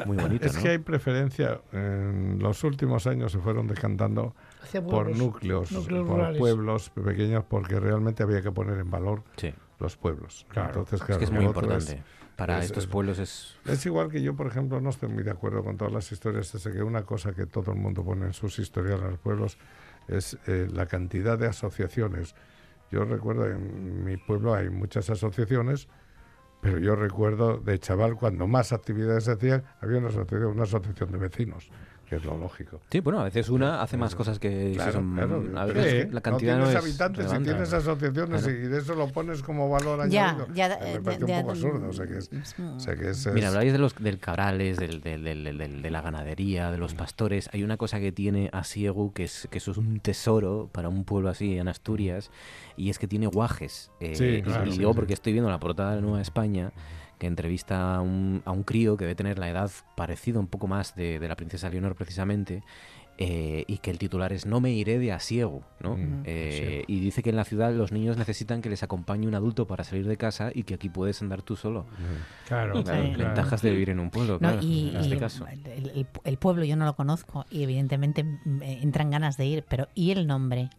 [0.05, 0.61] muy bonito, Es ¿no?
[0.61, 6.17] que hay preferencia, en los últimos años se fueron decantando Hacia por núcleos, núcleos por
[6.17, 6.37] rurales.
[6.39, 9.53] pueblos pequeños, porque realmente había que poner en valor Sí.
[9.79, 10.45] los pueblos.
[10.49, 10.67] Claro.
[10.69, 12.03] Entonces, es claro, que es muy importante.
[12.35, 13.55] Para es- estos es- pueblos es...
[13.65, 16.53] Es, igual que yo, por ejemplo, no estoy muy de acuerdo con todas las historias.
[16.53, 19.57] Es que una cosa que todo el mundo pone en sus historias en los pueblos
[20.07, 22.35] es eh, la cantidad de asociaciones.
[22.91, 25.87] Yo recuerdo en mi pueblo hay muchas asociaciones,
[26.67, 31.13] pero yo recuerdo de chaval cuando más actividades se hacían, había una asociación, una asociación
[31.13, 31.69] de vecinos,
[32.09, 32.79] que es lo lógico.
[32.89, 34.69] Sí, bueno, a veces una hace más cosas que...
[34.71, 37.19] si Claro, son- claro, a veces es que la cantidad no no, tienes es habitantes
[37.19, 37.49] y relevante.
[37.51, 38.57] tienes asociaciones Claro.
[38.57, 40.47] y de eso lo pones como valor Ya, añadido.
[40.53, 41.89] ya, me eh, parece de- un poco absurdo.
[41.89, 42.29] O sea que es,
[42.59, 45.57] o sea que es- Mira, es- habláis de los del cabrales, del, del- del- del-
[45.57, 47.49] del- de la ganadería, de los pastores.
[47.53, 51.03] Hay una cosa que tiene Asiegu que es que eso es un tesoro para un
[51.03, 52.31] pueblo así en Asturias
[52.77, 53.91] y es que tiene guajes.
[53.99, 54.95] Eh, Sí, y- claro, y, sí, digo sí.
[54.95, 56.71] porque estoy viendo la portada de Nueva España
[57.17, 60.67] que entrevista a un, a un crío que debe tener la edad parecida un poco
[60.67, 62.63] más de, de la princesa Leonor precisamente
[63.19, 65.97] eh, y que el titular es No me iré de Asiegu, ¿no?
[65.97, 69.33] Mm, Eh, Y dice que en la ciudad los niños necesitan que les acompañe un
[69.33, 71.85] adulto para salir de casa y que aquí puedes andar tú solo.
[72.47, 73.15] Claro, Claro, Sí.
[73.15, 75.47] ventajas de vivir en un pueblo, No, claro, y, en este y caso.
[75.47, 79.65] el, el- el pueblo yo no lo conozco y evidentemente me entran ganas de ir,
[79.67, 80.69] pero ¿y el nombre?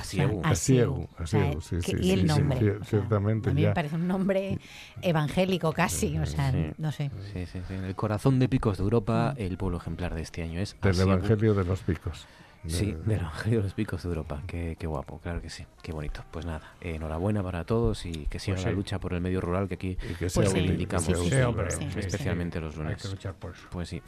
[0.00, 0.38] Asiegu.
[0.38, 2.70] O sea, Asiegu, O sea, Asiegu, sí, sí, y el sí, sí, nombre.
[2.70, 3.68] o sea, ciertamente, a mí ya.
[3.68, 4.58] me parece un nombre
[5.02, 6.70] evangélico casi, o sea, Sí.
[6.78, 7.10] no sé.
[7.32, 7.74] Sí, sí, sí.
[7.74, 11.00] En el corazón de Picos de Europa, el pueblo ejemplar de este año es del.
[11.00, 12.26] Evangelio de los Picos.
[12.66, 14.42] Sí, De- del Evangelio de los Picos de Europa.
[14.46, 15.66] Qué, qué guapo, claro que sí.
[15.82, 16.24] Qué bonito.
[16.30, 18.76] Pues nada, eh, enhorabuena para todos y que siga Pues la sí.
[18.76, 21.04] lucha por el medio rural que aquí y que Pues sí, reivindicamos.
[21.04, 21.98] sí, Sí, sí, sí.
[21.98, 23.02] especialmente los Hay lunes.
[23.02, 23.66] que luchar por eso.
[23.70, 24.00] Pues sí.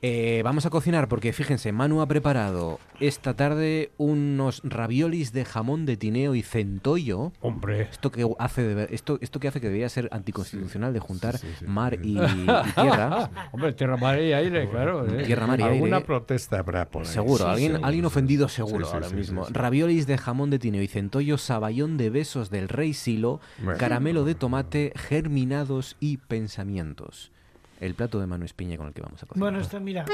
[0.00, 5.86] Eh, vamos a cocinar porque fíjense, Manu ha preparado esta tarde unos raviolis de jamón
[5.86, 7.32] de tineo y centollo.
[7.40, 7.82] Hombre.
[7.90, 11.48] Esto que hace de esto, esto que hace que debería ser anticonstitucional de juntar sí,
[11.58, 11.64] sí.
[11.66, 12.46] mar y, y
[12.76, 13.30] tierra.
[13.50, 15.04] Hombre, tierra, mar y aire, claro.
[15.06, 15.24] ¿eh?
[15.24, 16.06] Tierra, mar y Alguna aire.
[16.06, 17.08] protesta habrá por ahí.
[17.12, 17.86] Seguro, Sí, alguien, seguro.
[17.86, 19.42] alguien ofendido seguro Sí, sí, ahora sí, mismo.
[19.46, 19.54] sí, sí.
[19.54, 23.78] Raviolis de jamón de tineo y centollo, saballón de besos del rey Silo, Bueno.
[23.80, 27.32] caramelo de tomate, germinados y pensamientos.
[27.80, 29.40] El plato de Manu Espiña con el que vamos a cocinar.
[29.50, 30.04] Bueno, está, mira.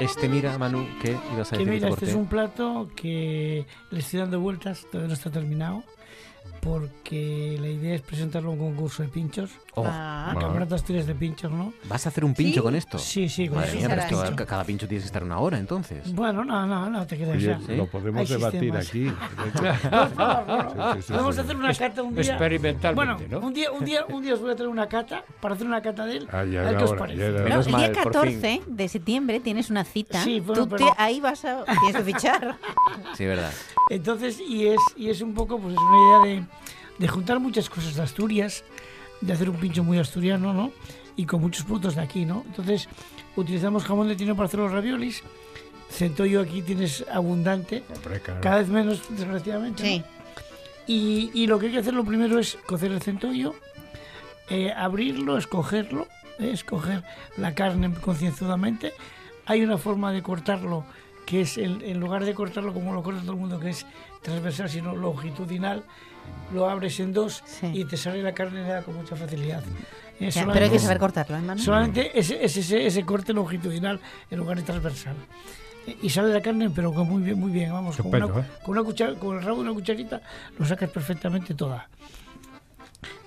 [0.00, 1.72] Este mira, Manu, ¿qué ibas a Que decir?
[1.74, 5.82] mira, te este es un plato que le estoy dando vueltas, todavía no está terminado,
[6.66, 9.50] porque la idea es presentarlo a un concurso de pinchos.
[9.74, 9.84] Oh.
[9.86, 10.30] Ah.
[10.32, 11.72] Campeonato de Asturias de pinchos, ¿no?
[11.88, 12.60] ¿Vas a hacer un pincho ¿Sí?
[12.62, 12.98] con esto?
[12.98, 13.78] Sí, sí, con Madre eso.
[13.78, 14.36] mía, pero Será esto, pincho.
[14.36, 16.12] ca- cada pincho tienes que estar una hora, entonces.
[16.12, 17.16] Bueno, no, no, no te.
[17.26, 17.58] Oye, ya.
[17.74, 18.88] lo podemos Hay debatir sistemas.
[18.88, 19.12] aquí.
[19.86, 20.94] No.
[21.02, 21.40] Sí, Podemos sí.
[21.40, 22.22] hacer una cata un día.
[22.32, 23.46] Experimentalmente, Bueno, ¿no?
[23.46, 25.80] un día, un día, un día os voy a traer una cata para hacer una
[25.82, 26.28] cata de él.
[26.32, 27.30] Ah, ya a ver qué os parece.
[27.30, 30.22] No, el día por 14 de septiembre tienes una cita.
[30.22, 31.64] Sí, bueno, Tú pero- te- ahí vas a...
[31.64, 32.56] Tienes que fichar.
[33.16, 33.52] Sí, verdad.
[33.90, 36.46] Entonces, y es, y es un poco, pues es una idea de,
[36.98, 38.64] de juntar muchas cosas de Asturias,
[39.20, 40.72] de hacer un pincho muy asturiano, ¿no?
[41.16, 42.42] Y con muchos productos de aquí, ¿no?
[42.46, 42.88] Entonces,
[43.36, 45.22] utilizamos jamón de tino para hacer los raviolis.
[45.88, 48.40] Centollo aquí tienes abundante, Hombre, claro.
[48.40, 49.82] cada vez menos, desgraciadamente.
[49.82, 49.88] ¿no?
[49.88, 50.04] Sí.
[50.88, 53.54] Y, y lo que hay que hacer lo primero es cocer el centollo,
[54.50, 56.06] eh, abrirlo, escogerlo,
[56.38, 57.02] eh, escoger
[57.36, 58.92] la carne concienzudamente.
[59.46, 60.84] Hay una forma de cortarlo
[61.24, 63.86] que es, el- en lugar de cortarlo como lo corta todo el mundo, que es
[64.22, 65.82] transversal, sino longitudinal,
[66.52, 67.42] lo abres en dos
[67.72, 69.62] y te sale la carne con mucha facilidad.
[70.18, 71.58] Eh, Ya, solamente- pero hay que saber cortarlo, ¿eh?
[71.58, 74.00] Solamente ese, ese, ese, ese corte longitudinal
[74.30, 75.14] en lugar de transversal.
[75.86, 78.40] Eh, Y sale la carne, pero con muy bien, muy bien, vamos, con una, Estupendo,
[78.40, 78.52] ¿eh?
[78.64, 80.20] con, una cuchara, con el rabo de una cucharita
[80.58, 81.88] lo sacas perfectamente toda.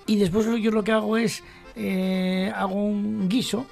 [0.07, 1.43] Y después yo lo que hago es,
[1.75, 3.67] eh, hago un guiso.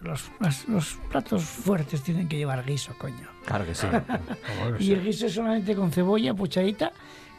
[0.00, 3.28] Los, las- los platos fuertes tienen que llevar guiso, coño.
[3.44, 3.86] Claro que sí.
[4.80, 6.90] Y el guiso es solamente con cebolla pochadita.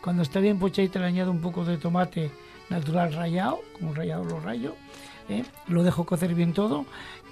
[0.01, 2.31] Cuando está bien pochadita le añado un poco de tomate
[2.69, 4.75] natural rallado, como rallado lo rayo.
[5.29, 5.43] ¿eh?
[5.67, 6.85] Lo dejo cocer bien todo.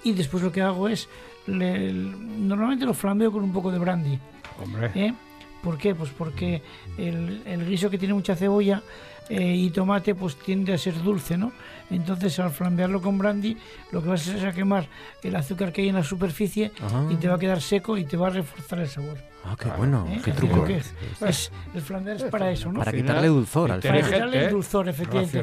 [0.04, 1.08] Y después lo que hago es,
[1.46, 4.18] le- normalmente lo flambeo con un poco de brandy.
[4.62, 4.90] Hombre.
[4.94, 5.14] ¿eh?
[5.62, 5.94] ¿Por qué?
[5.94, 6.62] Pues porque
[6.96, 8.82] el, el guiso que tiene mucha cebolla
[9.28, 11.52] eh, y tomate pues tiende a ser dulce, ¿no?
[11.90, 13.56] Entonces al flambearlo con brandy
[13.92, 14.86] lo que vas a hacer es a quemar
[15.22, 17.06] el azúcar que hay en la superficie Ah.
[17.10, 19.18] y te va a quedar seco y te va a reforzar el sabor.
[19.44, 20.20] Ah, qué bueno, ¿Eh?
[20.24, 20.64] qué truco.
[20.64, 20.94] que es-
[21.26, 22.78] es- el flambear es para eso, ¿no?
[22.80, 24.10] Para quitarle dulzor al Para final.
[24.12, 24.48] quitarle el ¿eh?
[24.50, 25.38] dulzor, efectivamente.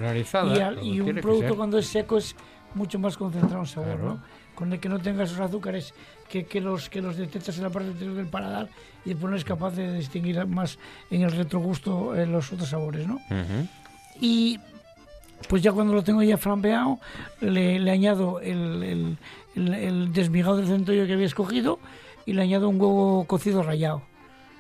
[0.56, 2.36] Y, al- y un producto cuando es seco es
[2.76, 4.04] mucho más concentrado en sabor, Claro.
[4.06, 4.24] ¿no?
[4.54, 5.94] Con el que no tenga esos azúcares
[6.30, 8.70] que, que los que los detectas en la parte interior del paladar
[9.06, 10.78] y después no eres capaz de distinguir más
[11.12, 13.16] en el retrogusto eh, los otros sabores, ¿no?
[13.16, 13.68] Ujú.
[14.20, 14.60] Y
[15.48, 17.00] pues ya cuando lo tengo ya flambeado,
[17.42, 19.18] le, le añado el, el-
[19.56, 21.80] el- el desmigado del centollo que había escogido
[22.28, 24.04] y le añado un huevo cocido rallado.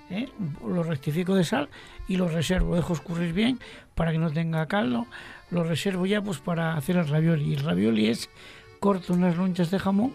[0.10, 0.30] ¿eh?
[0.65, 1.69] Lo rectifico de sal
[2.07, 3.60] y lo reservo, dejo escurrir bien
[3.94, 5.06] para que no tenga caldo.
[5.52, 7.52] Lo reservo ya pues para hacer el ravioli.
[7.52, 8.30] Y el ravioli es
[8.80, 10.14] corto unas lonchas de jamón,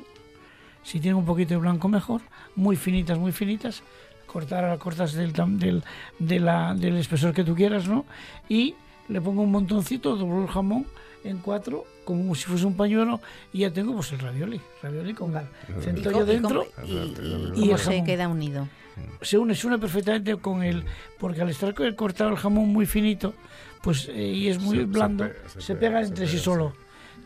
[0.83, 2.23] si tiene un poquito de blanco mejor,
[2.57, 3.83] muy finitas, muy finitas.
[4.27, 5.85] Cortar, cortas del, del,
[6.19, 8.07] del espesor que tú quieras, ¿no?
[8.49, 8.74] Y
[9.09, 10.87] le pongo un montoncito, doblo el jamón
[11.23, 13.20] en cuatro, como si fuese un pañuelo,
[13.53, 16.91] y ya tengo pues el ravioli, ravioli con ¿Y centollo y dentro y-
[17.61, 18.05] y y el se jamón.
[18.07, 18.69] queda unido?
[19.23, 20.85] Se une, se une perfectamente con el,
[21.19, 23.35] porque al estar co- cortado el jamón muy finito,
[23.83, 26.74] pues eh, y es muy Se- se blando, pega, se se, pega, entre sí solo.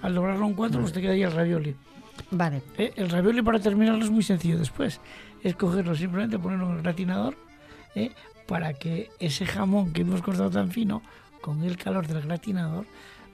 [0.03, 1.75] Al doblarlo en cuatro, pues te queda ahí el ravioli.
[2.31, 2.63] Vale.
[2.79, 5.01] Eh, el ravioli para terminarlo es muy sencillo después.
[5.43, 7.37] Es cogerlo simplemente, ponerlo en el gratinador,
[7.95, 8.13] eh,
[8.47, 11.03] para que ese jamón que hemos cortado tan fino,
[11.41, 12.87] con el calor del gratinador,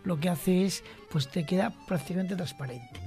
[0.05, 0.83] lo que hace es,
[1.13, 3.01] pues te queda prácticamente transparente.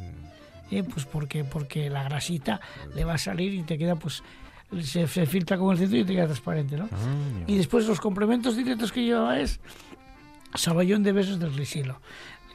[0.72, 2.60] Eh, pues porque, porque la grasita
[2.95, 4.23] le va a salir y te queda, pues,
[4.82, 6.88] se, se filtra con el centro y te queda transparente, ¿no?
[7.48, 9.60] Y después los complementos directos que llevaba es
[10.56, 11.99] saballón de besos del risilo.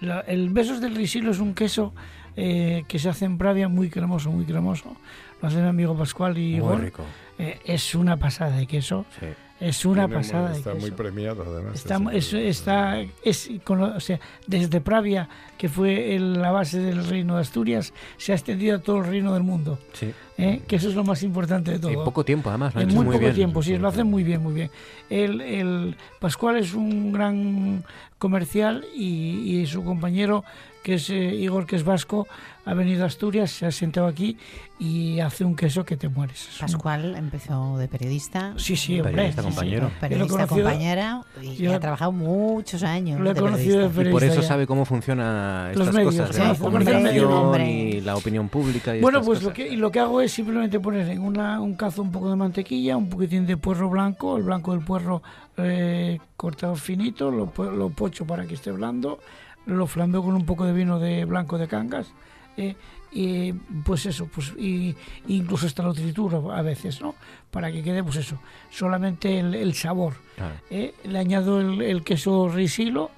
[0.01, 1.93] La- el besos del risilo es un queso
[2.37, 4.97] eh, que se hace en Pravia muy cremoso, muy cremoso.
[5.43, 6.81] Lo hace mi amigo Pascual y Muy Igor.
[6.81, 7.05] rico.
[7.39, 9.05] Eh, es una pasada de queso.
[9.19, 9.27] Sí.
[9.61, 11.75] Es una Tiene pasada Está muy premiado, además.
[11.75, 15.29] Está, es, está es con o sea, desde Pravia,
[15.59, 19.07] que fue el- la base del reino de Asturias, se ha extendido a todo el
[19.07, 19.79] reino del mundo.
[19.93, 20.13] Sí.
[20.39, 20.63] ¿eh?
[20.67, 21.91] Que eso es lo más importante de todo.
[21.91, 22.75] En poco tiempo, además.
[22.75, 23.35] lo En muy, muy poco bien.
[23.35, 24.71] tiempo, sí, lo hacen muy bien, muy bien.
[25.11, 27.85] El, el Pascual es un gran
[28.19, 30.43] comercial y, y su compañero,
[30.83, 32.27] que es eh, Igor, que es vasco,
[32.65, 34.37] ha venido a Asturias, se ha sentado aquí
[34.79, 36.49] y hace un queso que te mueres.
[36.49, 38.55] Es un- Pascual empezó de periodista.
[38.57, 39.13] Sí, sí, hombre.
[39.13, 39.55] Periodista, sí, sí.
[39.55, 39.91] compañero.
[40.01, 43.21] Periodista conocido- compañera y, yo- ha trabajado muchos años.
[43.21, 44.01] Lo he de conocido de periodista.
[44.01, 44.49] Y por eso periodista ya.
[44.49, 48.17] sabe cómo funcionan Los estas medios, cosas sí, la conoce el medio, comunicación y la
[48.17, 48.97] opinión pública.
[48.97, 51.61] Y Bueno, estas pues lo que, y lo que hago es simplemente poner en una,
[51.61, 55.23] un cazo un poco de mantequilla, un poquitín de puerro blanco, el blanco del puerro
[55.57, 59.19] eh, cortado finito, lo, lo pocho para que esté blando,
[59.67, 62.13] lo flambeo con un poco de vino de blanco de cangas,
[62.57, 62.75] eh,
[63.13, 63.53] y
[63.85, 64.95] pues eso, pues y
[65.27, 67.15] incluso hasta lo trituro a veces, ¿no?
[67.51, 68.39] Para que quede pues eso,
[68.71, 70.15] solamente el, el sabor.
[70.37, 70.55] Claro.
[70.71, 73.11] Eh, le añado el, el queso risilo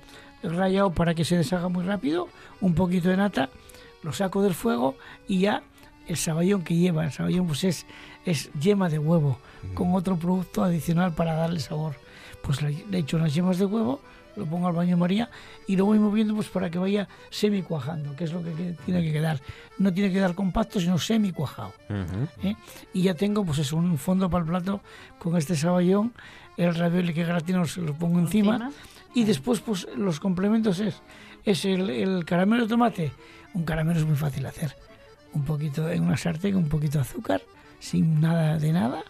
[0.43, 2.29] rallado para que se deshaga muy rápido,
[2.61, 3.51] un poquito de nata,
[4.03, 4.97] lo saco del fuego
[5.29, 5.63] y ya
[6.09, 7.87] el saballón que lleva, el saballón pues es,
[8.25, 9.39] es yema de huevo,
[9.75, 11.95] con otro producto adicional para darle sabor.
[12.43, 14.01] Pues le, le echo las yemas de huevo,
[14.37, 15.31] lo pongo al baño María
[15.67, 18.51] y lo voy moviendo pues para que vaya semi cuajando, que es lo que
[18.85, 19.41] tiene que quedar.
[19.79, 21.73] No tiene que quedar compacto, sino semi cuajado.
[21.89, 22.49] Ujú.
[22.49, 22.57] ¿eh?
[22.93, 24.81] Y ya tengo pues eso, un fondo para el plato
[25.19, 26.13] con este saballón,
[26.57, 28.71] el ravioli que gratino se lo pongo encima,
[29.15, 31.03] y después pues los complementos es,
[31.45, 33.13] es el, el caramelo de tomate.
[33.55, 34.77] Un caramelo es muy fácil de hacer.
[35.35, 37.43] Un poquito en una sartén, un poquito de azúcar,
[37.79, 39.03] sin nada de nada.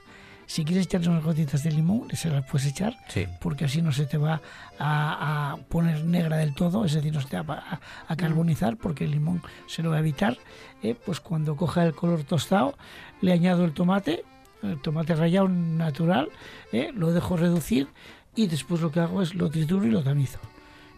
[0.53, 3.27] Si quieres echarle unas gotitas de limón, se las puedes echar, Sí.
[3.41, 4.43] porque así no se te va
[4.79, 8.77] a, a poner negra del todo, es decir, no se te va a, a carbonizar,
[8.77, 10.37] porque el limón se lo va a evitar.
[10.83, 10.95] ¿eh?
[11.07, 12.75] Pues cuando coja el color tostado,
[13.23, 14.25] le añado el tomate,
[14.63, 16.29] el tomate rallado natural,
[16.71, 16.91] ¿eh?
[16.95, 17.89] lo dejo reducir
[18.37, 20.39] y después lo que hago es lo trituro y lo tamizo.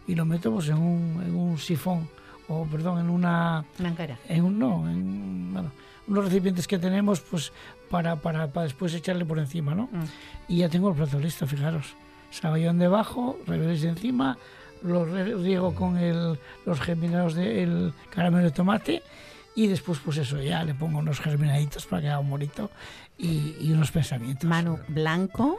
[0.05, 2.09] Y lo meto pues en un, en un sifón,
[2.49, 3.63] o perdón, en una...
[3.79, 4.19] Blanquera.
[4.27, 5.71] En un, no, en bueno,
[6.07, 7.51] unos recipientes que tenemos pues
[7.89, 9.89] para, para, para después echarle por encima, ¿no?
[10.47, 11.95] Y ya tengo el plato listo, fijaros.
[12.31, 14.37] Saballón debajo, raviolis de encima,
[14.81, 19.01] lo riego con el, los germinados del caramelo de tomate
[19.55, 22.69] y después pues eso, ya le pongo unos germinaditos para que haga un bonito
[23.17, 24.49] y, y unos pensamientos.
[24.49, 25.57] Manu, blanco,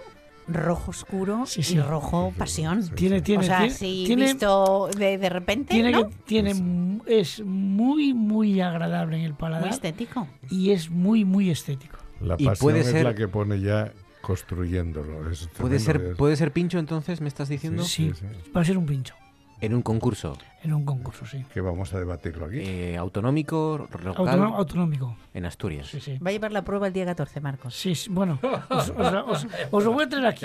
[0.49, 1.63] rojo oscuro sí.
[1.75, 2.87] y rojo pasión.
[2.95, 6.09] Tiene, tiene, o sea, tiene- si tiene- visto de, de repente, Tiene, ¿no?
[6.09, 9.67] que- tiene es muy, muy agradable en el paladar.
[9.67, 10.29] Muy estético.
[10.51, 11.96] Y es muy, muy estético.
[12.21, 15.31] La Y pasión puede es ser- la que pone ya construyéndolo.
[15.31, 17.83] Es ¿Puede ser, ¿Puede ser pincho entonces, me estás diciendo?
[17.85, 18.13] Sí,
[18.57, 19.15] va a ser un pincho.
[19.61, 20.37] En un concurso.
[20.63, 21.45] En un concurso, sí.
[21.55, 22.59] Que vamos a debatirlo aquí.
[22.59, 24.43] Eh, autonómico, local.
[24.55, 25.17] Autonómico.
[25.33, 25.87] En Asturias.
[25.87, 26.19] Sí, sí.
[26.19, 27.75] Va a llevar la prueba el día 14, Marcos.
[27.75, 28.39] Sí, sí, bueno,
[28.69, 30.45] os, os- os- os lo voy a traer aquí.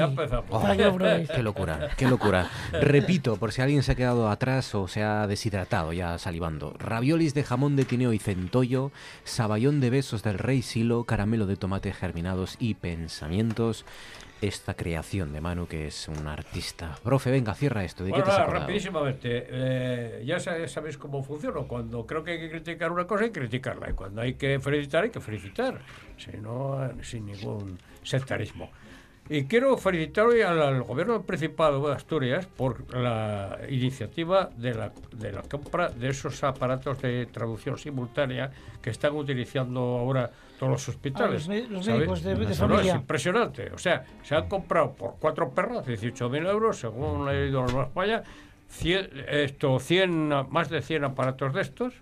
[0.49, 1.29] Para que lo probéis.
[1.29, 2.49] Qué locura, qué locura.
[2.71, 6.73] Repito, por si alguien se ha quedado atrás o se ha deshidratado ya salivando.
[6.77, 8.91] Raviolis de jamón de tineo y centollo,
[9.23, 13.85] saballón de besos del rey Silo, caramelo de tomate germinados y pensamientos.
[14.41, 16.97] Esta creación de Manu, que es un artista.
[17.03, 18.03] Profe, venga, cierra esto.
[18.03, 18.67] ¿De Bueno, qué te has nada, acordado?
[18.67, 19.47] rapidísimamente.
[19.49, 21.61] eh, ya sa- sabéis cómo funciona.
[21.67, 23.91] Cuando creo que hay que criticar una cosa, hay que criticarla.
[23.91, 25.79] Y cuando hay que felicitar, hay que felicitar.
[26.17, 28.71] Si no, eh, sin ningún sectarismo.
[29.29, 34.73] Y quiero felicitar hoy al, al gobierno del Principado de Asturias por la iniciativa de
[34.73, 38.51] la, de la compra de esos aparatos de traducción simultánea
[38.81, 40.31] que están utilizando ahora
[40.61, 41.47] todos los hospitales.
[41.49, 41.99] Ah, los me- los ¿sabes?
[42.01, 43.71] médicos de- de No, es impresionante.
[43.73, 48.21] O sea, se han comprado por cuatro perras 18.000 euros, según he leído en España,
[48.69, 51.95] 100, esto, 100, más de 100 aparatos de estos,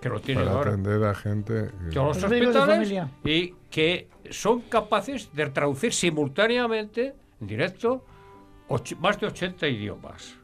[0.00, 1.70] que lo tienen para ahora atender a gente.
[1.88, 7.46] que- todos los Los médicos de hospitales y que son capaces de traducir simultáneamente, en
[7.48, 8.04] directo,
[9.00, 10.36] más de 80 idiomas.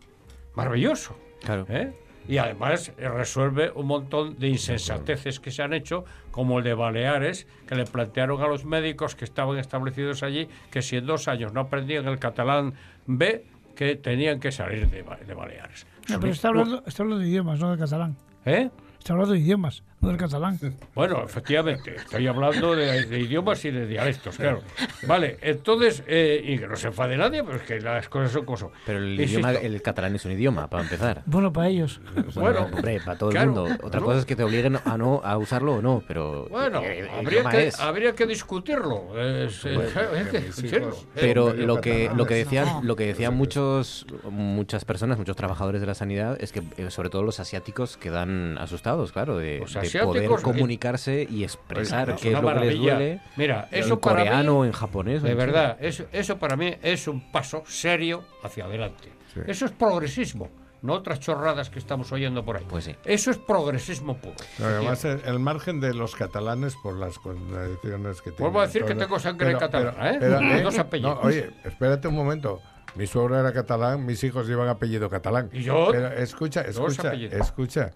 [0.57, 1.17] Maravilloso.
[1.45, 1.67] Claro.
[1.69, 1.93] ¿eh?
[2.31, 6.75] Y además eh, resuelve un montón de insensateces que se han hecho, como el de
[6.75, 11.27] Baleares, que le plantearon a los médicos que estaban establecidos allí que si en dos
[11.27, 12.75] años no aprendían el catalán
[13.07, 13.45] B,
[13.75, 15.87] que tenían que salir de, Ba- de Baleares.
[16.09, 18.17] No, pero está hablando, está hablando de idiomas, no de catalán.
[18.45, 18.71] ¿Eh?
[18.99, 20.59] Está hablando de idiomas, no del catalán.
[20.95, 24.63] Bueno, efectivamente, estoy hablando de, de idiomas y de dialectos, claro.
[25.07, 28.45] Vale, entonces, eh, y que no se enfade nadie, pero es que las cosas son
[28.45, 28.71] cosas.
[28.87, 31.23] Pero el, idioma, el catalán es un idioma, para empezar.
[31.27, 32.01] Bueno, para ellos.
[32.35, 33.77] Bueno, hombre, para todo claro, el mundo.
[33.87, 34.07] Otra ¿no?
[34.07, 37.45] cosa es que te obliguen a no a usarlo o no, pero Bueno, el habría
[37.45, 37.79] que, es.
[37.79, 39.19] habría que discutirlo.
[39.19, 40.97] es- Bueno, que discutirlo.
[41.15, 45.87] Pero lo que lo que decían lo que decían muchos muchas personas, muchos trabajadores de
[45.87, 49.61] la sanidad es que sobre todo los asiáticos quedan asustados, claro, de,
[49.99, 53.21] poder eh, comunicarse y expresar es qué es lo que les duele.
[53.37, 55.23] Mira, en eso para coreano mí, o en japonés.
[55.23, 59.11] De en verdad, eso, eso para mí es un paso serio hacia adelante.
[59.35, 59.41] Sí.
[59.47, 60.49] Eso es progresismo,
[60.83, 62.65] no otras chorradas que estamos oyendo por ahí.
[62.69, 62.97] Pues sí.
[63.05, 64.35] Eso es progresismo puro.
[64.59, 68.39] No, además, el, el margen de los catalanes por las contradicciones que tienen.
[68.53, 70.17] Vuelvo a decir que tengo sangre catalana, ¿eh?
[70.19, 71.15] pero, Los dos apellidos.
[71.17, 72.61] no, oye, espérate un momento.
[72.97, 75.49] Mi suegro era catalán, mis hijos llevan apellido catalán.
[75.53, 75.91] ¿Y yo?
[75.93, 77.41] Pero escucha, Dos escucha, apellidos.
[77.41, 77.91] escucha.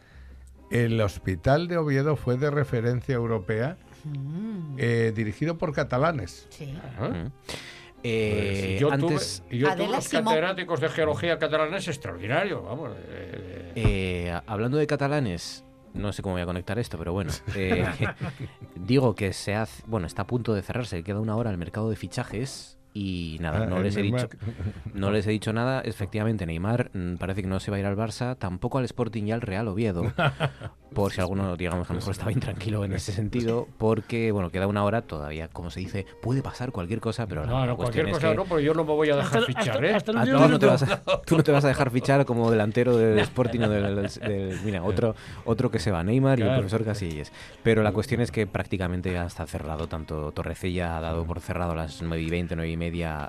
[0.71, 3.77] El hospital de Oviedo fue de referencia europea,
[4.77, 6.47] eh, dirigido por catalanes.
[6.51, 6.73] Sí.
[7.01, 7.27] Mm.
[8.07, 9.69] Eh, y yo antes tuve, yo
[10.03, 10.25] Simón.
[10.25, 12.91] catedráticos de geología catalanes extraordinarios, vamos.
[13.09, 15.65] eh, eh, hablando de catalanes,
[15.95, 17.33] no sé cómo voy a conectar esto, pero bueno.
[17.55, 17.87] eh,
[18.75, 21.89] digo que se hace, bueno, está a punto de cerrarse, queda una hora el mercado
[21.89, 24.95] de fichajes y nada, Ah, no les he dicho, Neymar.
[24.95, 25.81] no les he dicho nada.
[25.81, 29.25] Efectivamente, Neymar mm, parece que no se va a ir al Barça, tampoco al Sporting
[29.25, 30.05] y al Real Oviedo,
[30.95, 34.69] por si alguno, digamos, a lo mejor estaba intranquilo en ese sentido, porque bueno, queda
[34.69, 38.07] una hora todavía, como se dice, puede pasar cualquier cosa, pero No, la no, cualquier
[38.07, 39.95] es cosa que no, porque yo no me voy a dejar Hasta- fichar, hasta- ¿eh?
[39.95, 42.49] hasta Ah, tú, no te vas a, tú no te vas a dejar fichar como
[42.49, 46.43] delantero del Sporting o del, del- del- Mira, otro, otro que se va, Neymar y
[46.43, 46.61] el Claro.
[46.63, 47.33] profesor Casillas.
[47.65, 49.89] Pero la cuestión es que prácticamente ya está cerrado.
[49.89, 52.84] Tanto Torrecilla ha dado por cerrado a las 9 y 20, 9 y media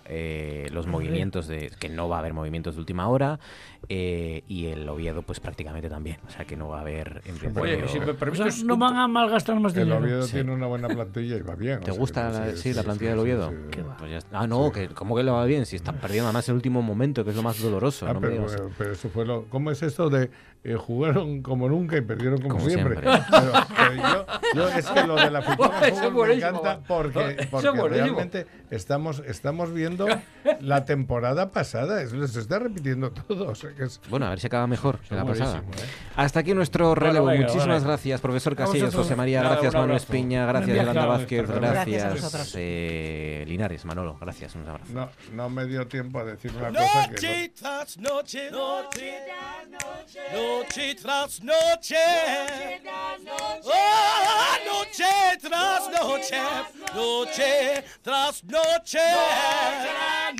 [0.06, 1.72] eh, los movimientos de.
[1.80, 3.40] que no va a haber movimientos de última hora.
[3.88, 6.18] eh, y el Oviedo, pues prácticamente también.
[6.28, 7.62] O sea que no va a haber en principio.
[7.62, 8.64] Oye, si me O sea, permites...
[8.64, 10.02] no van a malgastar más El dinero.
[10.04, 10.34] Oviedo Sí.
[10.34, 11.82] tiene una buena plantilla y va bien.
[11.82, 13.50] ¿Te gusta la, sí, la plantilla del Oviedo?
[13.52, 13.70] sí, sí.
[13.72, 13.96] Qué va.
[13.98, 14.40] Pues ya está.
[14.40, 15.66] Ah, no, que ¿cómo que le va bien?
[15.68, 18.08] Si está perdiendo además el último momento, que es lo más doloroso.
[18.08, 18.56] Ah, no me pero, digas.
[18.58, 19.46] pero- pero eso fue lo.
[19.46, 20.32] ¿Cómo es esto de
[20.68, 23.00] eh, jugaron como nunca y perdieron como, Como siempre?
[23.00, 23.22] siempre.
[23.32, 24.26] Pero, pero yo,
[24.56, 30.08] yo es que lo de la fútbol me encanta porque, porque realmente estamos, estamos viendo
[30.62, 32.02] la temporada pasada.
[32.02, 33.50] Es, se está repitiendo todo.
[33.50, 35.60] o sea, que es- Bueno, a ver si acaba mejor que la pasada.
[35.60, 35.86] ¿eh?
[36.16, 37.28] Hasta aquí nuestro relevo.
[37.28, 37.86] venga, Muchísimas vale.
[37.88, 38.94] gracias, profesor Casillas.
[38.96, 39.98] José María, Nada, gracias, Manuel.
[39.98, 41.06] Espiña, gracias, Yolanda.
[41.06, 44.92] Vázquez, Gracias eh, Linares, Manolo, gracias, un abrazo.
[44.94, 47.52] no, no me dio tiempo a decir una cosa que.
[47.56, 47.98] Tras
[50.56, 51.96] noche, noche, noche
[52.84, 56.42] tras noche, oh, noche tras noche,
[56.94, 59.08] noche tras noche,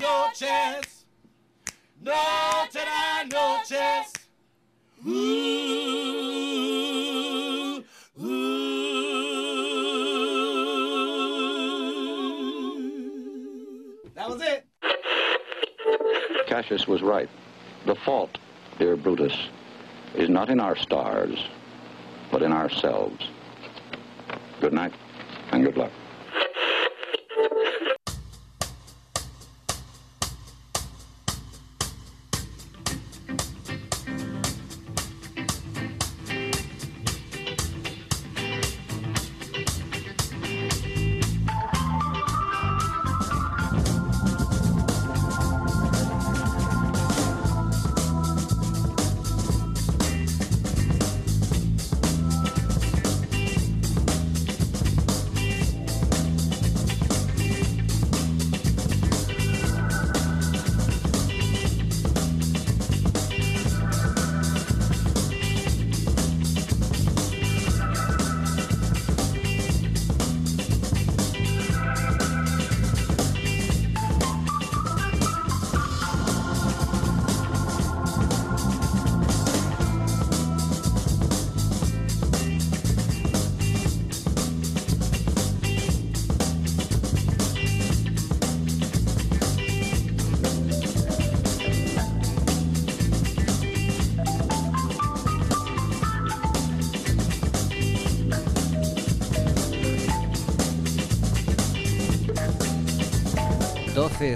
[0.00, 1.04] noches,
[2.00, 4.12] noche tras noches.
[5.06, 5.12] Ooh,
[8.20, 9.04] ooh.
[14.14, 14.64] That was it.
[16.46, 17.28] Cassius was right.
[17.84, 18.38] The fault,
[18.78, 19.36] dear Brutus,
[20.16, 21.38] is not in our stars,
[22.30, 23.28] but in ourselves.
[24.60, 24.94] Good night,
[25.52, 25.92] and good luck.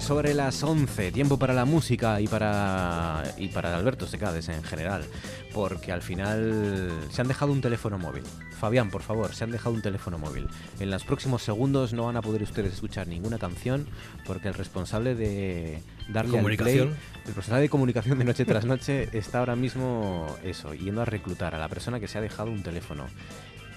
[0.00, 5.04] Sobre las 11, tiempo para la música y para y para Alberto Secades en general,
[5.52, 8.24] porque al final se han dejado un teléfono móvil.
[8.58, 10.48] Fabián, por favor, se han dejado un teléfono móvil.
[10.80, 13.86] En los próximos segundos no van a poder ustedes escuchar ninguna canción
[14.26, 16.88] porque el responsable de darle al Comunicación.
[16.88, 21.04] play, el responsable de comunicación de noche tras noche está ahora mismo eso, yendo a
[21.04, 23.06] reclutar a la persona que se ha dejado un teléfono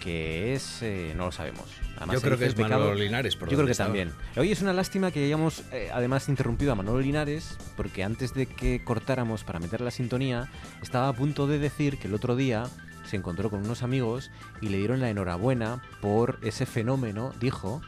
[0.04, 1.64] que es eh, no lo sabemos.
[1.96, 3.88] Además, Yo creo que es pecado- Manolo Linares, por Yo creo que estaba.
[3.88, 4.12] también.
[4.36, 8.46] Hoy es una lástima que hayamos eh, además interrumpido a Manolo Linares porque antes de
[8.48, 10.50] que cortáramos para meter la sintonía
[10.82, 12.66] estaba a punto de decir que el otro día
[13.06, 14.30] se encontró con unos amigos
[14.62, 17.82] y le dieron la enhorabuena por ese fenómeno, dijo,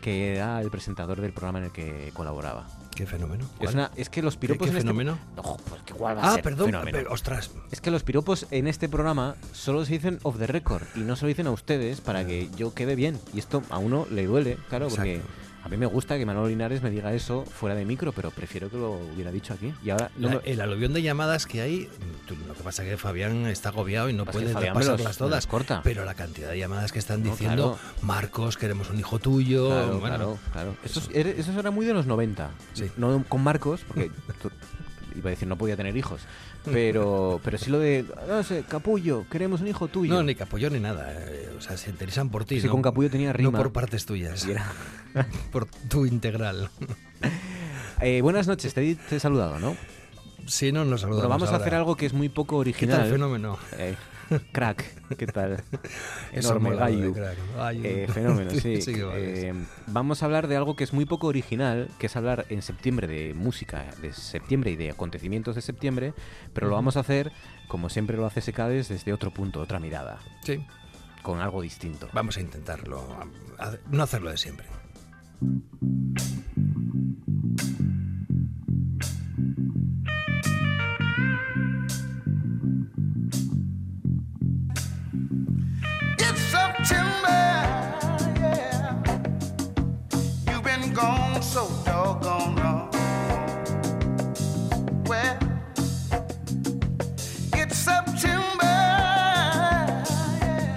[0.00, 2.66] que era el presentador del programa en el que colaboraba.
[2.94, 3.44] ¿Qué fenómeno?
[3.44, 3.74] Es, ¿Cuál?
[3.74, 4.88] una- es que los ¿Qué- piropos qué en este-
[5.68, 7.50] pues que cuál va a Ah, ser perdón, pero, ostras.
[7.70, 11.16] Es que los piropos en este programa solo se dicen off the record y no
[11.16, 13.18] se lo dicen a ustedes para que yo quede bien.
[13.32, 15.22] Y esto a uno le duele, claro, porque.
[15.62, 18.70] A mí me gusta que Manolo Linares me diga eso fuera de micro, pero prefiero
[18.70, 19.72] que lo hubiera dicho aquí.
[19.84, 21.88] Y ahora no La- me- el aluvión de llamadas que hay,
[22.26, 25.46] tú- lo que pasa es que Fabián está agobiado y no puede pasarlas los todas.
[25.46, 25.80] corta.
[25.84, 29.68] Pero la cantidad de llamadas que están No, diciendo, Marcos, queremos un hijo tuyo.
[29.68, 30.76] Claro, bueno, claro, claro.
[30.84, 32.50] Eso, es- era- eso era muy de los 90.
[32.96, 34.10] No con Marcos, porque
[34.42, 34.50] tú-
[35.16, 36.22] iba a decir no podía tener hijos.
[36.72, 40.12] Pero, pero sí lo de, no sé, Capullo, queremos un hijo tuyo.
[40.12, 41.10] No, ni capullo ni nada.
[41.16, 42.60] eh, o sea, se interesan por ti.
[42.60, 42.72] Sí, ¿no?
[42.72, 43.50] con capullo tenía rima.
[43.50, 44.44] No por partes tuyas.
[44.48, 44.66] Y era-
[45.52, 46.68] por tu integral.
[48.00, 49.76] Eh, buenas noches, te, he- te he saludado, ¿no?
[50.46, 51.64] Si no, nos saludamos Bueno, vamos a ahora.
[51.64, 52.98] hacer algo que es muy poco ¿Qué original.
[53.00, 53.58] tal, fenómeno?
[53.78, 53.94] Eh,
[54.52, 54.84] crack,
[55.16, 55.62] ¿qué tal?
[56.32, 56.74] Enorme.
[56.76, 57.14] Gallo.
[57.84, 58.80] Eh, fenómeno, sí.
[58.80, 59.54] Sí vale, Eh,
[59.88, 63.06] vamos a hablar de algo que es muy poco original, que es hablar en septiembre
[63.08, 66.14] de música de septiembre y de acontecimientos de septiembre,
[66.52, 67.32] pero lo vamos a hacer,
[67.68, 70.18] como siempre lo hace Secades, desde otro punto, otra mirada.
[70.44, 70.64] Sí.
[71.22, 72.08] Con algo distinto.
[72.12, 73.00] Vamos a intentarlo,
[73.58, 74.66] a- no hacerlo de siempre.
[90.92, 92.90] Gone so doggone long.
[95.06, 95.38] Well,
[97.54, 98.64] it's September,
[100.40, 100.74] yeah.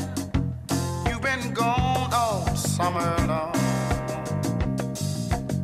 [1.08, 3.54] You've been gone all summer long.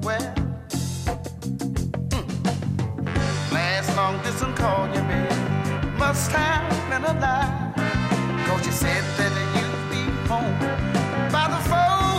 [0.02, 0.34] Well,
[2.10, 3.52] mm.
[3.52, 7.74] last long distance call you made must have been a lie.
[8.48, 10.60] Cause you said that you'd be home
[11.32, 12.19] by the 4th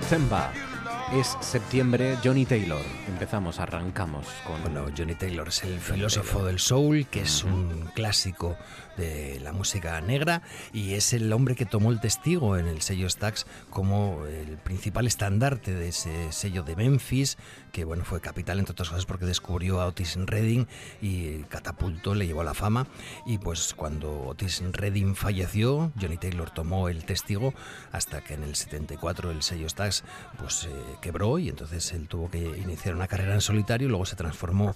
[0.00, 0.73] September.
[1.14, 2.82] Es septiembre, Johnny Taylor.
[3.06, 4.60] Empezamos, arrancamos con...
[4.62, 8.56] Bueno, Johnny Taylor es el filósofo del soul, que es un clásico
[8.96, 10.42] de la música negra
[10.72, 15.06] y es el hombre que tomó el testigo en el sello Stax como el principal
[15.06, 17.36] estandarte de ese sello de Memphis,
[17.72, 20.66] que bueno, fue capital entre otras cosas porque descubrió a Otis Redding
[21.00, 22.86] y catapultó, le llevó a la fama
[23.26, 27.54] y pues cuando Otis Redding falleció, Johnny Taylor tomó el testigo
[27.92, 30.04] hasta que en el 74 el sello Stax
[30.38, 30.70] pues eh,
[31.04, 34.74] quebró y entonces él tuvo que iniciar una carrera en solitario y luego se transformó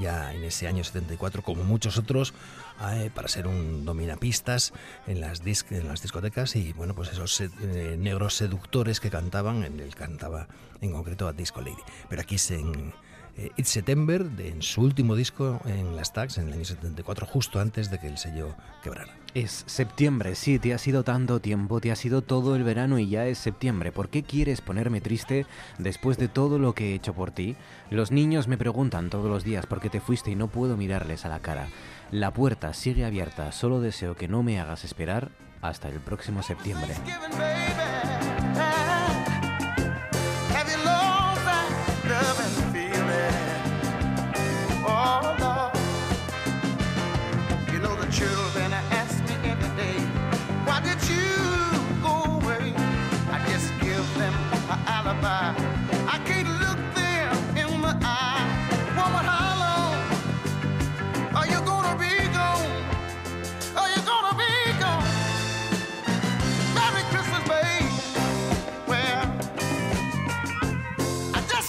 [0.00, 2.32] ya en ese año 74 como muchos otros
[2.92, 4.72] eh, para ser un dominapistas
[5.06, 9.62] en las, en las discotecas y bueno pues esos se- eh, negros seductores que cantaban
[9.62, 10.48] él cantaba
[10.80, 11.82] en concreto a Disco Lady.
[12.08, 12.92] Pero aquí es en
[13.36, 17.26] eh, It's September de- en su último disco en las tags en el año 74
[17.26, 21.78] justo antes de que el sello quebrara Es septiembre, sí, te ha sido tanto tiempo,
[21.78, 23.92] te ha sido todo el verano y ya es septiembre.
[23.92, 25.44] ¿Por qué quieres ponerme triste
[25.76, 27.54] después de todo lo que he hecho por ti?
[27.90, 31.26] Los niños me preguntan todos los días por qué te fuiste y no puedo mirarles
[31.26, 31.68] a la cara.
[32.10, 35.28] La puerta sigue abierta, solo deseo que no me hagas esperar
[35.60, 36.94] hasta el próximo septiembre.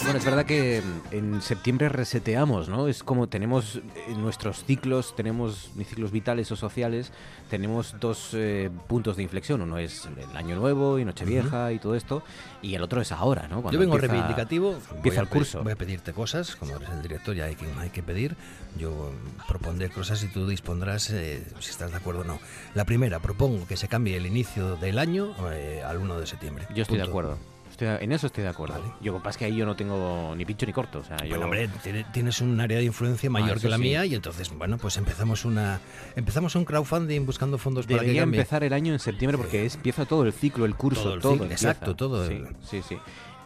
[0.08, 2.88] Bueno, es verdad que mm, en septiembre reseteamos, ¿no?
[2.88, 7.12] Es como tenemos eh, nuestros ciclos, tenemos ciclos vitales o sociales,
[7.50, 9.62] tenemos dos eh, puntos de inflexión.
[9.62, 12.24] Uno es el año nuevo y Nochevieja y todo esto,
[12.62, 13.62] y el otro es ahora, ¿no?
[13.62, 14.78] Cuando Yo vengo empieza- reivindicativo.
[14.96, 15.62] Empieza el curso.
[15.62, 18.38] Voy a pedirte cosas, como eres el director, ya hay que, hay que pedir.
[18.80, 22.40] Yo mm, propondré cosas y tú dispondrás eh, si estás de acuerdo o no.
[22.76, 26.66] La primera, propongo que se cambie el inicio del año eh, al 1 de septiembre.
[26.74, 27.38] Yo estoy de acuerdo.
[27.80, 28.82] Estoy en eso estoy de acuerdo.
[29.02, 30.98] Yo, lo que pasa es que ahí yo no tengo ni pincho ni corto.
[30.98, 31.30] O sea, yo...
[31.30, 33.82] Bueno, hombre, tiene- tienes un área de influencia mayor Ah, eso que la sí.
[33.84, 35.80] mía y entonces, bueno, pues empezamos una
[36.16, 38.40] empezamos un crowdfunding buscando fondos para que cambie.
[38.40, 41.46] empezar el año en septiembre porque es- empieza todo el ciclo, el curso, Todo ciclo,
[41.52, 42.98] exacto, todo Sí, el- sí, sí.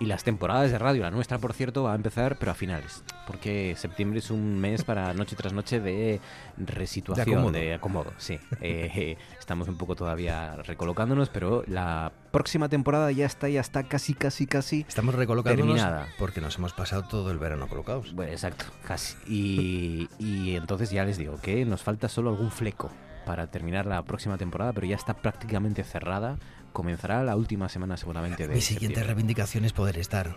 [0.01, 3.03] Y las temporadas de radio, la nuestra, por cierto, va a empezar, pero a finales.
[3.27, 6.19] Porque septiembre es un mes para noche tras noche de
[6.57, 7.99] resituación, De de acomodo.
[8.01, 8.13] acomodo.
[8.17, 8.39] sí.
[8.61, 14.13] Eh, estamos un poco todavía recolocándonos, pero la próxima temporada ya está, ya está casi,
[14.15, 16.07] casi, casi Estamos recolocándonos terminada.
[16.17, 18.13] porque nos hemos pasado todo el verano colocados.
[18.13, 19.15] Bueno, exacto, casi.
[19.27, 22.89] Y, y entonces ya les digo que nos falta solo algún fleco
[23.25, 26.37] para terminar la próxima temporada, pero ya está prácticamente cerrada.
[26.73, 29.14] Comenzará la última semana seguramente de Mi siguiente septiembre.
[29.14, 30.35] reivindicación es poder estar.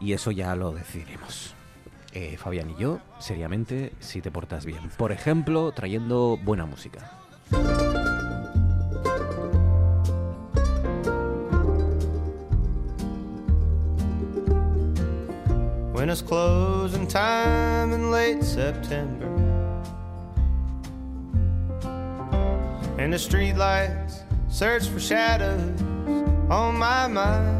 [0.00, 1.54] y eso ya lo decidiremos.
[2.12, 4.90] Eh, Fabián y yo, seriamente, si te portas bien.
[4.98, 7.10] Por ejemplo, trayendo buena música.
[15.92, 19.28] When it's closing time in late September
[22.98, 24.01] And the streetlights
[24.52, 25.80] search for shadows
[26.50, 27.58] on my mind.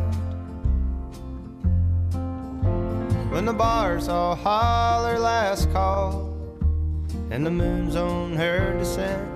[3.32, 6.36] When the bars all holler last call
[7.30, 9.26] And the moon's on her descent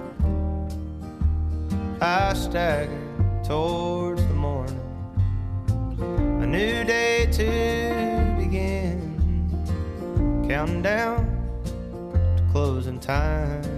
[2.02, 3.00] I stagger
[3.42, 4.78] towards the morning.
[6.42, 9.16] A new day to begin.
[10.46, 11.24] Counting down
[11.64, 13.75] to closing time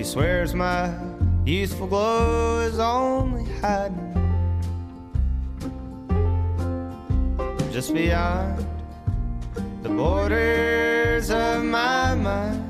[0.00, 0.94] She swears my
[1.44, 4.14] youthful glow is only hiding
[7.70, 8.64] just beyond
[9.82, 12.64] the borders of my mind.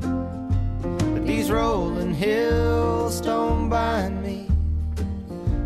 [0.00, 4.48] But these rolling hills don't bind me,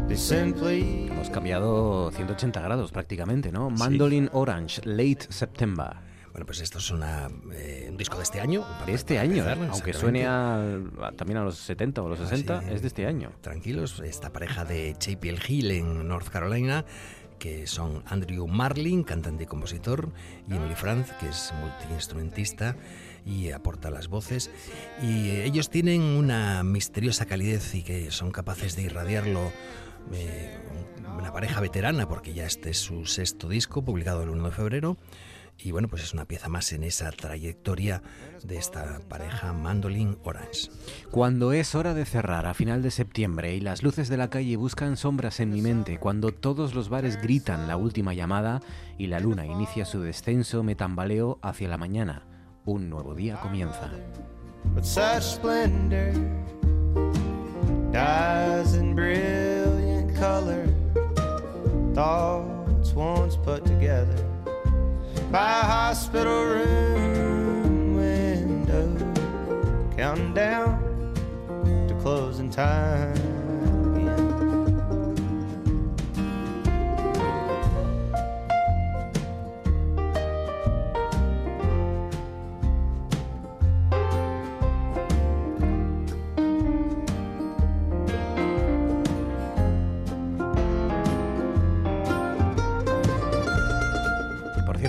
[0.09, 1.07] they simply.
[1.07, 3.71] Hemos cambiado 180 grados prácticamente, ¿no?
[3.71, 6.06] Mandolin Orange, Late September.
[6.37, 8.63] Bueno, pues esto es una, eh, un disco de este año.
[8.85, 9.69] De este año, empezar, ¿eh?
[9.73, 12.67] aunque suene al- a- también a los 70 o los 60, sí.
[12.75, 13.33] es de este año.
[13.41, 16.85] Tranquilos, esta pareja de JPL Hill en North Carolina,
[17.39, 20.11] que son Andrew Marlin, cantante y compositor,
[20.47, 22.77] y Emily Franz, que es multiinstrumentista
[23.25, 24.51] y aporta las voces.
[25.03, 29.53] Y eh, ellos tienen una misteriosa calidez y que son capaces de irradiarlo.
[30.13, 30.59] eh,
[31.19, 34.99] una pareja veterana, porque ya este es su sexto disco, publicado el 1 de febrero.
[35.59, 38.03] Y bueno, pues es una pieza más en esa trayectoria
[38.45, 40.71] de esta pareja Mandolin Orange.
[41.11, 44.57] Cuando es hora de cerrar a final de septiembre y las luces de la calle
[44.57, 48.61] buscan sombras en mi mente, cuando todos los bares gritan la última llamada
[48.99, 52.27] y la luna inicia su descenso, me tambaleo hacia la mañana.
[52.65, 53.91] Un nuevo día comienza.
[54.75, 56.13] with such splendor
[57.93, 60.67] dies in brilliant color
[61.95, 64.36] thoughts once put together
[65.31, 69.13] by a hospital room window
[69.97, 71.15] counting down
[71.89, 73.36] to closing time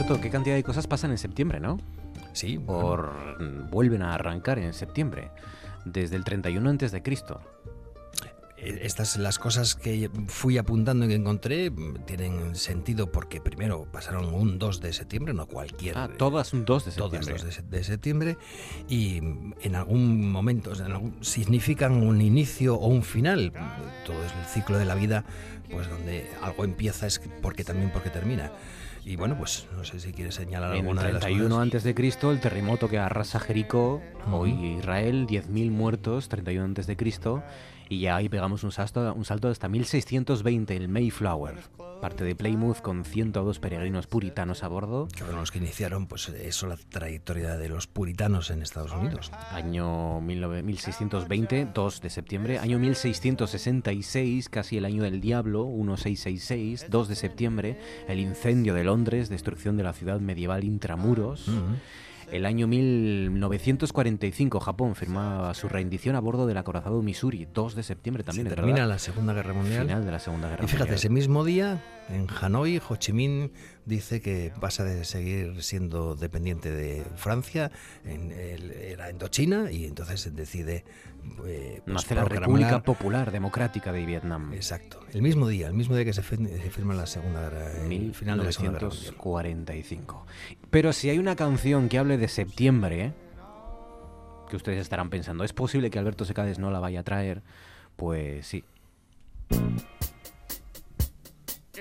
[0.07, 1.77] cierto, ¿qué cantidad de cosas pasan en septiembre, no?
[2.33, 2.57] Sí.
[2.59, 3.11] Por
[3.69, 5.31] vuelven a arrancar en septiembre,
[5.85, 7.41] desde el 31 antes de Cristo.
[8.57, 13.85] Eh, Estas las cosas que fui apuntando y que encontré mm, tienen sentido porque primero
[13.91, 15.97] pasaron un 2 de septiembre, no cualquier.
[15.97, 17.33] Ah, todas un 2 de todas septiembre.
[17.33, 18.37] dos de, se- de septiembre
[18.89, 23.51] y mm, en algún momento en algún- significan un inicio o un final.
[24.05, 25.23] Todo es el ciclo de la vida,
[25.69, 28.51] pues donde algo empieza es porque también porque termina.
[29.07, 31.95] Y bueno, pues no sé si quieres señalar En alguna de las 31 antes de
[31.95, 37.41] Cristo, el terremoto que arrasa Jericó, hoy Israel, 10.000 muertos, 31 antes de Cristo,
[37.89, 41.55] y ya ahí pegamos un salto, un salto hasta 1620, el Mayflower,
[42.01, 45.07] parte de Plymouth con 102 peregrinos puritanos a bordo.
[45.07, 49.31] Que fueron los que iniciaron, pues eso, la trayectoria de los puritanos en Estados Unidos.
[49.51, 52.59] Año 19 1620, 2 de septiembre.
[52.59, 57.79] Año 1666, casi el año del diablo, 1666, 2 de septiembre.
[58.07, 61.49] El incendio de Londres, destrucción de la ciudad medieval intramuros.
[62.31, 68.23] El año 1945, Japón firmaba su rendición a bordo del acorazado Missouri, 2 de septiembre
[68.23, 68.49] también.
[68.49, 69.83] Se termina la Segunda Guerra Mundial.
[69.87, 70.95] Final de la Segunda Guerra Y fíjate, Mundial.
[70.97, 73.51] ese mismo día, en Hanoi, Ho Chi Minh
[73.87, 77.71] dice que pasa de seguir siendo dependiente de Francia,
[78.03, 80.83] en, él era Indochina, y entonces decide
[81.45, 84.53] eh, pues, Nace la República Popular Democrática de Vietnam.
[84.53, 84.99] Exacto.
[85.13, 88.39] El mismo día, el mismo día que se, se firma la Segunda Guerra, el final
[88.39, 89.13] de la Segunda Guerra Mundial.
[89.13, 90.25] 1945.
[90.69, 93.13] Pero si hay una canción que hable de septiembre,
[94.49, 97.41] que ustedes estarán pensando, ¿es posible que Alberto Secades no la vaya a traer?
[97.95, 98.63] Pues sí.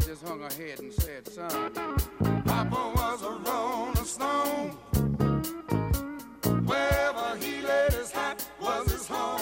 [0.00, 1.72] Just hung her head and said, son,
[2.94, 4.70] was a rolling stone.
[6.66, 9.40] Wherever he laid his hat was his home.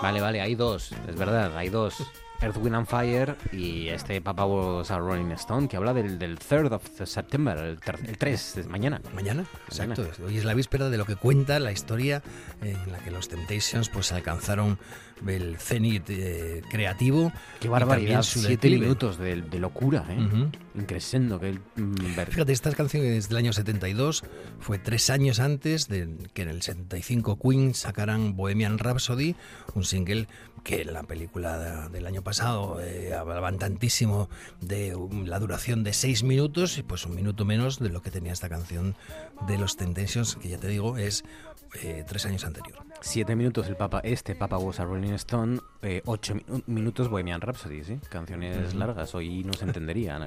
[0.00, 2.02] Vale, vale, hay dos, es verdad, hay dos.
[2.42, 6.38] Earth, Wind and Fire y este Papa was a Rolling Stone que habla del, del
[6.38, 7.78] 3rd of September, el,
[8.08, 9.00] el 3 de mañana.
[9.14, 10.06] Mañana, exacto.
[10.26, 12.22] Hoy es la víspera de lo que cuenta la historia
[12.60, 14.78] en la que los Temptations pues alcanzaron
[15.26, 17.32] el cenit eh, creativo.
[17.60, 20.18] Qué barbaridad, siete minutos de, de locura, ¿eh?
[20.18, 20.50] Ujú.
[20.74, 24.24] Increscendo, que ver- Fíjate, esta canción es del año 72,
[24.58, 29.36] fue tres años antes de que en el 75 Queen sacaran Bohemian Rhapsody,
[29.74, 30.26] un single
[30.62, 34.28] que en la película de- del año pasado eh, hablaban tantísimo
[34.60, 38.10] de um, la duración de seis minutos y pues un minuto menos de lo que
[38.10, 38.94] tenía esta canción
[39.48, 41.24] de los Temptations, que ya te digo es
[41.82, 42.78] eh, tres años anterior.
[43.00, 47.40] Siete minutos el Papa, este Papa was a Rolling Stone, eh, ocho mi- minutos Bohemian
[47.40, 47.98] Rhapsody, ¿sí?
[48.10, 48.78] Canciones Ujú.
[48.78, 50.20] largas, hoy no se entendería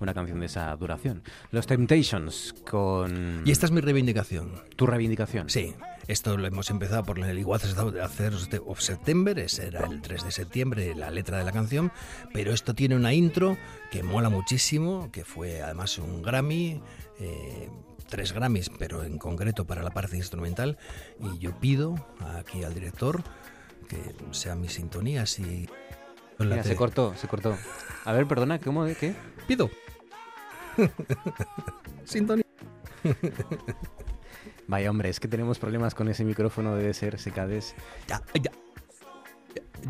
[0.00, 1.22] una canción de esa duración.
[1.50, 3.42] Los Temptations con...
[3.44, 4.52] Y esta es mi reivindicación.
[4.76, 5.50] ¿Tu reivindicación?
[5.50, 5.74] Sí,
[6.08, 7.60] esto lo hemos empezado por el Igual
[8.02, 8.32] hacer
[8.64, 11.92] of September, ese era el 3 de septiembre, la letra de la canción,
[12.32, 13.58] pero esto tiene una intro
[13.90, 16.80] que mola muchísimo, que fue además un Grammy,
[17.20, 17.68] eh,
[18.08, 20.78] tres Grammys, pero en concreto para la parte instrumental,
[21.20, 21.94] y yo pido
[22.38, 23.22] aquí al director
[23.86, 23.98] que
[24.30, 25.68] sea mi sintonía así...
[26.38, 27.56] Mira, se cortó, se cortó.
[28.04, 29.14] A ver, perdona, ¿cómo de qué?
[29.46, 29.70] Pido.
[32.04, 32.44] Sintonía.
[34.68, 37.74] Vaya, hombre, es que tenemos problemas con ese micrófono, debe ser secades.
[38.06, 38.52] Ya, ya.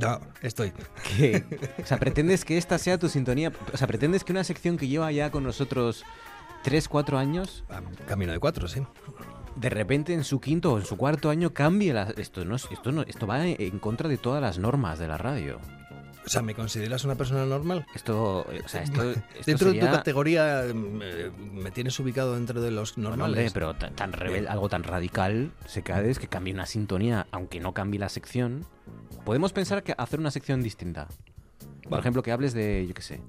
[0.00, 0.72] No, estoy.
[1.16, 1.44] ¿Qué?
[1.82, 3.52] O sea, pretendes que esta sea tu sintonía.
[3.72, 6.04] O sea, pretendes que una sección que lleva ya con nosotros
[6.62, 7.64] 3, 4 años.
[8.06, 8.82] Camino de 4, sí.
[9.56, 12.12] De repente en su quinto o en su cuarto año cambie la.
[12.16, 15.18] Esto no, es- esto no, esto va en contra de todas las normas de la
[15.18, 15.58] radio.
[16.28, 17.86] O sea, ¿me consideras una persona normal?
[17.94, 21.00] Esto, o sea, esto, esto dentro de tu categoría mm,
[21.54, 23.38] me tienes ubicado dentro de los Bueno, normales.
[23.38, 27.98] hombre, pero tan, rebel- algo tan radical, secades, que cambie una sintonía, aunque no cambie
[27.98, 28.66] la sección.
[29.24, 31.08] Podemos pensar que hacer una sección distinta.
[31.82, 32.00] Por Vale.
[32.00, 33.20] ejemplo, que hables de, yo qué sé.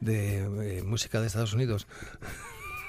[0.00, 1.86] de eh, música de Estados Unidos.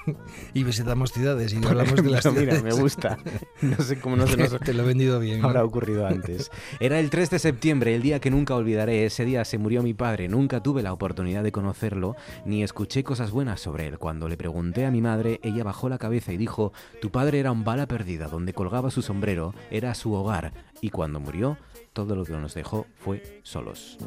[0.54, 2.62] y visitamos ciudades y hablamos de las mira, ciudades.
[2.62, 3.18] me gusta.
[3.62, 5.40] No sé cómo no se nos Te lo he vendido bien.
[5.40, 5.48] ¿no?
[5.48, 6.50] habrá ocurrido antes.
[6.80, 9.04] Era el 3 de septiembre, el día que nunca olvidaré.
[9.04, 10.28] Ese día se murió mi padre.
[10.28, 13.98] Nunca tuve la oportunidad de conocerlo, ni escuché cosas buenas sobre él.
[13.98, 17.52] Cuando le pregunté a mi madre, ella bajó la cabeza y dijo, tu padre era
[17.52, 20.52] un bala perdida, donde colgaba su sombrero, era su hogar.
[20.80, 21.58] Y cuando murió,
[21.92, 23.98] todo lo que nos dejó fue solos.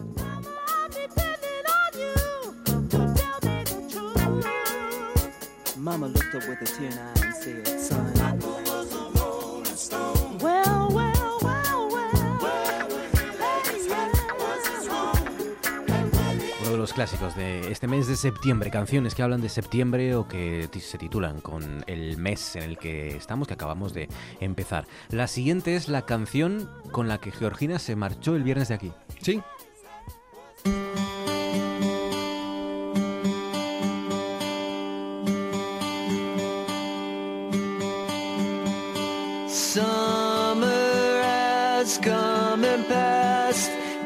[5.81, 8.13] Mama looked up with a tear in her eye and said, son,
[10.39, 11.89] well, well, well,
[16.61, 20.27] Uno de los clásicos de este mes de septiembre, canciones que hablan de septiembre o
[20.27, 24.07] que se titulan con el mes en el que estamos, que acabamos de
[24.39, 24.85] empezar.
[25.09, 28.91] La siguiente es la canción con la que Georgina se marchó el viernes de aquí.
[29.19, 29.41] Sí.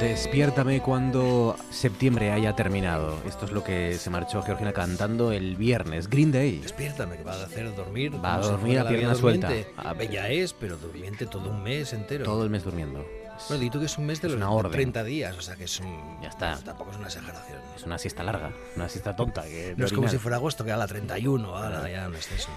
[0.00, 3.18] Despiértame cuando septiembre haya terminado.
[3.26, 6.08] Esto es lo que se marchó Georgina cantando el viernes.
[6.08, 6.58] Green Day.
[6.58, 8.12] Despiértame, que va a hacer dormir.
[8.22, 9.50] Va a dormir a pierna suelta.
[9.76, 12.24] A- Bella es, pero durmiente todo un mes entero.
[12.24, 13.06] Todo el mes durmiendo.
[13.48, 14.72] Bueno, di tú que es un mes de Es los una orden.
[14.72, 16.18] 30 días, o sea que es un...
[16.22, 16.56] Ya está.
[16.58, 17.58] Tampoco es una exageración.
[17.76, 19.42] Es una siesta larga, una siesta tonta.
[19.44, 22.30] Que No es como si fuera agosto, que a la 31, ahora ya no es
[22.32, 22.48] eso.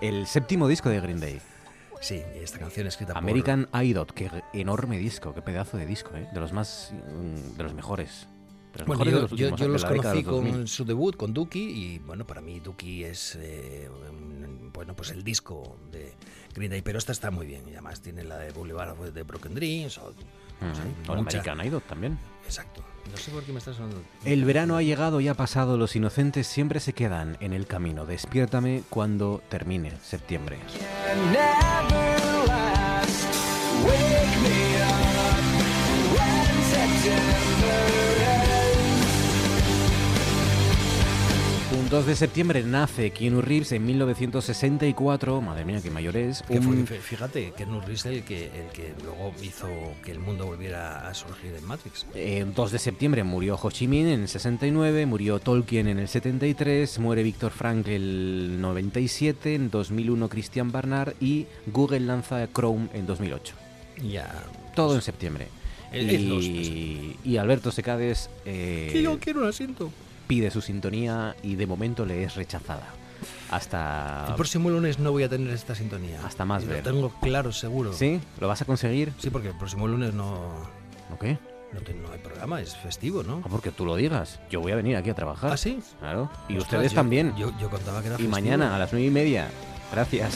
[0.00, 1.40] El séptimo disco de Green Day.
[2.02, 3.22] Sí, esta canción escrita por...
[3.22, 6.28] American Idol, qué enorme disco, qué pedazo de disco, ¿eh?
[6.32, 8.26] de los más, mm, de los mejores.
[8.72, 9.16] De los Bueno, mejores yo,
[9.46, 10.52] de los yo- los conocí los 2000.
[10.52, 15.10] con su debut, con Dookie, y bueno, para mí Dookie es eh, mm, bueno, pues
[15.10, 16.12] el disco de
[16.54, 19.54] Green Day, pero esta está muy bien, y además tiene la de Boulevard de Broken
[19.54, 20.12] Dreams, o
[20.58, 22.18] Pues hay O mucha- American Idol también.
[22.44, 22.82] Exacto.
[23.12, 24.02] No sé por qué me estás sonando.
[24.24, 28.06] El verano ha llegado y ha pasado, los inocentes siempre se quedan en el camino.
[28.06, 30.58] Despiértame cuando termine septiembre.
[31.30, 33.28] never last.
[33.84, 35.42] Wake me up
[36.16, 38.11] when September
[41.92, 45.42] 2 de septiembre nace Keanu Reeves en 1964.
[45.42, 46.40] Madre mía, qué mayor es.
[46.42, 49.68] Que fue- Un- fíjate que Reeves el que, el que luego hizo
[50.02, 52.06] que el mundo volviera a surgir en Matrix.
[52.14, 55.98] El Eh, 2 de septiembre murió Ho Chi Minh en el 69, murió Tolkien en
[55.98, 62.48] el 73, muere Víctor Frank en el 97, en 2001 Christian Barnard y Google lanza
[62.54, 63.54] Chrome en 2008.
[64.02, 64.32] Ya.
[64.74, 65.48] Todo en septiembre.
[65.92, 69.90] El- el de y, y Alberto Secades eh, Que yo quiero un asiento.
[70.26, 72.86] Pide su sintonía y de momento le es rechazada.
[73.50, 76.18] Hasta, El próximo lunes no voy a tener esta sintonía.
[76.24, 76.78] hasta más Y ver.
[76.84, 77.92] Lo tengo claro, seguro.
[77.92, 78.20] ¿Sí?
[78.40, 79.12] ¿Lo vas a conseguir?
[79.18, 80.34] Sí, porque el próximo lunes no.
[81.12, 81.38] ¿O qué?
[81.72, 83.42] No, te- no hay programa, es festivo, ¿no?
[83.44, 84.40] Ah, porque tú lo digas.
[84.50, 85.52] Yo voy a venir aquí a trabajar.
[85.52, 85.80] ¿Ah, sí?
[86.00, 86.30] Claro.
[86.48, 87.34] Y Ostras, ustedes yo- también.
[87.36, 88.30] Yo, yo contaba que era y festivo.
[88.32, 89.48] mañana a las nueve y media.
[89.92, 90.34] Gracias.